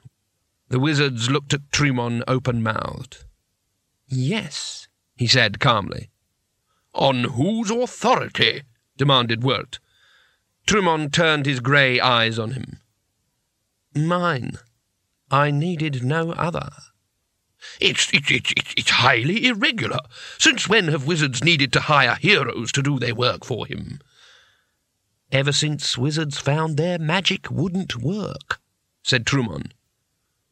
The 0.69 0.81
wizards 0.81 1.31
looked 1.31 1.55
at 1.55 1.71
Trymon 1.71 2.23
open-mouthed. 2.27 3.25
Yes, 4.09 4.89
he 5.17 5.27
said 5.27 5.61
calmly. 5.61 6.11
On 6.93 7.25
whose 7.25 7.71
authority? 7.71 8.63
demanded 8.97 9.45
Wert. 9.45 9.79
Trymon 10.67 11.11
turned 11.11 11.47
his 11.47 11.61
grey 11.61 12.01
eyes 12.01 12.39
on 12.39 12.51
him. 12.51 12.81
Mine, 13.95 14.59
I 15.31 15.51
needed 15.51 16.03
no 16.03 16.33
other. 16.33 16.71
It's, 17.81 18.13
it's, 18.13 18.31
it's, 18.31 18.53
it's 18.77 18.91
highly 18.91 19.47
irregular. 19.47 19.99
Since 20.39 20.69
when 20.69 20.89
have 20.89 21.07
wizards 21.07 21.43
needed 21.43 21.73
to 21.75 21.81
hire 21.81 22.15
heroes 22.15 22.73
to 22.73 22.83
do 22.83 22.99
their 22.99 23.15
work 23.15 23.45
for 23.45 23.67
him? 23.67 24.01
Ever 25.31 25.53
since 25.53 25.99
wizards 25.99 26.39
found 26.39 26.77
their 26.77 26.99
magic 26.99 27.51
wouldn't 27.51 27.97
work, 27.97 28.61
said 29.03 29.27
Trymon. 29.27 29.73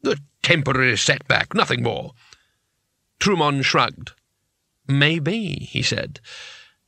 A 0.03 0.17
temporary 0.43 0.97
setback, 0.97 1.53
nothing 1.55 1.81
more. 1.81 2.13
Trymon 3.19 3.63
shrugged. 3.63 4.11
Maybe, 4.87 5.67
he 5.69 5.81
said, 5.81 6.19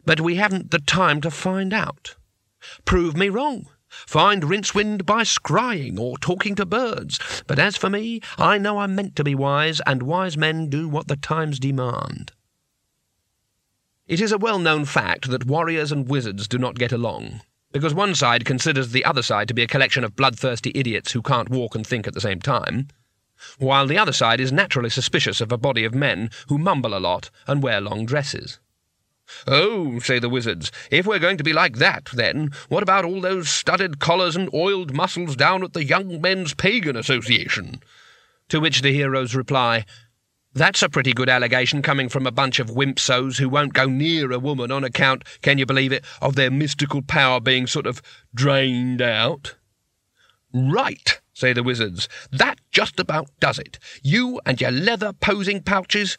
but 0.06 0.22
we 0.22 0.36
haven't 0.36 0.72
the 0.72 0.80
time 0.80 1.22
to 1.22 1.32
find 1.32 1.74
out. 1.74 2.16
Prove 2.86 3.18
me 3.18 3.30
wrong. 3.30 3.68
Find 3.90 4.44
Rincewind 4.44 5.06
by 5.06 5.24
scrying 5.24 6.00
or 6.00 6.18
talking 6.18 6.56
to 6.56 6.66
birds. 6.66 7.20
But 7.48 7.60
as 7.60 7.76
for 7.76 7.90
me, 7.90 8.22
I 8.38 8.58
know 8.58 8.78
I'm 8.78 8.96
meant 8.96 9.16
to 9.18 9.24
be 9.24 9.36
wise, 9.36 9.82
and 9.86 10.04
wise 10.04 10.38
men 10.38 10.70
do 10.70 10.88
what 10.88 11.08
the 11.08 11.16
times 11.16 11.60
demand. 11.60 12.32
It 14.08 14.22
is 14.22 14.32
a 14.32 14.40
well-known 14.40 14.86
fact 14.86 15.30
that 15.30 15.46
warriors 15.46 15.92
and 15.92 16.08
wizards 16.08 16.48
do 16.48 16.58
not 16.58 16.80
get 16.80 16.92
along, 16.92 17.42
because 17.72 17.94
one 17.94 18.16
side 18.16 18.46
considers 18.46 18.92
the 18.92 19.06
other 19.06 19.22
side 19.22 19.48
to 19.50 19.54
be 19.54 19.62
a 19.62 19.68
collection 19.68 20.04
of 20.04 20.16
bloodthirsty 20.16 20.72
idiots 20.74 21.12
who 21.12 21.22
can't 21.22 21.50
walk 21.50 21.76
and 21.76 21.86
think 21.86 22.08
at 22.08 22.16
the 22.16 22.22
same 22.22 22.40
time, 22.40 22.88
while 23.60 23.86
the 23.86 23.98
other 23.98 24.12
side 24.12 24.40
is 24.40 24.52
naturally 24.52 24.90
suspicious 24.90 25.42
of 25.42 25.52
a 25.52 25.58
body 25.58 25.86
of 25.86 25.94
men 25.94 26.32
who 26.48 26.58
mumble 26.58 26.98
a 26.98 27.00
lot 27.00 27.30
and 27.46 27.62
wear 27.62 27.80
long 27.80 28.06
dresses. 28.06 28.60
Oh, 29.48 30.00
say 30.00 30.20
the 30.20 30.30
wizards, 30.30 30.72
if 30.92 31.06
we're 31.06 31.20
going 31.20 31.38
to 31.38 31.44
be 31.44 31.54
like 31.54 31.78
that, 31.78 32.10
then 32.14 32.52
what 32.68 32.84
about 32.84 33.06
all 33.06 33.22
those 33.22 33.50
studded 33.50 34.00
collars 34.00 34.36
and 34.36 34.54
oiled 34.54 34.94
muscles 34.94 35.36
down 35.36 35.64
at 35.64 35.74
the 35.74 35.84
Young 35.84 36.22
Men's 36.22 36.54
Pagan 36.54 36.96
Association? 36.96 37.82
To 38.50 38.60
which 38.60 38.82
the 38.82 38.92
heroes 38.92 39.36
reply, 39.36 39.86
That's 40.54 40.82
a 40.82 40.90
pretty 40.90 41.14
good 41.14 41.30
allegation 41.30 41.84
coming 41.84 42.10
from 42.10 42.26
a 42.26 42.32
bunch 42.32 42.60
of 42.60 42.72
wimpsos 42.72 43.38
who 43.38 43.50
won't 43.50 43.74
go 43.74 43.86
near 43.86 44.32
a 44.32 44.40
woman 44.40 44.72
on 44.72 44.84
account, 44.84 45.24
can 45.42 45.60
you 45.60 45.66
believe 45.66 45.92
it, 45.92 46.04
of 46.22 46.36
their 46.36 46.50
mystical 46.50 47.04
power 47.04 47.40
being 47.40 47.68
sort 47.68 47.86
of 47.86 48.02
drained 48.34 49.02
out. 49.02 49.56
Right, 50.52 51.22
say 51.34 51.54
the 51.54 51.62
wizards. 51.62 52.10
That 52.32 52.60
just 52.72 53.00
about 53.00 53.30
does 53.40 53.60
it. 53.60 53.78
You 54.02 54.42
and 54.46 54.60
your 54.60 54.72
leather 54.72 55.14
posing 55.14 55.62
pouches. 55.62 56.18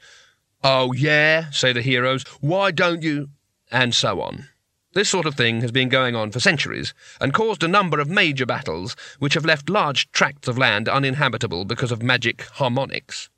Oh, 0.63 0.93
yeah, 0.93 1.51
say 1.51 1.73
the 1.73 1.83
heroes. 1.83 2.23
Why 2.41 2.71
don't 2.71 3.03
you? 3.03 3.31
And 3.71 3.95
so 3.95 4.21
on. 4.21 4.49
This 4.93 5.09
sort 5.09 5.25
of 5.25 5.37
thing 5.37 5.61
has 5.61 5.71
been 5.71 5.89
going 5.89 6.17
on 6.17 6.33
for 6.33 6.41
centuries, 6.41 6.93
and 7.21 7.33
caused 7.33 7.63
a 7.63 7.69
number 7.69 8.01
of 8.01 8.09
major 8.09 8.45
battles 8.45 8.97
which 9.21 9.35
have 9.35 9.45
left 9.45 9.71
large 9.71 10.11
tracts 10.11 10.49
of 10.49 10.59
land 10.59 10.89
uninhabitable 10.89 11.65
because 11.65 11.93
of 11.93 12.03
magic 12.03 12.43
harmonics. 12.55 13.31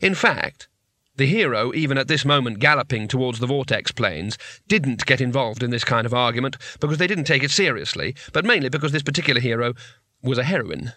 In 0.00 0.14
fact, 0.14 0.68
the 1.16 1.26
hero, 1.26 1.74
even 1.74 1.98
at 1.98 2.06
this 2.06 2.24
moment 2.24 2.60
galloping 2.60 3.08
towards 3.08 3.40
the 3.40 3.46
vortex 3.46 3.90
plains, 3.90 4.38
didn't 4.68 5.04
get 5.04 5.20
involved 5.20 5.64
in 5.64 5.70
this 5.70 5.84
kind 5.84 6.06
of 6.06 6.14
argument 6.14 6.56
because 6.78 6.98
they 6.98 7.08
didn't 7.08 7.24
take 7.24 7.42
it 7.42 7.50
seriously, 7.50 8.14
but 8.32 8.44
mainly 8.44 8.68
because 8.68 8.92
this 8.92 9.02
particular 9.02 9.40
hero 9.40 9.74
was 10.22 10.38
a 10.38 10.44
heroine, 10.44 10.92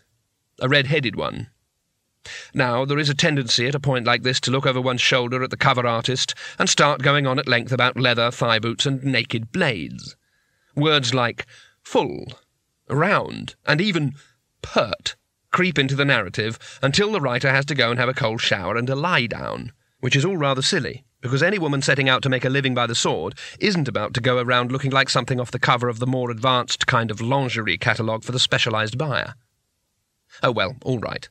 a 0.60 0.70
red-headed 0.70 1.16
one. 1.16 1.48
Now, 2.54 2.86
there 2.86 3.00
is 3.00 3.10
a 3.10 3.16
tendency 3.16 3.68
at 3.68 3.76
a 3.76 3.80
point 3.80 4.06
like 4.06 4.24
this 4.24 4.40
to 4.42 4.52
look 4.52 4.66
over 4.66 4.80
one's 4.80 5.02
shoulder 5.02 5.44
at 5.44 5.50
the 5.50 5.58
cover 5.58 5.86
artist 5.88 6.36
and 6.60 6.70
start 6.70 7.02
going 7.02 7.26
on 7.26 7.40
at 7.40 7.48
length 7.48 7.72
about 7.72 7.98
leather, 7.98 8.32
thigh 8.32 8.60
boots, 8.60 8.86
and 8.86 9.04
naked 9.04 9.52
blades. 9.52 10.16
Words 10.76 11.14
like 11.14 11.46
full, 11.84 12.34
round, 12.88 13.56
and 13.66 13.82
even 13.82 14.14
pert 14.62 15.16
creep 15.52 15.78
into 15.78 15.96
the 15.96 16.06
narrative 16.06 16.58
until 16.82 17.12
the 17.12 17.22
writer 17.22 17.50
has 17.50 17.66
to 17.66 17.76
go 17.76 17.90
and 17.90 18.00
have 18.00 18.10
a 18.10 18.14
cold 18.14 18.42
shower 18.42 18.78
and 18.78 18.90
a 18.90 18.96
lie 18.96 19.26
down, 19.26 19.72
which 20.00 20.16
is 20.16 20.26
all 20.26 20.38
rather 20.38 20.62
silly, 20.62 21.04
because 21.20 21.44
any 21.44 21.60
woman 21.60 21.82
setting 21.82 22.08
out 22.08 22.24
to 22.24 22.30
make 22.30 22.46
a 22.46 22.50
living 22.50 22.74
by 22.74 22.88
the 22.88 22.96
sword 22.96 23.38
isn't 23.60 23.88
about 23.88 24.14
to 24.14 24.22
go 24.22 24.38
around 24.40 24.72
looking 24.72 24.92
like 24.92 25.10
something 25.10 25.40
off 25.40 25.52
the 25.52 25.60
cover 25.60 25.90
of 25.90 26.00
the 26.00 26.08
more 26.08 26.32
advanced 26.32 26.88
kind 26.88 27.12
of 27.12 27.22
lingerie 27.22 27.78
catalogue 27.78 28.24
for 28.24 28.32
the 28.32 28.40
specialised 28.40 28.98
buyer. 28.98 29.36
Oh 30.42 30.52
well, 30.52 30.78
all 30.84 31.00
right. 31.00 31.28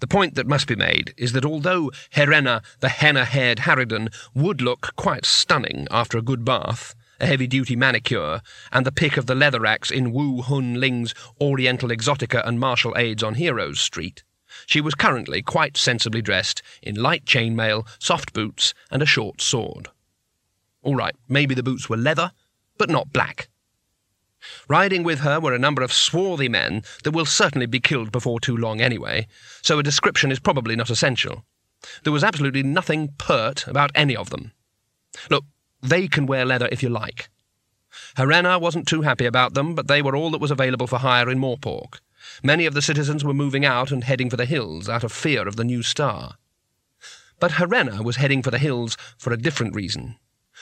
The 0.00 0.06
point 0.06 0.34
that 0.36 0.46
must 0.46 0.66
be 0.66 0.76
made 0.76 1.14
is 1.16 1.32
that 1.32 1.44
although 1.44 1.90
Herrena, 2.10 2.62
the 2.80 2.88
henna-haired 2.88 3.60
harridan, 3.60 4.10
would 4.34 4.60
look 4.60 4.94
quite 4.96 5.24
stunning 5.24 5.88
after 5.90 6.18
a 6.18 6.22
good 6.22 6.44
bath, 6.44 6.94
a 7.20 7.26
heavy-duty 7.26 7.74
manicure, 7.74 8.40
and 8.70 8.86
the 8.86 8.92
pick 8.92 9.16
of 9.16 9.26
the 9.26 9.34
leather 9.34 9.66
axe 9.66 9.90
in 9.90 10.12
Wu 10.12 10.42
Hun 10.42 10.74
Ling's 10.74 11.14
Oriental 11.40 11.90
Exotica 11.90 12.46
and 12.46 12.60
Martial 12.60 12.96
Aids 12.96 13.22
on 13.22 13.34
Heroes 13.34 13.80
Street, 13.80 14.22
she 14.66 14.80
was 14.80 14.94
currently 14.94 15.42
quite 15.42 15.76
sensibly 15.76 16.22
dressed 16.22 16.62
in 16.82 16.94
light 16.94 17.24
chainmail, 17.24 17.86
soft 17.98 18.32
boots, 18.32 18.74
and 18.90 19.02
a 19.02 19.06
short 19.06 19.40
sword. 19.40 19.88
All 20.82 20.94
right, 20.94 21.14
maybe 21.28 21.54
the 21.54 21.62
boots 21.62 21.88
were 21.88 21.96
leather, 21.96 22.32
but 22.78 22.90
not 22.90 23.12
black. 23.12 23.48
Riding 24.68 25.02
with 25.02 25.20
her 25.20 25.40
were 25.40 25.52
a 25.52 25.58
number 25.58 25.82
of 25.82 25.92
swarthy 25.92 26.48
men 26.48 26.82
that 27.04 27.10
will 27.10 27.26
certainly 27.26 27.66
be 27.66 27.80
killed 27.80 28.12
before 28.12 28.40
too 28.40 28.56
long 28.56 28.80
anyway, 28.80 29.26
so 29.62 29.78
a 29.78 29.82
description 29.82 30.32
is 30.32 30.38
probably 30.38 30.76
not 30.76 30.90
essential. 30.90 31.44
There 32.02 32.12
was 32.12 32.24
absolutely 32.24 32.62
nothing 32.62 33.14
pert 33.18 33.66
about 33.66 33.90
any 33.94 34.16
of 34.16 34.30
them. 34.30 34.52
Look, 35.30 35.44
they 35.82 36.08
can 36.08 36.26
wear 36.26 36.44
leather 36.44 36.68
if 36.72 36.82
you 36.82 36.88
like. 36.88 37.30
Herrena 38.16 38.58
wasn't 38.58 38.88
too 38.88 39.02
happy 39.02 39.26
about 39.26 39.54
them, 39.54 39.74
but 39.74 39.88
they 39.88 40.02
were 40.02 40.16
all 40.16 40.30
that 40.30 40.40
was 40.40 40.50
available 40.50 40.86
for 40.86 40.98
hire 40.98 41.30
in 41.30 41.38
Morpork. 41.38 42.00
Many 42.42 42.66
of 42.66 42.74
the 42.74 42.82
citizens 42.82 43.24
were 43.24 43.34
moving 43.34 43.64
out 43.64 43.90
and 43.90 44.04
heading 44.04 44.28
for 44.28 44.36
the 44.36 44.44
hills 44.44 44.88
out 44.88 45.04
of 45.04 45.12
fear 45.12 45.46
of 45.46 45.56
the 45.56 45.64
new 45.64 45.82
star. 45.82 46.36
But 47.40 47.52
Herrena 47.52 48.02
was 48.02 48.16
heading 48.16 48.42
for 48.42 48.50
the 48.50 48.58
hills 48.58 48.96
for 49.16 49.32
a 49.32 49.36
different 49.36 49.74
reason. 49.74 50.16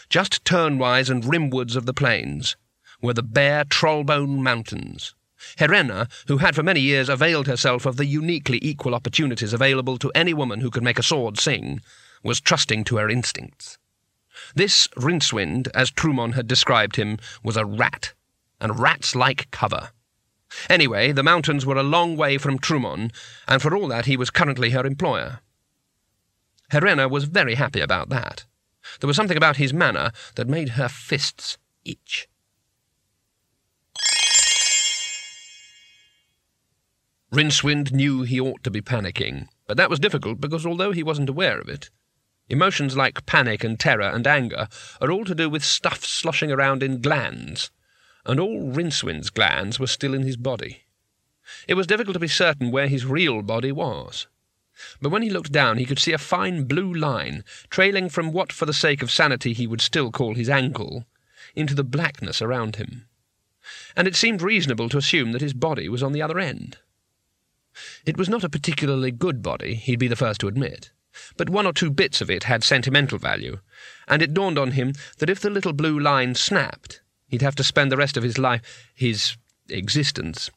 Just 0.08 0.44
turnwise 0.44 1.10
and 1.10 1.24
rimwards 1.24 1.74
of 1.74 1.86
the 1.86 1.94
plains, 1.94 2.56
were 3.00 3.14
the 3.14 3.22
bare 3.22 3.64
Trollbone 3.64 4.38
Mountains. 4.38 5.14
Herrena, 5.58 6.08
who 6.28 6.38
had 6.38 6.54
for 6.54 6.62
many 6.62 6.80
years 6.80 7.08
availed 7.08 7.46
herself 7.46 7.86
of 7.86 7.96
the 7.96 8.06
uniquely 8.06 8.58
equal 8.62 8.94
opportunities 8.94 9.52
available 9.52 9.98
to 9.98 10.12
any 10.14 10.32
woman 10.34 10.60
who 10.60 10.70
could 10.70 10.82
make 10.82 10.98
a 10.98 11.02
sword 11.02 11.38
sing, 11.38 11.80
was 12.22 12.40
trusting 12.40 12.84
to 12.84 12.96
her 12.96 13.08
instincts. 13.08 13.78
This 14.54 14.88
Rincewind, 14.96 15.68
as 15.74 15.90
Trymon 15.90 16.34
had 16.34 16.46
described 16.46 16.96
him, 16.96 17.18
was 17.42 17.56
a 17.56 17.64
rat, 17.64 18.14
and 18.60 18.78
rats 18.78 19.14
like 19.14 19.50
cover. 19.50 19.90
Anyway, 20.68 21.12
the 21.12 21.22
mountains 21.22 21.66
were 21.66 21.76
a 21.76 21.82
long 21.82 22.16
way 22.16 22.38
from 22.38 22.58
Trymon, 22.58 23.12
and 23.46 23.60
for 23.60 23.74
all 23.76 23.88
that 23.88 24.06
he 24.06 24.16
was 24.16 24.30
currently 24.30 24.70
her 24.70 24.86
employer. 24.86 25.40
Herenna 26.72 27.10
was 27.10 27.24
very 27.24 27.54
happy 27.54 27.80
about 27.80 28.08
that. 28.08 28.44
There 29.00 29.08
was 29.08 29.16
something 29.16 29.36
about 29.36 29.56
his 29.56 29.72
manner 29.72 30.12
that 30.36 30.48
made 30.48 30.70
her 30.70 30.88
fists 30.88 31.58
itch. 31.84 32.28
Rincewind 37.32 37.92
knew 37.92 38.22
he 38.22 38.40
ought 38.40 38.62
to 38.62 38.70
be 38.70 38.80
panicking, 38.80 39.48
but 39.66 39.76
that 39.76 39.90
was 39.90 39.98
difficult 39.98 40.40
because 40.40 40.64
although 40.64 40.92
he 40.92 41.02
wasn't 41.02 41.28
aware 41.28 41.60
of 41.60 41.68
it, 41.68 41.90
emotions 42.48 42.96
like 42.96 43.26
panic 43.26 43.64
and 43.64 43.80
terror 43.80 44.08
and 44.08 44.26
anger 44.26 44.68
are 45.00 45.10
all 45.10 45.24
to 45.24 45.34
do 45.34 45.50
with 45.50 45.64
stuff 45.64 46.04
sloshing 46.04 46.52
around 46.52 46.82
in 46.82 47.00
glands, 47.00 47.70
and 48.24 48.38
all 48.38 48.72
Rincewind's 48.72 49.30
glands 49.30 49.80
were 49.80 49.88
still 49.88 50.14
in 50.14 50.22
his 50.22 50.36
body. 50.36 50.84
It 51.66 51.74
was 51.74 51.86
difficult 51.86 52.14
to 52.14 52.20
be 52.20 52.28
certain 52.28 52.70
where 52.70 52.88
his 52.88 53.06
real 53.06 53.42
body 53.42 53.72
was. 53.72 54.28
But 55.00 55.10
when 55.10 55.22
he 55.22 55.30
looked 55.30 55.52
down, 55.52 55.78
he 55.78 55.86
could 55.86 55.98
see 55.98 56.12
a 56.12 56.18
fine 56.18 56.64
blue 56.64 56.92
line 56.92 57.44
trailing 57.70 58.08
from 58.08 58.32
what, 58.32 58.52
for 58.52 58.66
the 58.66 58.72
sake 58.72 59.02
of 59.02 59.10
sanity, 59.10 59.52
he 59.52 59.66
would 59.66 59.80
still 59.80 60.12
call 60.12 60.34
his 60.34 60.50
ankle, 60.50 61.06
into 61.54 61.74
the 61.74 61.84
blackness 61.84 62.42
around 62.42 62.76
him. 62.76 63.08
And 63.96 64.06
it 64.06 64.14
seemed 64.14 64.42
reasonable 64.42 64.88
to 64.90 64.98
assume 64.98 65.32
that 65.32 65.40
his 65.40 65.54
body 65.54 65.88
was 65.88 66.02
on 66.02 66.12
the 66.12 66.22
other 66.22 66.38
end. 66.38 66.78
It 68.06 68.16
was 68.16 68.28
not 68.28 68.42
a 68.42 68.48
particularly 68.48 69.10
good 69.10 69.42
body, 69.42 69.74
he'd 69.74 69.98
be 69.98 70.08
the 70.08 70.16
first 70.16 70.40
to 70.40 70.48
admit, 70.48 70.92
but 71.36 71.50
one 71.50 71.66
or 71.66 71.72
two 71.74 71.90
bits 71.90 72.20
of 72.22 72.30
it 72.30 72.44
had 72.44 72.64
sentimental 72.64 73.18
value, 73.18 73.58
and 74.08 74.22
it 74.22 74.32
dawned 74.32 74.58
on 74.58 74.70
him 74.70 74.94
that 75.18 75.28
if 75.28 75.40
the 75.40 75.50
little 75.50 75.74
blue 75.74 75.98
line 75.98 76.34
snapped, 76.34 77.02
he'd 77.28 77.42
have 77.42 77.54
to 77.56 77.64
spend 77.64 77.92
the 77.92 77.96
rest 77.96 78.16
of 78.16 78.22
his 78.22 78.38
life, 78.38 78.90
his 78.94 79.36
existence, 79.68 80.50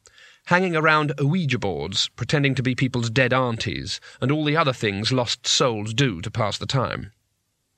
hanging 0.46 0.76
around 0.76 1.14
Ouija 1.20 1.60
boards, 1.60 2.10
pretending 2.16 2.56
to 2.56 2.64
be 2.64 2.74
people's 2.74 3.10
dead 3.10 3.34
aunties, 3.34 4.00
and 4.22 4.32
all 4.32 4.46
the 4.46 4.58
other 4.58 4.74
things 4.74 5.12
lost 5.12 5.46
souls 5.46 5.94
do 5.94 6.22
to 6.22 6.32
pass 6.32 6.58
the 6.58 6.66
time. 6.66 7.12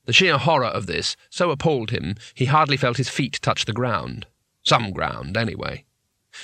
The 0.05 0.13
sheer 0.13 0.37
horror 0.37 0.67
of 0.67 0.85
this 0.85 1.15
so 1.29 1.51
appalled 1.51 1.91
him 1.91 2.15
he 2.33 2.45
hardly 2.45 2.77
felt 2.77 2.97
his 2.97 3.09
feet 3.09 3.39
touch 3.41 3.65
the 3.65 3.73
ground. 3.73 4.27
Some 4.63 4.91
ground, 4.91 5.35
anyway. 5.35 5.85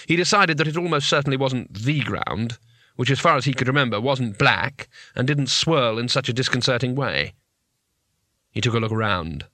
He 0.05 0.15
decided 0.15 0.57
that 0.57 0.67
it 0.67 0.77
almost 0.77 1.07
certainly 1.07 1.37
wasn't 1.37 1.73
the 1.73 2.01
ground, 2.01 2.57
which, 2.97 3.09
as 3.09 3.19
far 3.19 3.37
as 3.37 3.45
he 3.45 3.53
could 3.53 3.67
remember, 3.67 4.01
wasn't 4.01 4.37
black 4.37 4.89
and 5.15 5.25
didn't 5.25 5.47
swirl 5.47 5.97
in 5.97 6.09
such 6.09 6.27
a 6.27 6.33
disconcerting 6.33 6.93
way. 6.93 7.33
He 8.51 8.59
took 8.59 8.73
a 8.73 8.79
look 8.79 8.91
around. 8.91 9.45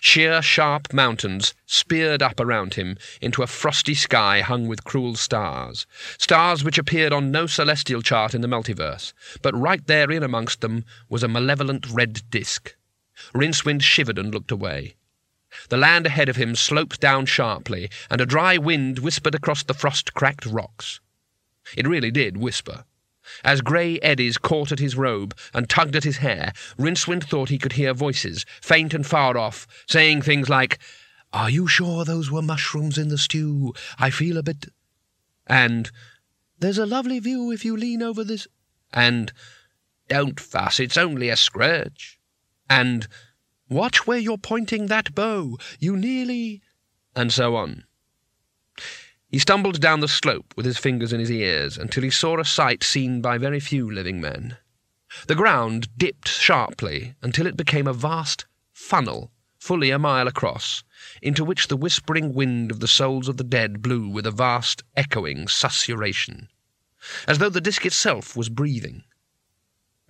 Sheer, 0.00 0.40
sharp 0.40 0.94
mountains 0.94 1.52
speared 1.66 2.22
up 2.22 2.40
around 2.40 2.72
him 2.72 2.96
into 3.20 3.42
a 3.42 3.46
frosty 3.46 3.94
sky 3.94 4.40
hung 4.40 4.66
with 4.66 4.82
cruel 4.82 5.14
stars, 5.14 5.86
stars 6.16 6.64
which 6.64 6.78
appeared 6.78 7.12
on 7.12 7.30
no 7.30 7.46
celestial 7.46 8.00
chart 8.00 8.34
in 8.34 8.40
the 8.40 8.48
multiverse, 8.48 9.12
but 9.42 9.54
right 9.54 9.86
therein 9.86 10.22
amongst 10.22 10.62
them 10.62 10.86
was 11.10 11.22
a 11.22 11.28
malevolent 11.28 11.86
red 11.90 12.22
disk. 12.30 12.74
Rincewind 13.34 13.82
shivered 13.82 14.18
and 14.18 14.32
looked 14.32 14.50
away. 14.50 14.96
The 15.68 15.76
land 15.76 16.06
ahead 16.06 16.30
of 16.30 16.36
him 16.36 16.56
sloped 16.56 16.98
down 17.00 17.26
sharply, 17.26 17.90
and 18.10 18.22
a 18.22 18.26
dry 18.26 18.56
wind 18.56 19.00
whispered 19.00 19.34
across 19.34 19.62
the 19.62 19.74
frost-cracked 19.74 20.46
rocks. 20.46 21.00
It 21.76 21.86
really 21.86 22.10
did 22.10 22.36
whisper. 22.36 22.84
As 23.42 23.62
grey 23.62 23.98
eddies 24.00 24.36
caught 24.36 24.70
at 24.70 24.78
his 24.78 24.96
robe 24.96 25.36
and 25.54 25.68
tugged 25.68 25.96
at 25.96 26.04
his 26.04 26.18
hair, 26.18 26.52
Rincewind 26.78 27.24
thought 27.24 27.48
he 27.48 27.58
could 27.58 27.72
hear 27.72 27.94
voices, 27.94 28.44
faint 28.60 28.92
and 28.92 29.06
far 29.06 29.36
off, 29.38 29.66
saying 29.88 30.22
things 30.22 30.48
like, 30.48 30.78
Are 31.32 31.48
you 31.48 31.66
sure 31.66 32.04
those 32.04 32.30
were 32.30 32.42
mushrooms 32.42 32.98
in 32.98 33.08
the 33.08 33.18
stew? 33.18 33.72
I 33.98 34.10
feel 34.10 34.36
a 34.36 34.42
bit... 34.42 34.66
And, 35.46 35.90
There's 36.58 36.78
a 36.78 36.86
lovely 36.86 37.18
view 37.18 37.50
if 37.50 37.64
you 37.64 37.76
lean 37.76 38.02
over 38.02 38.24
this... 38.24 38.46
And, 38.92 39.32
Don't 40.08 40.38
fuss, 40.38 40.78
it's 40.78 40.98
only 40.98 41.30
a 41.30 41.36
scratch. 41.36 42.18
And, 42.68 43.08
Watch 43.70 44.06
where 44.06 44.18
you're 44.18 44.38
pointing 44.38 44.86
that 44.86 45.14
bow. 45.14 45.56
You 45.78 45.96
nearly... 45.96 46.62
And 47.16 47.32
so 47.32 47.56
on. 47.56 47.84
He 49.34 49.40
stumbled 49.40 49.80
down 49.80 49.98
the 49.98 50.06
slope 50.06 50.54
with 50.56 50.64
his 50.64 50.78
fingers 50.78 51.12
in 51.12 51.18
his 51.18 51.28
ears 51.28 51.76
until 51.76 52.04
he 52.04 52.10
saw 52.10 52.38
a 52.38 52.44
sight 52.44 52.84
seen 52.84 53.20
by 53.20 53.36
very 53.36 53.58
few 53.58 53.90
living 53.90 54.20
men. 54.20 54.58
The 55.26 55.34
ground 55.34 55.88
dipped 55.98 56.28
sharply 56.28 57.16
until 57.20 57.44
it 57.48 57.56
became 57.56 57.88
a 57.88 57.92
vast 57.92 58.46
funnel, 58.72 59.32
fully 59.58 59.90
a 59.90 59.98
mile 59.98 60.28
across, 60.28 60.84
into 61.20 61.44
which 61.44 61.66
the 61.66 61.76
whispering 61.76 62.32
wind 62.32 62.70
of 62.70 62.78
the 62.78 62.86
souls 62.86 63.26
of 63.26 63.36
the 63.36 63.42
dead 63.42 63.82
blew 63.82 64.08
with 64.08 64.24
a 64.24 64.30
vast, 64.30 64.84
echoing 64.96 65.48
susurration, 65.48 66.46
as 67.26 67.38
though 67.38 67.50
the 67.50 67.60
disk 67.60 67.84
itself 67.84 68.36
was 68.36 68.48
breathing. 68.48 69.02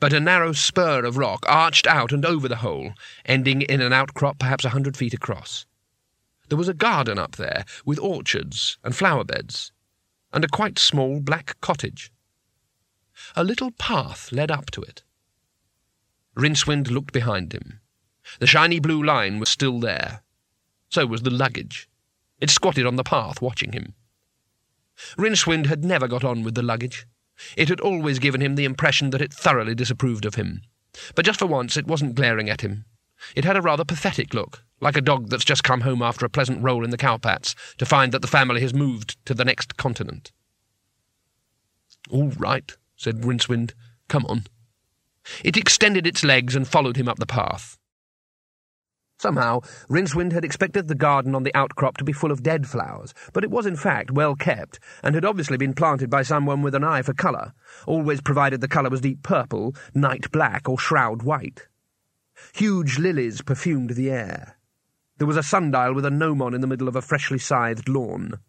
but 0.01 0.12
a 0.12 0.20
narrow 0.20 0.53
spur 0.53 1.03
of 1.03 1.16
rock 1.16 1.47
arched 1.49 1.87
out 1.87 2.12
and 2.12 2.27
over 2.27 2.47
the 2.47 2.57
hole, 2.57 2.93
ending 3.25 3.62
in 3.62 3.81
an 3.81 3.95
outcrop 3.95 4.39
perhaps 4.39 4.66
a 4.66 4.77
hundred 4.77 4.99
feet 4.99 5.14
across. 5.14 5.64
There 6.49 6.59
was 6.59 6.68
a 6.68 6.74
garden 6.74 7.18
up 7.18 7.36
there, 7.36 7.64
with 7.84 7.99
orchards 7.99 8.78
and 8.84 8.95
flower 8.95 9.24
beds, 9.24 9.72
and 10.32 10.45
a 10.45 10.49
quite 10.49 10.78
small 10.78 11.20
black 11.20 11.61
cottage. 11.61 12.12
A 13.36 13.45
little 13.45 13.70
path 13.70 14.32
led 14.32 14.51
up 14.51 14.70
to 14.72 14.82
it. 14.82 15.03
Rincewind 16.36 16.90
looked 16.90 17.12
behind 17.12 17.53
him. 17.53 17.80
The 18.40 18.47
shiny 18.47 18.80
blue 18.80 19.03
line 19.03 19.38
was 19.38 19.49
still 19.49 19.78
there. 19.78 20.22
So 20.90 21.07
was 21.07 21.22
the 21.22 21.30
luggage. 21.30 21.88
It 22.40 22.51
squatted 22.51 22.86
on 22.86 22.97
the 22.97 23.05
path, 23.05 23.40
watching 23.40 23.72
him. 23.72 23.95
Rincewind 25.16 25.66
had 25.66 25.84
never 25.84 26.09
got 26.09 26.24
on 26.24 26.42
with 26.42 26.55
the 26.55 26.62
luggage. 26.62 27.07
It 27.57 27.68
had 27.68 27.80
always 27.80 28.18
given 28.18 28.40
him 28.40 28.55
the 28.55 28.64
impression 28.64 29.11
that 29.11 29.22
it 29.22 29.32
thoroughly 29.32 29.74
disapproved 29.74 30.24
of 30.24 30.34
him. 30.34 30.62
But 31.14 31.24
just 31.24 31.38
for 31.38 31.47
once 31.47 31.76
it 31.76 31.86
wasn't 31.86 32.14
glaring 32.14 32.49
at 32.49 32.61
him. 32.61 32.84
It 33.34 33.45
had 33.45 33.57
a 33.57 33.62
rather 33.62 33.84
pathetic 33.84 34.34
look, 34.34 34.64
like 34.81 34.97
a 34.97 35.01
dog 35.01 35.29
that's 35.29 35.45
just 35.45 35.64
come 35.64 35.83
home 35.83 36.03
after 36.03 36.27
a 36.27 36.31
pleasant 36.31 36.62
roll 36.62 36.85
in 36.85 36.91
the 36.91 36.99
cowpats 36.99 37.55
to 37.79 37.87
find 37.87 38.12
that 38.12 38.22
the 38.22 38.29
family 38.29 38.61
has 38.61 38.75
moved 38.75 39.16
to 39.25 39.35
the 39.35 39.45
next 39.45 39.77
continent. 39.77 40.33
All 42.11 42.31
right, 42.39 42.77
said 42.97 43.22
Rincewind. 43.22 43.72
Come 44.09 44.27
on. 44.27 44.45
It 45.43 45.57
extended 45.57 46.07
its 46.07 46.22
legs 46.22 46.55
and 46.55 46.68
followed 46.68 46.97
him 46.97 47.09
up 47.09 47.18
the 47.18 47.27
path. 47.27 47.79
Somehow, 49.16 49.61
Rincewind 49.89 50.33
had 50.33 50.45
expected 50.45 50.89
the 50.89 50.95
garden 50.95 51.35
on 51.35 51.45
the 51.45 51.55
outcrop 51.55 51.97
to 51.97 52.05
be 52.05 52.12
full 52.12 52.31
of 52.31 52.43
dead 52.43 52.66
flowers, 52.66 53.14
but 53.33 53.45
it 53.45 53.51
was 53.51 53.64
in 53.64 53.77
fact 53.77 54.11
well 54.11 54.35
kept, 54.35 54.79
and 55.03 55.14
had 55.14 55.25
obviously 55.25 55.57
been 55.57 55.72
planted 55.72 56.11
by 56.11 56.22
someone 56.22 56.61
with 56.62 56.75
an 56.75 56.85
eye 56.85 57.01
for 57.01 57.14
colour, 57.14 57.55
always 57.87 58.20
provided 58.20 58.61
the 58.61 58.68
colour 58.68 58.91
was 58.91 59.01
deep 59.01 59.22
purple, 59.22 59.75
night 59.95 60.31
black, 60.31 60.68
or 60.68 60.79
shroud 60.79 61.22
white. 61.22 61.68
Huge 62.55 62.99
lilies 62.99 63.41
perfumed 63.41 63.91
the 63.91 64.11
air. 64.11 64.53
There 65.18 65.26
was 65.26 65.36
a 65.36 65.42
sundial 65.42 65.94
with 65.94 66.04
a 66.04 66.10
gnomon 66.10 66.54
in 66.54 66.60
the 66.60 66.66
middle 66.66 66.88
of 66.88 66.96
a 66.96 67.02
freshly 67.02 67.38
scythed 67.38 67.88
lawn. 67.88 68.40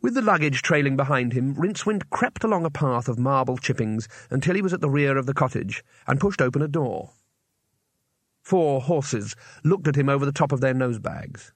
With 0.00 0.14
the 0.14 0.22
luggage 0.22 0.62
trailing 0.62 0.96
behind 0.96 1.32
him, 1.32 1.54
Rincewind 1.54 2.10
crept 2.10 2.44
along 2.44 2.64
a 2.64 2.70
path 2.70 3.08
of 3.08 3.18
marble 3.18 3.58
chippings 3.58 4.08
until 4.30 4.54
he 4.54 4.62
was 4.62 4.72
at 4.72 4.80
the 4.80 4.90
rear 4.90 5.16
of 5.16 5.26
the 5.26 5.34
cottage, 5.34 5.84
and 6.06 6.20
pushed 6.20 6.40
open 6.40 6.62
a 6.62 6.68
door. 6.68 7.12
Four 8.42 8.82
horses 8.82 9.34
looked 9.62 9.88
at 9.88 9.96
him 9.96 10.08
over 10.08 10.24
the 10.24 10.32
top 10.32 10.52
of 10.52 10.60
their 10.60 10.74
nosebags. 10.74 11.52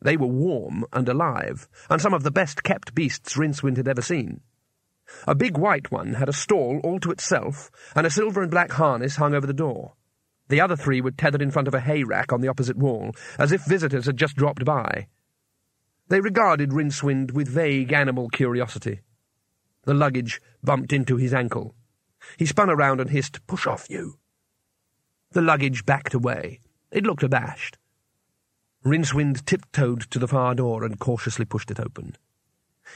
They 0.00 0.16
were 0.16 0.26
warm 0.26 0.84
and 0.92 1.08
alive, 1.08 1.68
and 1.88 2.00
some 2.00 2.14
of 2.14 2.22
the 2.22 2.30
best 2.30 2.62
kept 2.62 2.94
beasts 2.94 3.36
Rincewind 3.36 3.76
had 3.76 3.88
ever 3.88 4.02
seen. 4.02 4.40
A 5.26 5.34
big 5.34 5.58
white 5.58 5.90
one 5.90 6.14
had 6.14 6.28
a 6.28 6.32
stall 6.32 6.80
all 6.84 7.00
to 7.00 7.10
itself, 7.10 7.70
and 7.94 8.06
a 8.06 8.10
silver 8.10 8.42
and 8.42 8.50
black 8.50 8.72
harness 8.72 9.16
hung 9.16 9.34
over 9.34 9.46
the 9.46 9.52
door. 9.52 9.94
The 10.50 10.60
other 10.60 10.74
three 10.74 11.00
were 11.00 11.12
tethered 11.12 11.42
in 11.42 11.52
front 11.52 11.68
of 11.68 11.74
a 11.74 11.80
hay 11.80 12.02
rack 12.02 12.32
on 12.32 12.40
the 12.40 12.48
opposite 12.48 12.76
wall, 12.76 13.14
as 13.38 13.52
if 13.52 13.64
visitors 13.64 14.06
had 14.06 14.16
just 14.16 14.34
dropped 14.34 14.64
by. 14.64 15.06
They 16.08 16.20
regarded 16.20 16.72
Rincewind 16.72 17.30
with 17.30 17.46
vague 17.46 17.92
animal 17.92 18.28
curiosity. 18.28 18.98
The 19.84 19.94
luggage 19.94 20.40
bumped 20.60 20.92
into 20.92 21.16
his 21.16 21.32
ankle. 21.32 21.76
He 22.36 22.46
spun 22.46 22.68
around 22.68 23.00
and 23.00 23.10
hissed, 23.10 23.46
Push 23.46 23.68
off, 23.68 23.88
you! 23.88 24.18
The 25.30 25.40
luggage 25.40 25.86
backed 25.86 26.14
away. 26.14 26.58
It 26.90 27.04
looked 27.04 27.22
abashed. 27.22 27.78
Rincewind 28.84 29.46
tiptoed 29.46 30.10
to 30.10 30.18
the 30.18 30.26
far 30.26 30.56
door 30.56 30.82
and 30.82 30.98
cautiously 30.98 31.44
pushed 31.44 31.70
it 31.70 31.78
open. 31.78 32.16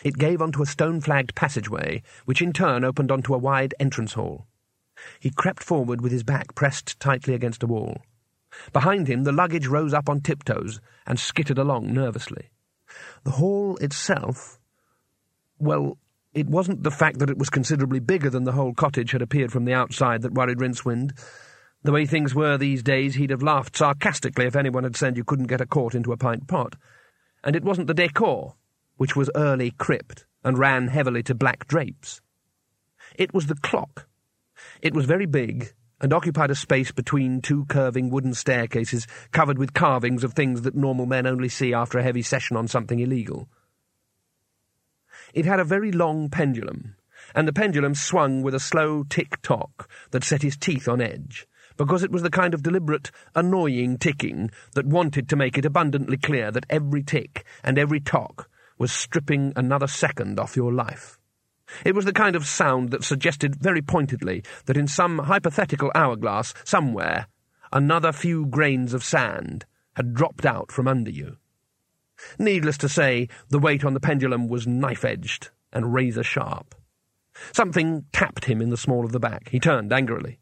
It 0.03 0.19
gave 0.19 0.43
onto 0.43 0.61
a 0.61 0.67
stone-flagged 0.67 1.37
passageway, 1.37 2.03
which 2.25 2.43
in 2.43 2.53
turn 2.53 2.83
opened 2.83 3.13
onto 3.13 3.33
a 3.33 3.39
wide 3.39 3.77
entrance 3.79 4.15
hall. 4.15 4.49
He 5.21 5.31
crept 5.31 5.63
forward 5.63 6.01
with 6.01 6.13
his 6.13 6.23
back 6.23 6.55
pressed 6.55 6.99
tightly 7.01 7.35
against 7.35 7.63
a 7.63 7.67
wall. 7.67 8.03
Behind 8.73 9.09
him, 9.09 9.25
the 9.25 9.33
luggage 9.33 9.67
rose 9.67 9.93
up 9.93 10.09
on 10.09 10.21
tiptoes 10.21 10.81
and 11.07 11.19
skittered 11.19 11.59
along 11.59 11.93
nervously. 11.93 12.51
The 13.25 13.33
hall 13.33 13.77
itself, 13.79 14.59
well, 15.59 15.99
it 16.33 16.49
wasn't 16.49 16.83
the 16.83 16.91
fact 16.91 17.19
that 17.19 17.31
it 17.31 17.39
was 17.39 17.51
considerably 17.51 18.01
bigger 18.01 18.31
than 18.31 18.45
the 18.45 18.53
whole 18.53 18.75
cottage 18.75 19.13
had 19.13 19.23
appeared 19.23 19.53
from 19.53 19.65
the 19.65 19.73
outside 19.73 20.23
that 20.23 20.35
worried 20.35 20.59
Rincewind. 20.59 21.13
The 21.83 21.93
way 21.93 22.07
things 22.07 22.35
were 22.35 22.57
these 22.57 22.83
days, 22.83 23.15
he'd 23.15 23.31
have 23.31 23.43
laughed 23.43 23.77
sarcastically 23.77 24.47
if 24.47 24.57
anyone 24.57 24.85
had 24.85 24.97
said 24.97 25.17
you 25.17 25.25
couldn't 25.25 25.47
get 25.47 25.61
a 25.61 25.67
quart 25.67 25.95
into 25.95 26.13
a 26.13 26.17
pint 26.17 26.49
pot. 26.49 26.77
And 27.43 27.55
it 27.55 27.63
wasn't 27.63 27.87
the 27.87 27.95
decor, 27.95 28.55
which 28.97 29.15
was 29.15 29.31
early 29.35 29.71
crypt 29.73 30.27
and 30.43 30.59
ran 30.59 30.89
heavily 30.89 31.23
to 31.25 31.35
black 31.35 31.67
drapes. 31.67 32.21
It 33.17 33.35
was 33.35 33.47
the 33.47 33.55
clock. 33.55 34.07
It 34.85 34.93
was 34.93 35.07
very 35.07 35.24
big 35.24 35.72
and 36.03 36.12
occupied 36.12 36.51
a 36.51 36.55
space 36.55 36.93
between 36.93 37.41
two 37.41 37.64
curving 37.64 38.11
wooden 38.11 38.35
staircases 38.35 39.07
covered 39.32 39.57
with 39.57 39.72
carvings 39.72 40.22
of 40.22 40.35
things 40.35 40.61
that 40.61 40.74
normal 40.74 41.07
men 41.07 41.26
only 41.26 41.49
see 41.49 41.72
after 41.72 41.99
a 41.99 42.03
heavy 42.03 42.20
session 42.20 42.55
on 42.55 42.68
something 42.68 43.01
illegal. 43.01 43.49
It 45.32 45.47
had 45.47 45.59
a 45.59 45.64
very 45.64 45.91
long 45.91 46.28
pendulum, 46.28 46.97
and 47.35 47.49
the 47.49 47.53
pendulum 47.55 47.95
swung 47.95 48.43
with 48.43 48.55
a 48.55 48.61
slow 48.61 49.05
tick-tock 49.05 49.89
that 50.11 50.22
set 50.22 50.43
his 50.43 50.59
teeth 50.59 50.87
on 50.87 51.01
edge 51.01 51.47
because 51.78 52.03
it 52.03 52.12
was 52.12 52.20
the 52.20 52.28
kind 52.28 52.53
of 52.53 52.62
deliberate, 52.62 53.11
annoying 53.35 53.97
ticking 53.97 54.51
that 54.74 54.85
wanted 54.85 55.30
to 55.30 55.37
make 55.37 55.57
it 55.57 55.64
abundantly 55.64 56.18
clear 56.18 56.51
that 56.51 56.66
every 56.68 57.03
tick 57.03 57.47
and 57.62 57.78
every 57.78 58.01
tock 58.01 58.51
was 58.76 58.93
stripping 58.93 59.51
another 59.57 59.87
second 59.87 60.39
off 60.39 60.57
your 60.57 60.74
life. 60.74 61.18
It 61.85 61.95
was 61.95 62.05
the 62.05 62.12
kind 62.12 62.37
of 62.37 62.47
sound 62.47 62.91
that 62.91 63.05
suggested 63.05 63.57
very 63.57 63.83
pointedly 63.83 64.43
that 64.66 64.77
in 64.77 64.87
some 64.87 65.18
hypothetical 65.18 65.91
hourglass, 65.95 66.55
somewhere, 66.64 67.27
another 67.72 68.12
few 68.12 68.47
grains 68.47 68.95
of 68.95 69.03
sand 69.03 69.64
had 69.95 70.14
dropped 70.14 70.45
out 70.45 70.70
from 70.70 70.89
under 70.89 71.11
you. 71.11 71.37
Needless 72.39 72.79
to 72.79 72.89
say, 72.89 73.29
the 73.49 73.59
weight 73.59 73.85
on 73.85 73.95
the 73.95 74.01
pendulum 74.01 74.49
was 74.49 74.66
knife-edged 74.66 75.51
and 75.72 75.93
razor-sharp. 75.93 76.75
Something 77.53 78.05
tapped 78.12 78.45
him 78.45 78.62
in 78.62 78.70
the 78.70 78.77
small 78.77 79.05
of 79.05 79.12
the 79.12 79.18
back. 79.18 79.49
He 79.49 79.59
turned 79.59 79.93
angrily. 79.93 80.39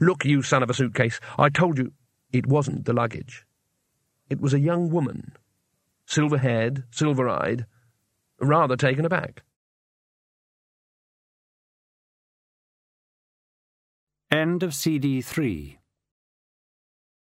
Look, 0.00 0.24
you 0.24 0.42
son 0.42 0.62
of 0.62 0.70
a 0.70 0.74
suitcase, 0.74 1.20
I 1.36 1.48
told 1.48 1.78
you 1.78 1.92
it 2.32 2.46
wasn't 2.46 2.84
the 2.84 2.92
luggage. 2.92 3.44
It 4.30 4.40
was 4.40 4.54
a 4.54 4.60
young 4.60 4.90
woman, 4.90 5.32
silver-haired, 6.06 6.84
silver-eyed, 6.90 7.66
rather 8.40 8.76
taken 8.76 9.04
aback. 9.04 9.42
End 14.32 14.64
of 14.64 14.74
CD 14.74 15.22
3 15.22 15.78